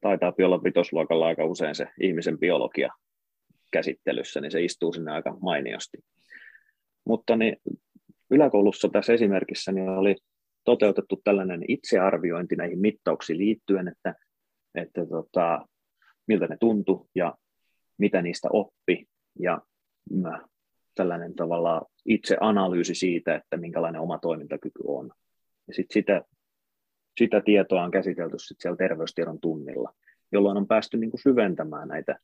taitaa 0.00 0.32
olla 0.44 0.62
vitosluokalla 0.62 1.26
aika 1.26 1.44
usein 1.44 1.74
se 1.74 1.86
ihmisen 2.00 2.38
biologia 2.38 2.88
käsittelyssä, 3.72 4.40
niin 4.40 4.50
se 4.50 4.64
istuu 4.64 4.92
sinne 4.92 5.12
aika 5.12 5.36
mainiosti. 5.40 5.98
Mutta 7.06 7.36
niin 7.36 7.56
yläkoulussa 8.30 8.88
tässä 8.88 9.12
esimerkissä 9.12 9.72
niin 9.72 9.88
oli 9.88 10.16
toteutettu 10.64 11.20
tällainen 11.24 11.64
itsearviointi 11.68 12.56
näihin 12.56 12.78
mittauksiin 12.78 13.38
liittyen, 13.38 13.88
että, 13.88 14.14
että 14.74 15.06
tota, 15.06 15.68
miltä 16.28 16.46
ne 16.46 16.56
tuntui 16.60 17.06
ja 17.14 17.34
mitä 17.98 18.22
niistä 18.22 18.48
oppi 18.52 19.06
ja 19.38 19.60
tällainen 20.94 21.34
tavalla 21.34 21.82
itse 22.06 22.36
analyysi 22.40 22.94
siitä, 22.94 23.34
että 23.34 23.56
minkälainen 23.56 24.00
oma 24.00 24.18
toimintakyky 24.18 24.82
on. 24.86 25.10
Ja 25.68 25.74
sit 25.74 25.90
sitä, 25.90 26.22
sitä 27.18 27.40
tietoa 27.40 27.82
on 27.82 27.90
käsitelty 27.90 28.38
sit 28.38 28.60
siellä 28.60 28.76
terveystiedon 28.76 29.40
tunnilla, 29.40 29.94
jolloin 30.32 30.56
on 30.56 30.66
päästy 30.66 30.96
niin 30.96 31.10
kuin 31.10 31.20
syventämään 31.20 31.88
näitä 31.88 32.18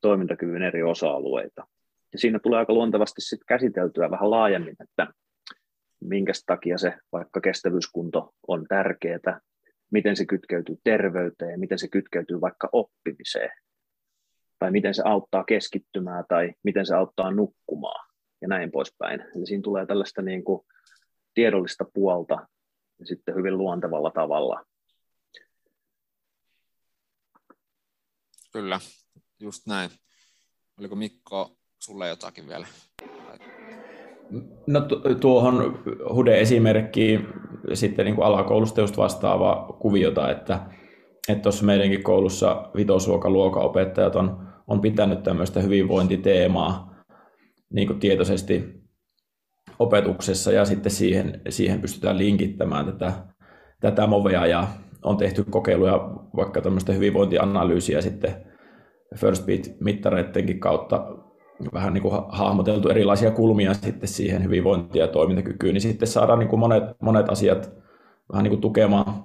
toimintakyvyn 0.00 0.62
eri 0.62 0.82
osa-alueita. 0.82 1.66
Ja 2.12 2.18
siinä 2.18 2.38
tulee 2.38 2.58
aika 2.58 2.72
luontevasti 2.72 3.20
sit 3.20 3.40
käsiteltyä 3.48 4.10
vähän 4.10 4.30
laajemmin, 4.30 4.76
että 4.80 5.06
minkä 6.00 6.32
takia 6.46 6.78
se 6.78 6.94
vaikka 7.12 7.40
kestävyyskunto 7.40 8.34
on 8.48 8.66
tärkeää, 8.68 9.40
miten 9.90 10.16
se 10.16 10.26
kytkeytyy 10.26 10.76
terveyteen, 10.84 11.60
miten 11.60 11.78
se 11.78 11.88
kytkeytyy 11.88 12.40
vaikka 12.40 12.68
oppimiseen, 12.72 13.50
tai 14.58 14.70
miten 14.70 14.94
se 14.94 15.02
auttaa 15.04 15.44
keskittymään, 15.44 16.24
tai 16.28 16.52
miten 16.62 16.86
se 16.86 16.94
auttaa 16.94 17.30
nukkumaan, 17.30 18.03
ja 18.44 18.48
näin 18.48 18.70
poispäin. 18.70 19.24
Eli 19.36 19.46
siinä 19.46 19.62
tulee 19.62 19.86
tällaista 19.86 20.22
niin 20.22 20.44
kuin 20.44 20.66
tiedollista 21.34 21.84
puolta 21.94 22.48
ja 22.98 23.06
sitten 23.06 23.34
hyvin 23.34 23.58
luontevalla 23.58 24.10
tavalla. 24.10 24.64
Kyllä, 28.52 28.80
just 29.40 29.66
näin. 29.66 29.90
Oliko 30.78 30.96
Mikko 30.96 31.56
sulle 31.78 32.08
jotakin 32.08 32.48
vielä? 32.48 32.66
No 34.66 34.80
tuohon 35.20 35.82
Hude 36.14 36.40
esimerkkiin 36.40 37.26
sitten 37.74 38.04
niin 38.04 38.14
kuin 38.14 38.26
alakoulusta 38.26 38.80
just 38.80 38.96
vastaava 38.96 39.76
kuviota, 39.80 40.30
että 40.30 40.70
että 41.28 41.42
tuossa 41.42 41.64
meidänkin 41.64 42.02
koulussa 42.02 42.70
vitosluokan 42.76 43.32
luokanopettajat 43.32 44.16
on, 44.16 44.48
on 44.66 44.80
pitänyt 44.80 45.22
tämmöistä 45.22 45.60
hyvinvointiteemaa 45.60 46.93
niin 47.70 47.86
kuin 47.86 48.00
tietoisesti 48.00 48.84
opetuksessa 49.78 50.52
ja 50.52 50.64
sitten 50.64 50.92
siihen, 50.92 51.40
siihen 51.48 51.80
pystytään 51.80 52.18
linkittämään 52.18 52.86
tätä, 52.86 53.12
tätä 53.80 54.06
movea 54.06 54.46
ja 54.46 54.66
on 55.04 55.16
tehty 55.16 55.44
kokeiluja 55.50 55.98
vaikka 56.36 56.60
tämmöistä 56.60 56.92
hyvinvointianalyysiä 56.92 58.00
sitten 58.00 58.54
First 59.16 59.46
Beat-mittareidenkin 59.46 60.58
kautta 60.58 61.06
vähän 61.72 61.92
niin 61.92 62.02
kuin 62.02 62.14
hahmoteltu 62.28 62.88
erilaisia 62.88 63.30
kulmia 63.30 63.74
sitten 63.74 64.08
siihen 64.08 64.44
hyvinvointiin 64.44 65.00
ja 65.00 65.08
toimintakykyyn, 65.08 65.74
niin 65.74 65.82
sitten 65.82 66.08
saadaan 66.08 66.38
niin 66.38 66.48
kuin 66.48 66.60
monet, 66.60 66.84
monet 67.02 67.28
asiat 67.28 67.72
vähän 68.32 68.42
niin 68.42 68.50
kuin 68.50 68.60
tukemaan 68.60 69.24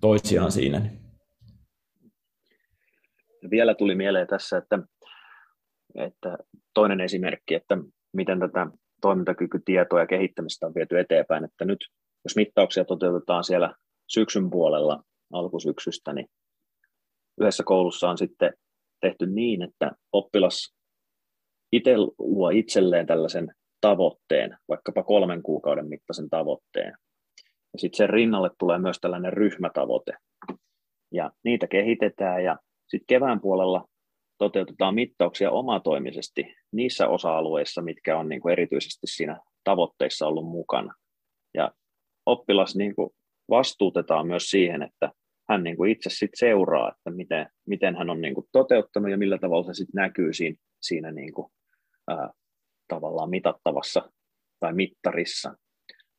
toisiaan 0.00 0.52
siinä. 0.52 0.90
Vielä 3.50 3.74
tuli 3.74 3.94
mieleen 3.94 4.26
tässä, 4.26 4.56
että, 4.56 4.78
että 5.94 6.38
toinen 6.74 7.00
esimerkki, 7.00 7.54
että 7.54 7.78
miten 8.12 8.40
tätä 8.40 8.66
toimintakykytietoa 9.00 10.00
ja 10.00 10.06
kehittämistä 10.06 10.66
on 10.66 10.74
viety 10.74 10.98
eteenpäin, 10.98 11.44
että 11.44 11.64
nyt 11.64 11.78
jos 12.24 12.36
mittauksia 12.36 12.84
toteutetaan 12.84 13.44
siellä 13.44 13.74
syksyn 14.06 14.50
puolella 14.50 15.02
alkusyksystä, 15.32 16.12
niin 16.12 16.26
yhdessä 17.40 17.62
koulussa 17.64 18.10
on 18.10 18.18
sitten 18.18 18.52
tehty 19.00 19.26
niin, 19.26 19.62
että 19.62 19.92
oppilas 20.12 20.74
itse 21.72 21.94
luo 22.18 22.50
itselleen 22.50 23.06
tällaisen 23.06 23.54
tavoitteen, 23.80 24.56
vaikkapa 24.68 25.02
kolmen 25.02 25.42
kuukauden 25.42 25.88
mittaisen 25.88 26.30
tavoitteen. 26.30 26.96
Ja 27.72 27.78
sitten 27.78 27.96
sen 27.96 28.10
rinnalle 28.10 28.50
tulee 28.58 28.78
myös 28.78 28.98
tällainen 29.00 29.32
ryhmätavoite. 29.32 30.12
Ja 31.12 31.30
niitä 31.44 31.66
kehitetään 31.66 32.44
ja 32.44 32.56
sitten 32.88 33.06
kevään 33.06 33.40
puolella 33.40 33.84
toteutetaan 34.38 34.94
mittauksia 34.94 35.50
omatoimisesti 35.50 36.54
niissä 36.72 37.08
osa-alueissa, 37.08 37.82
mitkä 37.82 38.18
on 38.18 38.28
niin 38.28 38.40
kuin 38.40 38.52
erityisesti 38.52 39.06
siinä 39.06 39.40
tavoitteissa 39.64 40.26
ollut 40.26 40.46
mukana. 40.46 40.94
Ja 41.54 41.72
oppilas 42.26 42.76
niin 42.76 42.94
kuin 42.94 43.10
vastuutetaan 43.50 44.26
myös 44.26 44.50
siihen, 44.50 44.82
että 44.82 45.12
hän 45.48 45.64
niin 45.64 45.76
kuin 45.76 45.90
itse 45.90 46.10
sit 46.10 46.30
seuraa, 46.34 46.88
että 46.88 47.10
miten, 47.10 47.46
miten 47.66 47.96
hän 47.96 48.10
on 48.10 48.20
niin 48.20 48.34
kuin 48.34 48.46
toteuttanut 48.52 49.10
ja 49.10 49.18
millä 49.18 49.38
tavalla 49.38 49.66
se 49.66 49.74
sit 49.74 49.94
näkyy 49.94 50.32
siinä, 50.32 50.56
siinä 50.82 51.12
niin 51.12 51.32
kuin 51.32 51.52
ää, 52.08 52.30
tavallaan 52.88 53.30
mitattavassa 53.30 54.12
tai 54.60 54.72
mittarissa. 54.72 55.54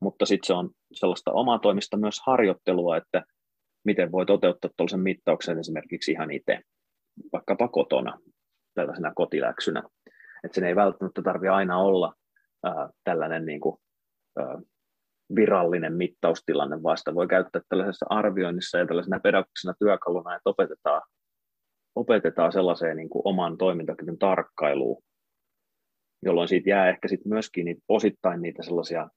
Mutta 0.02 0.26
sitten 0.26 0.48
se 0.48 0.54
on 0.54 0.70
sellaista 0.94 1.32
omaa 1.32 1.60
toimista 1.60 1.98
myös 1.98 2.22
harjoittelua, 2.26 2.98
että 2.98 3.24
miten 3.86 4.12
voi 4.12 4.26
toteuttaa 4.26 4.72
tuollaisen 4.78 5.00
mittauksen 5.00 5.60
esimerkiksi 5.60 6.12
ihan 6.12 6.32
itse, 6.32 6.60
vaikkapa 7.34 7.68
kotona 7.68 8.20
tällaisena 8.76 9.12
kotiläksynä. 9.16 9.84
Että 10.44 10.56
sen 10.56 10.64
ei 10.64 10.76
välttämättä 10.76 11.22
tarvitse 11.22 11.50
aina 11.50 11.78
olla 11.78 12.14
ää, 12.64 12.90
tällainen 13.04 13.46
niin 13.46 13.60
kuin, 13.60 13.78
ää, 14.40 14.62
virallinen 15.36 15.94
mittaustilanne, 15.94 16.84
vaan 16.84 16.98
sitä 16.98 17.16
voi 17.16 17.28
käyttää 17.28 17.62
tällaisessa 17.70 18.06
arvioinnissa 18.10 18.78
ja 18.78 18.86
tällaisena 18.86 19.20
pedagogisena 19.20 19.74
työkaluna, 19.80 20.36
että 20.36 20.50
opetetaan, 20.50 21.02
opetetaan 21.96 22.52
sellaiseen 22.52 22.98
niin 22.98 23.10
kuin 23.10 23.22
oman 23.26 23.58
toimintakyvyn 23.58 24.18
tarkkailuun, 24.18 25.04
jolloin 26.26 26.48
siitä 26.48 26.70
jää 26.70 26.90
ehkä 26.90 27.08
sit 27.08 27.26
myöskin 27.26 27.66
niitä, 27.66 27.82
osittain 27.90 28.42
niitä 28.42 28.64
sellaisia 28.64 29.10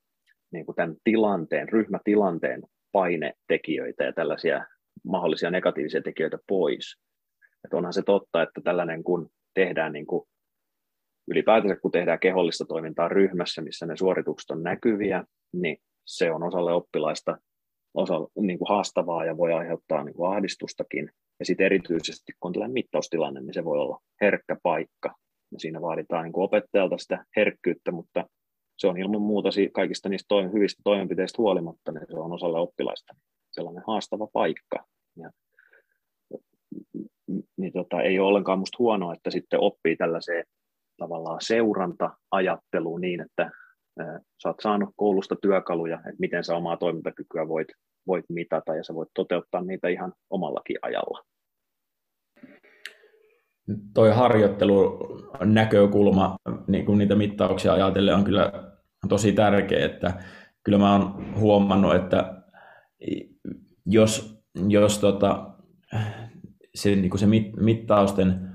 niin 0.53 0.67
kuin 0.67 0.77
tämän 0.77 0.97
tilanteen, 1.05 1.69
ryhmätilanteen 1.69 2.63
painetekijöitä 2.93 4.05
ja 4.05 4.13
tällaisia 4.13 4.67
mahdollisia 5.05 5.51
negatiivisia 5.51 6.03
tekijöitä 6.03 6.39
pois. 6.49 7.01
Että 7.65 7.77
onhan 7.77 7.93
se 7.93 8.03
totta, 8.03 8.43
että 8.43 8.61
tällainen 8.65 9.05
kun 9.05 9.31
tehdään 9.55 9.93
niin 9.93 10.07
kuin, 10.07 10.29
ylipäätänsä 11.31 11.77
kun 11.77 11.91
tehdään 11.91 12.19
kehollista 12.21 12.65
toimintaa 12.65 13.09
ryhmässä, 13.09 13.63
missä 13.63 13.87
ne 13.87 13.97
suoritukset 13.97 14.51
on 14.51 14.63
näkyviä, 14.63 15.25
niin 15.53 15.77
se 16.07 16.31
on 16.31 16.43
osalle 16.43 16.73
oppilaista 16.73 17.39
osa, 17.95 18.15
niin 18.41 18.59
kuin 18.59 18.69
haastavaa 18.69 19.25
ja 19.25 19.37
voi 19.37 19.53
aiheuttaa 19.53 20.05
niin 20.05 20.15
kuin 20.15 20.33
ahdistustakin. 20.33 21.11
Ja 21.39 21.47
sitten 21.47 21.67
erityisesti, 21.67 22.33
kun 22.41 22.49
on 22.49 22.53
tällainen 22.53 22.75
mittaustilanne, 22.75 23.41
niin 23.41 23.55
se 23.55 23.65
voi 23.65 23.79
olla 23.79 24.01
herkkä 24.21 24.57
paikka. 24.63 25.15
Ja 25.53 25.59
siinä 25.59 25.81
vaaditaan 25.81 26.25
niin 26.25 26.33
kuin 26.33 26.45
opettajalta 26.45 26.99
sitä 26.99 27.25
herkkyyttä, 27.37 27.93
mutta 27.93 28.25
se 28.79 28.87
on 28.87 28.99
ilman 28.99 29.23
muuta 29.23 29.49
kaikista 29.73 30.09
niistä 30.09 30.35
toim- 30.35 30.53
hyvistä 30.53 30.83
toimenpiteistä 30.85 31.43
huolimatta, 31.43 31.93
niin 31.93 32.07
se 32.11 32.19
on 32.19 32.33
osalle 32.33 32.59
oppilaista 32.59 33.15
sellainen 33.51 33.85
haastava 33.87 34.27
paikka. 34.33 34.85
Ja, 35.17 35.31
niin 37.57 37.73
tota, 37.73 38.03
ei 38.03 38.19
ole 38.19 38.29
ollenkaan 38.29 38.59
musta 38.59 38.77
huonoa, 38.79 39.15
että 39.15 39.31
sitten 39.31 39.61
oppii 39.61 39.97
tällaiseen 39.97 40.45
tavallaan 40.97 41.41
seuranta-ajatteluun 41.43 43.01
niin, 43.01 43.21
että 43.21 43.51
sä 44.43 44.49
oot 44.49 44.61
saanut 44.63 44.91
koulusta 44.97 45.37
työkaluja, 45.43 45.97
että 45.97 46.17
miten 46.19 46.45
sä 46.45 46.57
omaa 46.57 46.77
toimintakykyä 46.77 47.49
voit, 47.49 47.69
voit 48.07 48.25
mitata 48.29 48.75
ja 48.77 48.85
sä 48.85 48.95
voit 48.95 49.09
toteuttaa 49.15 49.63
niitä 49.63 49.89
ihan 49.89 50.13
omallakin 50.31 50.77
ajalla. 50.83 51.23
Toi 53.95 54.11
harjoittelu 54.11 54.99
näkökulma, 55.45 56.37
niin 56.67 56.87
kuin 56.87 56.99
niitä 56.99 57.15
mittauksia 57.15 57.73
ajatellen, 57.73 58.15
on 58.15 58.25
kyllä 58.25 58.53
tosi 59.09 59.33
tärkeä, 59.33 59.87
että 59.87 60.23
kyllä 60.65 60.79
mä 60.79 60.93
oon 60.93 61.35
huomannut, 61.41 61.95
että 61.95 62.43
jos, 63.87 64.43
jos 64.69 64.99
tota, 64.99 65.51
se, 66.75 66.97
niin 66.97 67.11
kuin 67.11 67.19
se 67.19 67.27
mittausten 67.61 68.53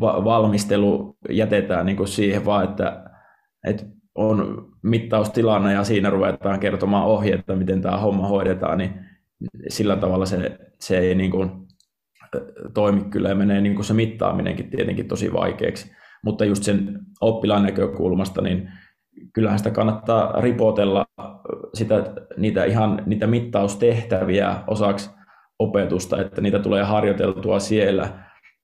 valmistelu 0.00 1.16
jätetään 1.30 1.86
niin 1.86 1.96
kuin 1.96 2.08
siihen 2.08 2.44
vaan, 2.44 2.64
että, 2.64 3.04
että 3.66 3.86
on 4.14 4.68
mittaustilanne 4.82 5.72
ja 5.72 5.84
siinä 5.84 6.10
ruvetaan 6.10 6.60
kertomaan 6.60 7.06
ohjeita, 7.06 7.56
miten 7.56 7.82
tämä 7.82 7.96
homma 7.96 8.28
hoidetaan, 8.28 8.78
niin 8.78 8.94
sillä 9.68 9.96
tavalla 9.96 10.26
se, 10.26 10.58
se 10.80 10.98
ei 10.98 11.14
niin 11.14 11.30
kuin 11.30 11.50
toimi 12.74 13.04
kyllä 13.04 13.28
ja 13.28 13.34
menee 13.34 13.60
niin 13.60 13.74
kuin 13.74 13.84
se 13.84 13.94
mittaaminenkin 13.94 14.70
tietenkin 14.70 15.08
tosi 15.08 15.32
vaikeaksi. 15.32 15.92
Mutta 16.24 16.44
just 16.44 16.62
sen 16.62 16.98
oppilaan 17.20 17.62
näkökulmasta, 17.62 18.42
niin 18.42 18.72
kyllähän 19.32 19.58
sitä 19.58 19.70
kannattaa 19.70 20.40
ripotella 20.40 21.06
sitä, 21.74 22.14
niitä 22.36 22.64
ihan 22.64 23.02
niitä 23.06 23.26
mittaustehtäviä 23.26 24.56
osaksi 24.66 25.10
opetusta, 25.60 26.20
että 26.20 26.40
niitä 26.40 26.58
tulee 26.58 26.82
harjoiteltua 26.82 27.58
siellä. 27.58 28.08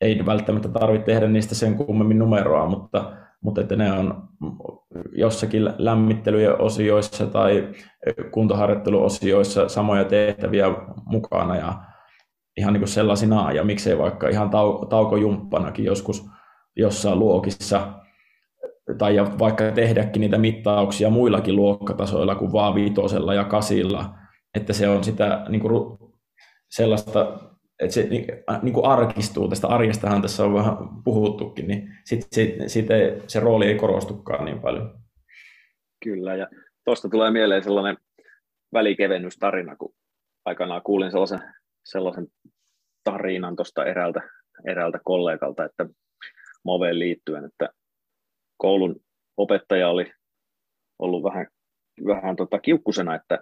Ei 0.01 0.26
välttämättä 0.26 0.68
tarvitse 0.68 1.07
tehdä 1.07 1.28
niistä 1.28 1.55
sen 1.55 1.74
kummemmin 1.74 2.18
numeroa, 2.18 2.66
mutta, 2.66 3.12
mutta 3.40 3.61
että 3.61 3.76
ne 3.76 3.92
on 3.92 4.28
jossakin 5.12 5.70
lämmittelyjen 5.78 6.61
osioissa 6.61 7.26
tai 7.26 7.68
kuntoharjoitteluosioissa 8.30 9.68
samoja 9.68 10.05
tehtäviä 10.05 10.66
mukana 11.05 11.57
ja 11.57 11.72
ihan 12.57 12.72
niin 12.72 12.80
kuin 12.80 12.88
sellaisina 12.88 13.53
ja 13.53 13.64
miksei 13.64 13.99
vaikka 13.99 14.28
ihan 14.28 14.49
tau- 14.49 14.86
taukojumppanakin 14.86 15.84
joskus 15.84 16.26
jossain 16.76 17.18
luokissa 17.18 17.92
tai 18.99 19.16
vaikka 19.38 19.72
tehdäkin 19.72 20.20
niitä 20.20 20.38
mittauksia 20.38 21.11
muillakin 21.11 21.57
luokkatasoilla 21.57 22.34
kuin 22.34 22.53
vaan 22.53 22.74
viitosella 22.74 23.34
ja 23.34 23.44
kasilla, 23.44 24.14
että 24.55 24.72
se 24.72 24.88
on 24.88 25.05
sitä 25.05 25.44
niin 25.49 25.61
kuin 25.61 25.99
sellaista, 26.71 27.39
että 27.81 27.95
se 27.95 28.03
niin 28.62 28.75
kuin 28.75 28.87
arkistuu, 28.87 29.49
tästä 29.49 29.69
arjestahan 29.69 30.23
tässä 30.23 30.45
on 30.45 30.55
vähän 30.55 30.77
puhuttukin, 31.05 31.69
niin 31.69 31.95
sit, 32.05 32.27
sit, 32.33 32.55
sit 32.67 32.91
ei, 32.91 33.23
se 33.27 33.41
rooli 33.41 33.67
ei 33.67 33.75
korostukaan 33.75 34.45
niin 34.45 34.61
paljon. 34.61 34.99
Kyllä, 36.05 36.37
ja 36.37 36.49
tuosta 36.85 37.09
tulee 37.09 37.31
mieleen 37.31 37.62
sellainen 37.62 37.97
välikevennystarina, 38.73 39.77
kun 39.77 39.95
aikanaan 40.45 40.83
kuulin 40.83 41.11
sellaisen, 41.11 41.41
sellaisen 41.85 42.27
tarinan 43.05 43.57
tuosta 43.57 43.85
eräältä, 43.85 44.21
eräältä 44.67 44.99
kollegalta, 45.05 45.64
että 45.64 45.87
Moveen 46.64 46.99
liittyen, 46.99 47.45
että 47.45 47.69
koulun 48.57 48.97
opettaja 49.37 49.89
oli 49.89 50.12
ollut 50.99 51.23
vähän, 51.23 51.47
vähän 52.07 52.37
tota 52.37 52.59
kiukkusena, 52.59 53.14
että 53.14 53.39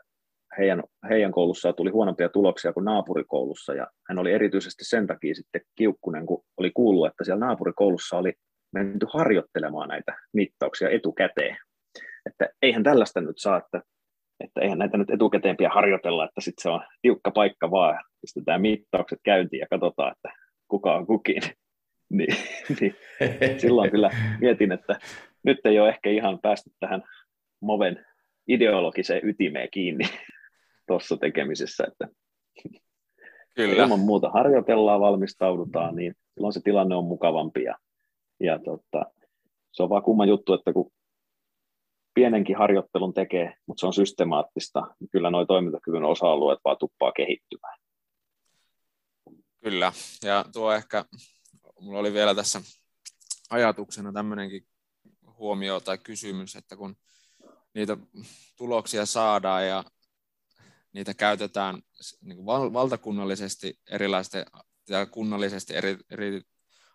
heidän, 0.59 0.83
heidän 1.09 1.33
koulussaan 1.33 1.75
tuli 1.75 1.91
huonompia 1.91 2.29
tuloksia 2.29 2.73
kuin 2.73 2.85
naapurikoulussa, 2.85 3.75
ja 3.75 3.87
hän 4.09 4.19
oli 4.19 4.33
erityisesti 4.33 4.85
sen 4.85 5.07
takia 5.07 5.35
sitten 5.35 5.61
kiukkunen, 5.75 6.27
kun 6.27 6.45
oli 6.57 6.71
kuullut, 6.75 7.07
että 7.07 7.25
siellä 7.25 7.47
naapurikoulussa 7.47 8.19
oli 8.19 8.33
menty 8.75 9.07
harjoittelemaan 9.13 9.89
näitä 9.89 10.17
mittauksia 10.33 10.91
etukäteen. 10.91 11.57
Että 12.27 12.49
eihän 12.63 12.83
tällaista 12.83 13.21
nyt 13.21 13.39
saa, 13.39 13.57
että, 13.57 13.83
että 14.41 14.61
eihän 14.61 14.79
näitä 14.79 14.99
nyt 14.99 15.11
etukäteen 15.11 15.57
pidä 15.57 15.69
harjoitella, 15.69 16.25
että 16.25 16.41
sitten 16.41 16.63
se 16.63 16.69
on 16.69 16.81
tiukka 17.03 17.31
paikka 17.31 17.71
vaan, 17.71 18.05
pistetään 18.21 18.61
mittaukset 18.61 19.19
käyntiin 19.25 19.61
ja 19.61 19.67
katsotaan, 19.71 20.13
että 20.13 20.39
kuka 20.69 20.95
on 20.95 21.07
kukin. 21.07 21.43
niin, 22.17 22.37
niin 22.81 22.95
silloin 23.59 23.91
kyllä 23.91 24.11
mietin, 24.41 24.73
että 24.73 24.99
nyt 25.43 25.59
ei 25.65 25.81
ole 25.81 25.89
ehkä 25.89 26.11
ihan 26.11 26.39
päästy 26.43 26.71
tähän 26.81 27.03
Moven 27.61 28.07
ideologiseen 28.49 29.29
ytimeen 29.29 29.69
kiinni 29.71 30.05
tuossa 30.87 31.17
tekemisessä, 31.17 31.85
että 31.89 32.09
Kyllä. 33.55 33.83
ilman 33.83 34.01
muuta 34.01 34.31
harjoitellaan, 34.31 35.01
valmistaudutaan, 35.01 35.97
niin 35.97 36.15
silloin 36.35 36.53
se 36.53 36.61
tilanne 36.65 36.97
on 36.97 37.05
mukavampi. 37.05 37.63
Ja, 37.63 37.79
ja 38.41 38.59
tota, 38.59 39.05
se 39.73 39.83
on 39.83 39.89
vaan 39.89 40.03
kumma 40.03 40.27
juttu, 40.27 40.53
että 40.55 40.73
kun 40.73 40.91
pienenkin 42.15 42.57
harjoittelun 42.57 43.15
tekee, 43.15 43.55
mutta 43.67 43.81
se 43.81 43.87
on 43.87 43.95
systemaattista, 43.95 44.95
niin 45.01 45.11
kyllä 45.11 45.31
nuo 45.31 45.47
toimintakyvyn 45.47 46.05
osa-alueet 46.05 46.61
vaan 46.65 46.77
tuppaa 46.79 47.13
kehittymään. 47.13 47.79
Kyllä, 49.63 49.93
ja 50.23 50.45
tuo 50.53 50.73
ehkä, 50.73 51.05
mulla 51.81 51.99
oli 51.99 52.13
vielä 52.13 52.35
tässä 52.35 52.61
ajatuksena 53.51 54.13
tämmöinenkin 54.13 54.67
huomio 55.39 55.81
tai 55.81 55.99
kysymys, 55.99 56.57
että 56.57 56.77
kun 56.77 56.97
niitä 57.75 57.97
tuloksia 58.57 59.07
saadaan 59.07 59.67
ja 59.67 59.85
niitä 60.95 61.15
käytetään 61.15 61.83
niin 62.21 62.37
kuin 62.37 62.47
valtakunnallisesti 62.73 63.81
erilaisten 63.91 64.47
ja 64.89 65.07
kunnallisesti 65.07 65.75
eri, 65.75 65.99
eri 66.11 66.43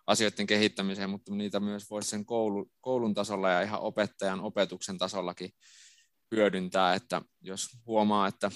asioiden 0.06 0.46
kehittämiseen, 0.46 1.10
mutta 1.10 1.34
niitä 1.34 1.60
myös 1.60 1.90
voisi 1.90 2.10
sen 2.10 2.26
koulu, 2.26 2.70
koulun 2.80 3.14
tasolla 3.14 3.50
ja 3.50 3.62
ihan 3.62 3.80
opettajan 3.80 4.40
opetuksen 4.40 4.98
tasollakin 4.98 5.50
hyödyntää, 6.30 6.94
että 6.94 7.22
jos 7.40 7.68
huomaa, 7.86 8.28
että 8.28 8.50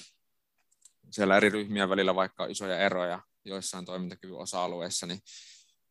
siellä 1.11 1.36
eri 1.36 1.49
ryhmien 1.49 1.90
välillä 1.90 2.14
vaikka 2.14 2.47
isoja 2.47 2.78
eroja 2.78 3.20
joissain 3.45 3.84
toimintakyvyn 3.84 4.36
osa-alueissa, 4.36 5.07
niin 5.07 5.20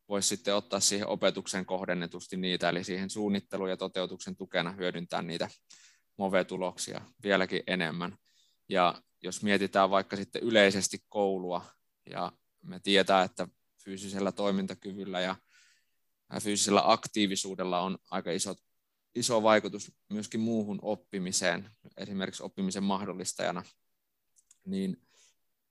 voisi 0.09 0.27
sitten 0.27 0.55
ottaa 0.55 0.79
siihen 0.79 1.07
opetukseen 1.07 1.65
kohdennetusti 1.65 2.37
niitä, 2.37 2.69
eli 2.69 2.83
siihen 2.83 3.09
suunnittelun 3.09 3.69
ja 3.69 3.77
toteutuksen 3.77 4.35
tukena 4.35 4.71
hyödyntää 4.71 5.21
niitä 5.21 5.49
MOVE-tuloksia 6.17 7.01
vieläkin 7.23 7.63
enemmän. 7.67 8.17
Ja 8.69 9.01
jos 9.23 9.43
mietitään 9.43 9.89
vaikka 9.89 10.15
sitten 10.15 10.43
yleisesti 10.43 10.97
koulua, 11.09 11.65
ja 12.09 12.31
me 12.61 12.79
tietää, 12.79 13.23
että 13.23 13.47
fyysisellä 13.83 14.31
toimintakyvyllä 14.31 15.21
ja 15.21 15.35
fyysisellä 16.41 16.81
aktiivisuudella 16.85 17.79
on 17.79 17.97
aika 18.11 18.31
iso, 18.31 18.55
iso 19.15 19.43
vaikutus 19.43 19.91
myöskin 20.09 20.39
muuhun 20.39 20.79
oppimiseen, 20.81 21.69
esimerkiksi 21.97 22.43
oppimisen 22.43 22.83
mahdollistajana, 22.83 23.63
niin 24.65 24.97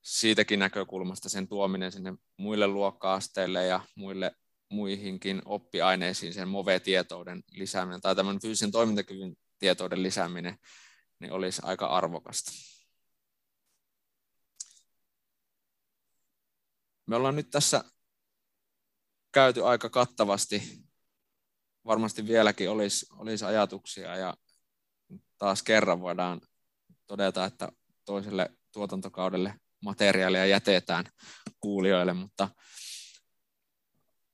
siitäkin 0.02 0.58
näkökulmasta 0.58 1.28
sen 1.28 1.48
tuominen 1.48 1.92
sinne 1.92 2.14
muille 2.36 2.66
luokka-asteille 2.66 3.66
ja 3.66 3.80
muille 3.96 4.32
muihinkin 4.68 5.42
oppiaineisiin, 5.44 6.34
sen 6.34 6.48
MOVE-tietouden 6.48 7.42
lisääminen 7.50 8.00
tai 8.00 8.16
tämän 8.16 8.40
fyysisen 8.40 8.70
toimintakyvyn 8.70 9.36
tietouden 9.58 10.02
lisääminen, 10.02 10.58
niin 11.18 11.32
olisi 11.32 11.62
aika 11.64 11.86
arvokasta. 11.86 12.52
Me 17.06 17.16
ollaan 17.16 17.36
nyt 17.36 17.50
tässä 17.50 17.84
käyty 19.32 19.66
aika 19.66 19.90
kattavasti. 19.90 20.82
Varmasti 21.84 22.26
vieläkin 22.26 22.70
olisi, 22.70 23.06
olisi 23.10 23.44
ajatuksia 23.44 24.16
ja 24.16 24.36
taas 25.38 25.62
kerran 25.62 26.00
voidaan 26.00 26.40
todeta, 27.06 27.44
että 27.44 27.72
toiselle 28.04 28.50
tuotantokaudelle 28.72 29.54
materiaalia 29.80 30.46
jätetään 30.46 31.04
kuulijoille, 31.60 32.12
mutta 32.12 32.48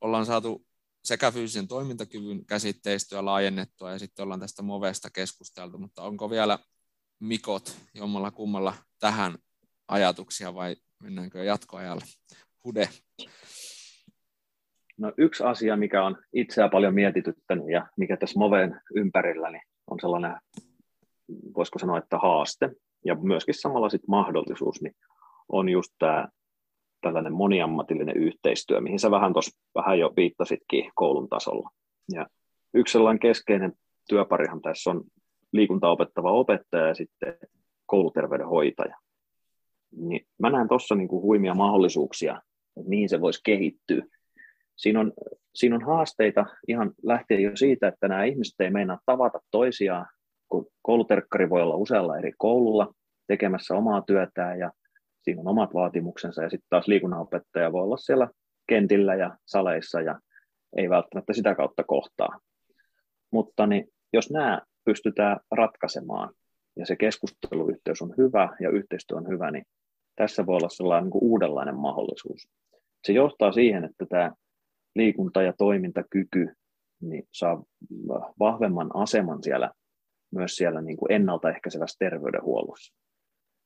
ollaan 0.00 0.26
saatu 0.26 0.66
sekä 1.04 1.30
fyysisen 1.30 1.68
toimintakyvyn 1.68 2.46
käsitteistöä 2.46 3.24
laajennettua 3.24 3.92
ja 3.92 3.98
sitten 3.98 4.22
ollaan 4.22 4.40
tästä 4.40 4.62
Movesta 4.62 5.10
keskusteltu, 5.10 5.78
mutta 5.78 6.02
onko 6.02 6.30
vielä 6.30 6.58
Mikot 7.20 7.76
jommalla 7.94 8.30
kummalla 8.30 8.74
tähän 8.98 9.38
ajatuksia 9.88 10.54
vai 10.54 10.76
mennäänkö 11.02 11.44
jatkoajalle? 11.44 12.04
Hude. 12.64 12.88
No 14.98 15.12
yksi 15.16 15.44
asia, 15.44 15.76
mikä 15.76 16.04
on 16.04 16.16
itseä 16.32 16.68
paljon 16.68 16.94
mietityttänyt 16.94 17.68
ja 17.70 17.86
mikä 17.96 18.16
tässä 18.16 18.38
Moven 18.38 18.80
ympärillä 18.94 19.50
niin 19.50 19.62
on 19.90 20.00
sellainen, 20.00 20.36
voisiko 21.56 21.78
sanoa, 21.78 21.98
että 21.98 22.18
haaste 22.18 22.70
ja 23.04 23.14
myöskin 23.14 23.54
samalla 23.54 23.88
sitten 23.88 24.10
mahdollisuus, 24.10 24.82
niin 24.82 24.94
on 25.48 25.68
just 25.68 25.92
tämä 25.98 26.28
tällainen 27.00 27.32
moniammatillinen 27.32 28.16
yhteistyö, 28.16 28.80
mihin 28.80 28.98
sä 28.98 29.10
vähän 29.10 29.32
tuossa 29.32 29.58
vähän 29.74 29.98
jo 29.98 30.12
viittasitkin 30.16 30.90
koulun 30.94 31.28
tasolla. 31.28 31.70
Ja 32.12 32.26
yksi 32.74 32.92
sellainen 32.92 33.20
keskeinen 33.20 33.72
työparihan 34.08 34.62
tässä 34.62 34.90
on 34.90 35.04
liikuntaa 35.52 35.90
opettava 35.90 36.32
opettaja 36.32 36.88
ja 36.88 36.94
sitten 36.94 37.38
kouluterveydenhoitaja. 37.86 38.96
Niin 39.96 40.26
mä 40.38 40.50
näen 40.50 40.68
tuossa 40.68 40.94
niinku 40.94 41.22
huimia 41.22 41.54
mahdollisuuksia, 41.54 42.42
että 42.78 42.88
mihin 42.88 43.08
se 43.08 43.20
voisi 43.20 43.40
kehittyä. 43.44 44.04
Siinä 44.76 45.00
on, 45.00 45.12
siinä 45.54 45.76
on 45.76 45.82
haasteita 45.82 46.46
ihan 46.68 46.92
lähtien 47.02 47.42
jo 47.42 47.50
siitä, 47.54 47.88
että 47.88 48.08
nämä 48.08 48.24
ihmiset 48.24 48.60
ei 48.60 48.70
meinaa 48.70 49.00
tavata 49.06 49.40
toisiaan, 49.50 50.06
kun 50.48 50.66
kouluterkkari 50.82 51.50
voi 51.50 51.62
olla 51.62 51.76
usealla 51.76 52.18
eri 52.18 52.32
koululla 52.38 52.94
tekemässä 53.26 53.74
omaa 53.74 54.02
työtään 54.02 54.58
ja 54.58 54.72
siinä 55.22 55.40
on 55.40 55.48
omat 55.48 55.74
vaatimuksensa 55.74 56.42
ja 56.42 56.50
sitten 56.50 56.66
taas 56.70 56.88
liikunnanopettaja 56.88 57.72
voi 57.72 57.82
olla 57.82 57.96
siellä 57.96 58.28
kentillä 58.68 59.14
ja 59.14 59.36
saleissa 59.46 60.00
ja 60.00 60.20
ei 60.76 60.90
välttämättä 60.90 61.32
sitä 61.32 61.54
kautta 61.54 61.84
kohtaa. 61.84 62.40
Mutta 63.32 63.66
niin, 63.66 63.88
jos 64.12 64.30
nämä 64.30 64.62
pystytään 64.84 65.40
ratkaisemaan 65.50 66.34
ja 66.76 66.86
se 66.86 66.96
keskusteluyhteys 66.96 68.02
on 68.02 68.14
hyvä 68.18 68.56
ja 68.60 68.70
yhteistyö 68.70 69.16
on 69.16 69.28
hyvä, 69.28 69.50
niin 69.50 69.64
tässä 70.16 70.46
voi 70.46 70.56
olla 70.56 70.68
sellainen 70.68 71.04
niin 71.04 71.10
kuin 71.10 71.24
uudenlainen 71.24 71.76
mahdollisuus. 71.76 72.48
Se 73.08 73.12
johtaa 73.12 73.52
siihen, 73.52 73.84
että 73.84 74.06
tämä 74.06 74.32
liikunta- 74.94 75.42
ja 75.42 75.52
toimintakyky 75.52 76.52
niin 77.00 77.28
saa 77.32 77.62
vahvemman 78.38 78.90
aseman 78.94 79.42
siellä 79.42 79.70
myös 80.34 80.56
siellä 80.56 80.80
niin 80.80 80.96
kuin 80.96 81.12
ennaltaehkäisevässä 81.12 81.96
terveydenhuollossa, 81.98 82.94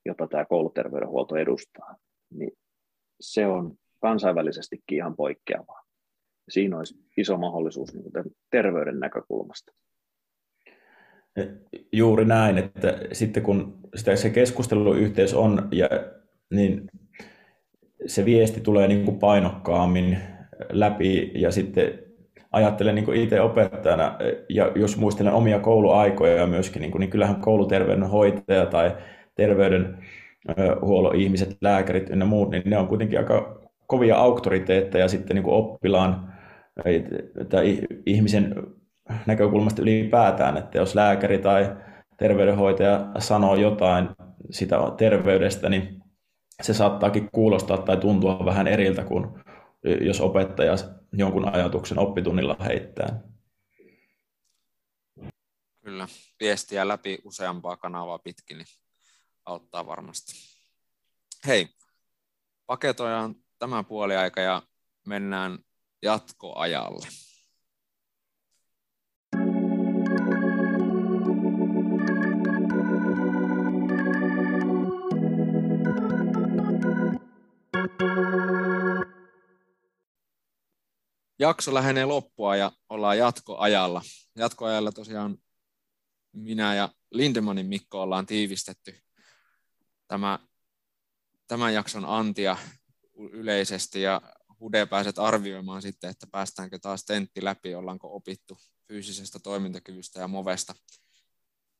jota 0.06 0.26
tämä 0.26 0.44
kouluterveydenhuolto 0.44 1.36
edustaa. 1.36 1.96
Niin 2.34 2.50
se 3.20 3.46
on 3.46 3.74
kansainvälisestikin 4.00 4.98
ihan 4.98 5.16
poikkeavaa. 5.16 5.82
Siinä 6.48 6.78
olisi 6.78 6.94
iso 7.16 7.36
mahdollisuus 7.36 7.94
niin 7.94 8.02
kuin 8.02 8.36
terveyden 8.50 9.00
näkökulmasta. 9.00 9.72
Juuri 11.92 12.24
näin, 12.24 12.58
että 12.58 12.98
sitten 13.12 13.42
kun 13.42 13.80
sitä 13.94 14.16
se 14.16 14.30
keskusteluyhteys 14.30 15.34
on, 15.34 15.68
ja, 15.72 15.88
niin 16.54 16.88
se 18.06 18.24
viesti 18.24 18.60
tulee 18.60 18.88
niin 18.88 19.04
kuin 19.04 19.18
painokkaammin 19.18 20.18
läpi 20.70 21.32
ja 21.34 21.50
sitten 21.50 21.98
ajattelen 22.52 22.94
niin 22.94 23.14
itse 23.14 23.40
opettajana, 23.40 24.18
ja 24.48 24.72
jos 24.74 24.96
muistelen 24.96 25.32
omia 25.32 25.58
kouluaikoja 25.58 26.46
myöskin, 26.46 26.80
niin, 26.80 26.92
kuin, 26.92 27.00
niin 27.00 27.10
kyllähän 27.10 27.40
kouluterveydenhoitaja 27.40 28.66
tai 28.66 28.96
terveydenhuollon 29.34 31.16
ihmiset, 31.16 31.56
lääkärit 31.60 32.08
ja 32.08 32.24
muut, 32.24 32.50
niin 32.50 32.62
ne 32.64 32.78
on 32.78 32.88
kuitenkin 32.88 33.18
aika 33.18 33.60
kovia 33.86 34.16
auktoriteetteja 34.16 35.08
sitten 35.08 35.34
niin 35.34 35.44
kuin 35.44 35.56
oppilaan 35.56 36.32
tai 37.48 37.78
ihmisen 38.06 38.54
näkökulmasta 39.26 39.82
ylipäätään, 39.82 40.56
että 40.56 40.78
jos 40.78 40.94
lääkäri 40.94 41.38
tai 41.38 41.76
terveydenhoitaja 42.16 43.06
sanoo 43.18 43.54
jotain 43.54 44.08
sitä 44.50 44.76
terveydestä, 44.96 45.68
niin 45.68 46.02
se 46.62 46.74
saattaakin 46.74 47.30
kuulostaa 47.32 47.78
tai 47.78 47.96
tuntua 47.96 48.44
vähän 48.44 48.68
eriltä 48.68 49.04
kuin 49.04 49.26
jos 50.00 50.20
opettaja 50.20 50.74
jonkun 51.12 51.54
ajatuksen 51.54 51.98
oppitunnilla 51.98 52.56
heittää. 52.60 53.20
Kyllä, 55.84 56.08
viestiä 56.40 56.88
läpi 56.88 57.18
useampaa 57.24 57.76
kanavaa 57.76 58.18
pitkin, 58.18 58.58
niin 58.58 58.66
auttaa 59.44 59.86
varmasti. 59.86 60.32
Hei, 61.46 61.68
paketoidaan 62.66 63.34
tämä 63.58 63.84
puoli 63.84 64.16
aika 64.16 64.40
ja 64.40 64.62
mennään 65.06 65.58
jatkoajalle. 66.02 67.06
Jakso 81.42 81.74
lähenee 81.74 82.04
loppua 82.04 82.56
ja 82.56 82.72
ollaan 82.88 83.18
jatkoajalla. 83.18 84.02
Jatkoajalla 84.36 84.92
tosiaan 84.92 85.38
minä 86.32 86.74
ja 86.74 86.88
Lindemanin 87.10 87.66
Mikko 87.66 88.02
ollaan 88.02 88.26
tiivistetty 88.26 88.98
tämä, 90.08 90.38
tämän 91.46 91.74
jakson 91.74 92.04
antia 92.04 92.56
yleisesti 93.16 94.02
ja 94.02 94.20
Hude 94.60 94.86
pääset 94.86 95.18
arvioimaan 95.18 95.82
sitten, 95.82 96.10
että 96.10 96.26
päästäänkö 96.26 96.78
taas 96.78 97.04
tentti 97.04 97.44
läpi, 97.44 97.74
ollaanko 97.74 98.16
opittu 98.16 98.58
fyysisestä 98.88 99.38
toimintakyvystä 99.38 100.20
ja 100.20 100.28
movesta 100.28 100.74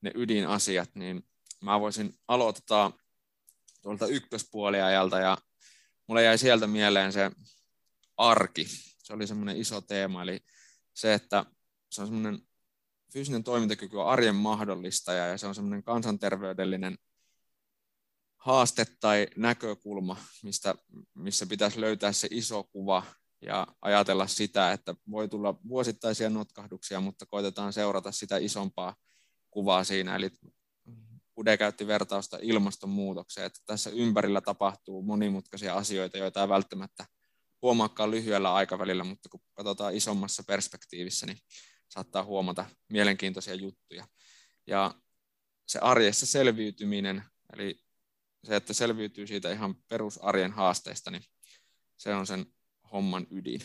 ne 0.01 0.11
ydinasiat, 0.15 0.91
niin 0.95 1.27
mä 1.61 1.81
voisin 1.81 2.19
aloittaa 2.29 2.93
tuolta 3.83 4.07
ykköspuoliajalta 4.07 5.19
ja 5.19 5.39
mulle 6.07 6.23
jäi 6.23 6.39
sieltä 6.39 6.67
mieleen 6.67 7.13
se 7.13 7.31
arki, 8.17 8.67
se 9.03 9.13
oli 9.13 9.27
semmoinen 9.27 9.57
iso 9.57 9.81
teema, 9.81 10.23
eli 10.23 10.45
se, 10.95 11.15
että 11.15 11.47
se 11.91 12.01
on 12.01 12.07
semmoinen 12.07 12.43
fyysinen 13.13 13.45
toimintakyky 13.45 13.97
on 13.97 14.09
arjen 14.09 14.35
mahdollistaja 14.35 15.27
ja 15.27 15.39
se 15.39 15.47
on 15.47 15.55
semmoinen 15.55 15.83
kansanterveydellinen 15.83 16.99
haaste 18.37 18.87
tai 19.01 19.27
näkökulma, 19.37 20.17
mistä, 20.43 20.75
missä 21.15 21.47
pitäisi 21.47 21.81
löytää 21.81 22.13
se 22.13 22.29
iso 22.31 22.65
kuva 22.65 23.03
ja 23.41 23.67
ajatella 23.83 24.27
sitä, 24.27 24.73
että 24.73 24.95
voi 25.11 25.29
tulla 25.29 25.55
vuosittaisia 25.69 26.31
notkahduksia, 26.31 27.01
mutta 27.01 27.27
koitetaan 27.27 27.73
seurata 27.73 28.13
sitä 28.13 28.37
isompaa 28.37 28.97
kuvaa 29.51 29.85
siinä. 29.85 30.17
Eli 30.17 30.31
Ude 31.39 31.57
käytti 31.57 31.87
vertausta 31.87 32.39
ilmastonmuutokseen, 32.43 33.47
että 33.47 33.61
tässä 33.67 33.91
ympärillä 33.91 34.41
tapahtuu 34.41 35.03
monimutkaisia 35.03 35.75
asioita, 35.75 36.19
joita 36.19 36.43
ei 36.43 36.49
välttämättä 36.49 37.07
huomaakaan 37.63 38.11
lyhyellä 38.11 38.55
aikavälillä, 38.55 39.05
mutta 39.05 39.29
kun 39.29 39.41
katsotaan 39.55 39.95
isommassa 39.95 40.43
perspektiivissä, 40.47 41.27
niin 41.27 41.39
saattaa 41.89 42.25
huomata 42.25 42.67
mielenkiintoisia 42.89 43.55
juttuja. 43.55 44.07
Ja 44.67 44.95
se 45.67 45.79
arjessa 45.79 46.27
selviytyminen, 46.27 47.23
eli 47.53 47.81
se, 48.45 48.57
että 48.57 48.73
selviytyy 48.73 49.27
siitä 49.27 49.53
ihan 49.53 49.75
perusarjen 49.89 50.53
haasteista, 50.53 51.11
niin 51.11 51.23
se 51.97 52.15
on 52.15 52.27
sen 52.27 52.47
homman 52.93 53.27
ydin. 53.31 53.61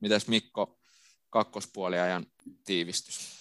Mitäs 0.00 0.28
Mikko, 0.28 0.80
kakkospuoliajan 1.30 2.26
tiivistys? 2.64 3.40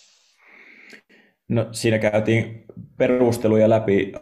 No, 1.48 1.74
siinä 1.74 2.00
käytiin 2.00 2.66
perusteluja 2.98 3.70
läpi, 3.70 4.14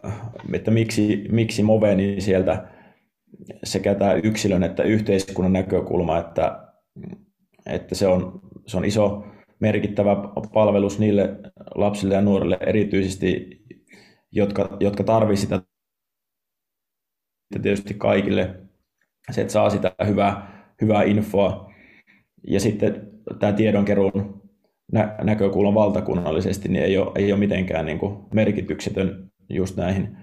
että 0.52 0.70
miksi, 0.70 1.16
miksi 1.30 1.62
Move, 1.62 1.94
niin 1.94 2.22
sieltä 2.22 2.77
sekä 3.64 3.94
tämä 3.94 4.12
yksilön 4.14 4.62
että 4.64 4.82
yhteiskunnan 4.82 5.52
näkökulma, 5.52 6.18
että, 6.18 6.68
että 7.66 7.94
se, 7.94 8.06
on, 8.06 8.40
se 8.66 8.76
on 8.76 8.84
iso 8.84 9.26
merkittävä 9.60 10.16
palvelus 10.52 10.98
niille 10.98 11.38
lapsille 11.74 12.14
ja 12.14 12.20
nuorille 12.20 12.58
erityisesti, 12.60 13.60
jotka, 14.32 14.76
jotka 14.80 15.04
tarvitsevat 15.04 15.64
sitä 17.52 17.62
tietysti 17.62 17.94
kaikille, 17.94 18.60
se, 19.30 19.40
että 19.40 19.52
saa 19.52 19.70
sitä 19.70 19.92
hyvää, 20.06 20.64
hyvää 20.80 21.02
infoa. 21.02 21.72
Ja 22.46 22.60
sitten 22.60 23.10
tämä 23.38 23.52
tiedonkeruun 23.52 24.42
nä- 24.92 25.16
näkökulma 25.22 25.74
valtakunnallisesti 25.74 26.68
niin 26.68 26.84
ei 26.84 26.98
ole, 26.98 27.12
ei 27.14 27.32
ole 27.32 27.40
mitenkään 27.40 27.86
niin 27.86 27.98
kuin 27.98 28.16
merkityksetön 28.34 29.30
just 29.48 29.76
näihin, 29.76 30.16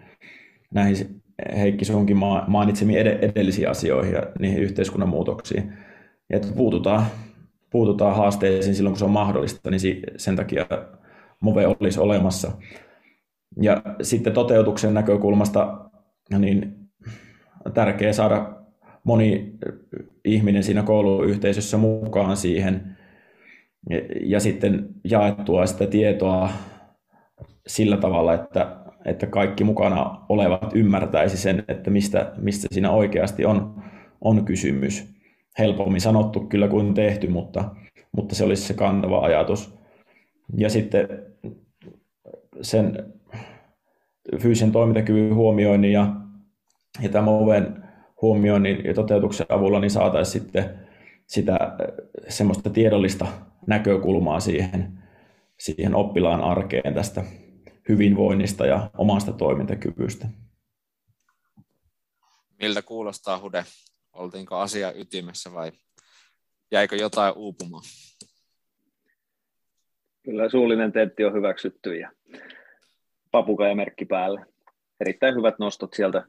näihin 0.74 1.24
Heikki 1.57 1.86
sunkin 1.86 2.17
mainitsemiin 2.47 3.07
edellisiin 3.07 3.69
asioihin 3.69 4.13
ja 4.13 4.23
niihin 4.39 4.63
yhteiskunnan 4.63 5.09
muutoksiin. 5.09 5.73
Ja 6.29 6.38
että 6.38 6.47
puututaan, 6.55 7.05
puututaan 7.69 8.15
haasteisiin 8.15 8.75
silloin, 8.75 8.91
kun 8.93 8.99
se 8.99 9.05
on 9.05 9.11
mahdollista, 9.11 9.71
niin 9.71 10.01
sen 10.17 10.36
takia 10.36 10.65
Move 11.39 11.67
olisi 11.67 11.99
olemassa. 11.99 12.51
Ja 13.61 13.81
sitten 14.01 14.33
toteutuksen 14.33 14.93
näkökulmasta 14.93 15.89
niin 16.39 16.75
tärkeää 17.73 18.13
saada 18.13 18.55
moni 19.03 19.53
ihminen 20.25 20.63
siinä 20.63 20.83
kouluyhteisössä 20.83 21.77
mukaan 21.77 22.38
siihen 22.38 22.97
ja 24.21 24.39
sitten 24.39 24.89
jaettua 25.03 25.65
sitä 25.65 25.88
tietoa 25.88 26.49
sillä 27.67 27.97
tavalla, 27.97 28.33
että 28.33 28.84
että 29.05 29.27
kaikki 29.27 29.63
mukana 29.63 30.21
olevat 30.29 30.71
ymmärtäisi 30.75 31.37
sen, 31.37 31.63
että 31.67 31.89
mistä, 31.89 32.31
mistä 32.37 32.67
siinä 32.71 32.91
oikeasti 32.91 33.45
on, 33.45 33.83
on 34.21 34.45
kysymys. 34.45 35.15
Helpommin 35.59 36.01
sanottu 36.01 36.39
kyllä 36.39 36.67
kuin 36.67 36.93
tehty, 36.93 37.27
mutta, 37.27 37.75
mutta 38.11 38.35
se 38.35 38.43
olisi 38.43 38.63
se 38.63 38.73
kantava 38.73 39.19
ajatus. 39.19 39.79
Ja 40.57 40.69
sitten 40.69 41.07
sen 42.61 43.13
fyysisen 44.39 44.71
toimintakyvyn 44.71 45.35
huomioinnin 45.35 45.91
ja 45.91 46.15
ja 47.01 47.09
tämän 47.09 47.25
Moven 47.25 47.83
huomioinnin 48.21 48.85
ja 48.85 48.93
toteutuksen 48.93 49.45
avulla 49.49 49.79
niin 49.79 49.91
saataisiin 49.91 50.43
sitten 50.43 50.69
sitä 51.25 51.59
semmoista 52.27 52.69
tiedollista 52.69 53.27
näkökulmaa 53.67 54.39
siihen, 54.39 54.99
siihen 55.59 55.95
oppilaan 55.95 56.41
arkeen 56.41 56.93
tästä 56.93 57.23
hyvinvoinnista 57.89 58.65
ja 58.65 58.89
omasta 58.97 59.33
toimintakyvystä. 59.33 60.27
Miltä 62.61 62.81
kuulostaa 62.81 63.39
Hude? 63.39 63.65
Oltiinko 64.13 64.55
asia 64.55 64.91
ytimessä 64.91 65.53
vai 65.53 65.71
jäikö 66.71 66.95
jotain 66.95 67.33
uupumaan? 67.36 67.83
Kyllä 70.23 70.49
suullinen 70.49 70.91
tentti 70.91 71.25
on 71.25 71.33
hyväksytty 71.33 71.95
ja 71.95 72.11
merkki 73.75 74.05
päälle. 74.05 74.45
Erittäin 74.99 75.36
hyvät 75.36 75.59
nostot 75.59 75.93
sieltä 75.93 76.23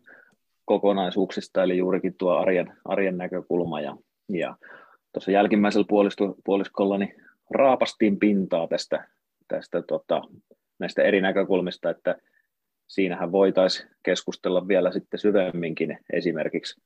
kokonaisuuksista, 0.64 1.62
eli 1.62 1.76
juurikin 1.76 2.14
tuo 2.18 2.32
arjen, 2.32 2.76
arjen 2.84 3.18
näkökulma. 3.18 3.80
Ja, 3.80 3.96
ja 4.28 4.57
tuossa 5.12 5.30
jälkimmäisellä 5.30 5.86
puoliskolla 6.44 6.98
niin 6.98 7.14
raapastiin 7.50 8.18
pintaa 8.18 8.68
tästä, 8.68 9.09
tästä 9.48 9.82
tota, 9.82 10.22
näistä 10.78 11.02
eri 11.02 11.20
näkökulmista, 11.20 11.90
että 11.90 12.16
siinähän 12.88 13.32
voitaisiin 13.32 13.90
keskustella 14.02 14.68
vielä 14.68 14.92
sitten 14.92 15.20
syvemminkin 15.20 15.98
esimerkiksi 16.12 16.80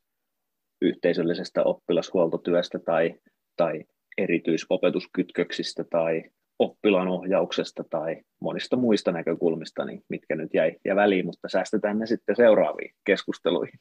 yhteisöllisestä 0.82 1.62
oppilashuoltotyöstä 1.62 2.78
tai, 2.78 3.14
tai 3.56 3.84
erityisopetuskytköksistä 4.18 5.84
tai 5.84 6.22
oppilaan 6.58 7.08
ohjauksesta 7.08 7.84
tai 7.90 8.16
monista 8.40 8.76
muista 8.76 9.12
näkökulmista, 9.12 9.84
niin 9.84 10.04
mitkä 10.08 10.36
nyt 10.36 10.54
jäi 10.54 10.76
ja 10.84 10.96
väliin, 10.96 11.26
mutta 11.26 11.48
säästetään 11.48 11.98
ne 11.98 12.06
sitten 12.06 12.36
seuraaviin 12.36 12.94
keskusteluihin. 13.04 13.80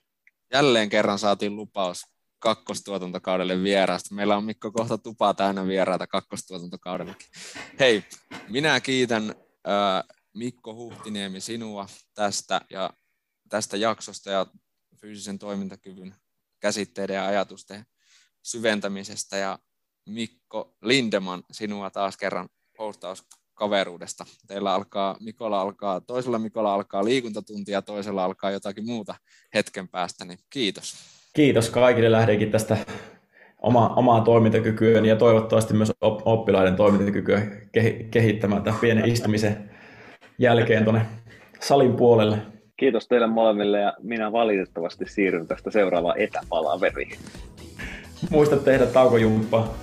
Jälleen 0.53 0.89
kerran 0.89 1.19
saatiin 1.19 1.55
lupaus 1.55 2.03
kakkostuotantokaudelle 2.39 3.63
vieraasta. 3.63 4.15
Meillä 4.15 4.37
on 4.37 4.43
Mikko 4.43 4.71
kohta 4.71 4.97
tupaa 4.97 5.33
täynnä 5.33 5.67
vieraita 5.67 6.07
kakkostuotantokaudellekin. 6.07 7.27
Hei, 7.79 8.03
minä 8.49 8.79
kiitän 8.79 9.35
Mikko 10.33 10.75
Huhtiniemi 10.75 11.41
sinua 11.41 11.85
tästä 12.13 12.61
ja 12.69 12.89
tästä 13.49 13.77
jaksosta 13.77 14.29
ja 14.29 14.45
fyysisen 15.01 15.39
toimintakyvyn 15.39 16.15
käsitteiden 16.59 17.15
ja 17.15 17.25
ajatusten 17.25 17.85
syventämisestä 18.43 19.37
ja 19.37 19.59
Mikko 20.05 20.75
Lindeman 20.81 21.43
sinua 21.51 21.89
taas 21.89 22.17
kerran 22.17 22.49
postauskaveruudesta. 22.77 24.25
Teillä 24.47 24.73
alkaa, 24.73 25.17
Mikola 25.19 25.61
alkaa, 25.61 26.01
toisella 26.01 26.39
Mikola 26.39 26.73
alkaa 26.73 27.05
liikuntatunti 27.05 27.71
ja 27.71 27.81
toisella 27.81 28.25
alkaa 28.25 28.51
jotakin 28.51 28.85
muuta 28.85 29.15
hetken 29.53 29.87
päästä, 29.87 30.25
niin 30.25 30.39
kiitos. 30.49 30.95
Kiitos 31.33 31.69
kaikille 31.69 32.11
lähdenkin 32.11 32.51
tästä 32.51 32.77
oma, 33.61 33.93
omaa 33.95 34.21
toimintakykyä 34.21 35.01
ja 35.01 35.15
toivottavasti 35.15 35.73
myös 35.73 35.91
oppilaiden 36.25 36.75
toimintakykyä 36.75 37.41
kehittämään 38.11 38.63
tämän 38.63 38.79
pienen 38.79 39.09
istumisen 39.09 39.69
jälkeen 40.37 40.83
tuonne 40.83 41.01
salin 41.59 41.95
puolelle. 41.95 42.37
Kiitos 42.77 43.07
teille 43.07 43.27
molemmille 43.27 43.79
ja 43.79 43.93
minä 44.01 44.31
valitettavasti 44.31 45.05
siirryn 45.07 45.47
tästä 45.47 45.71
seuraavaan 45.71 46.19
etäpalaveriin. 46.19 47.17
Muista 48.29 48.57
tehdä 48.57 48.85
taukojumppaa. 48.85 49.73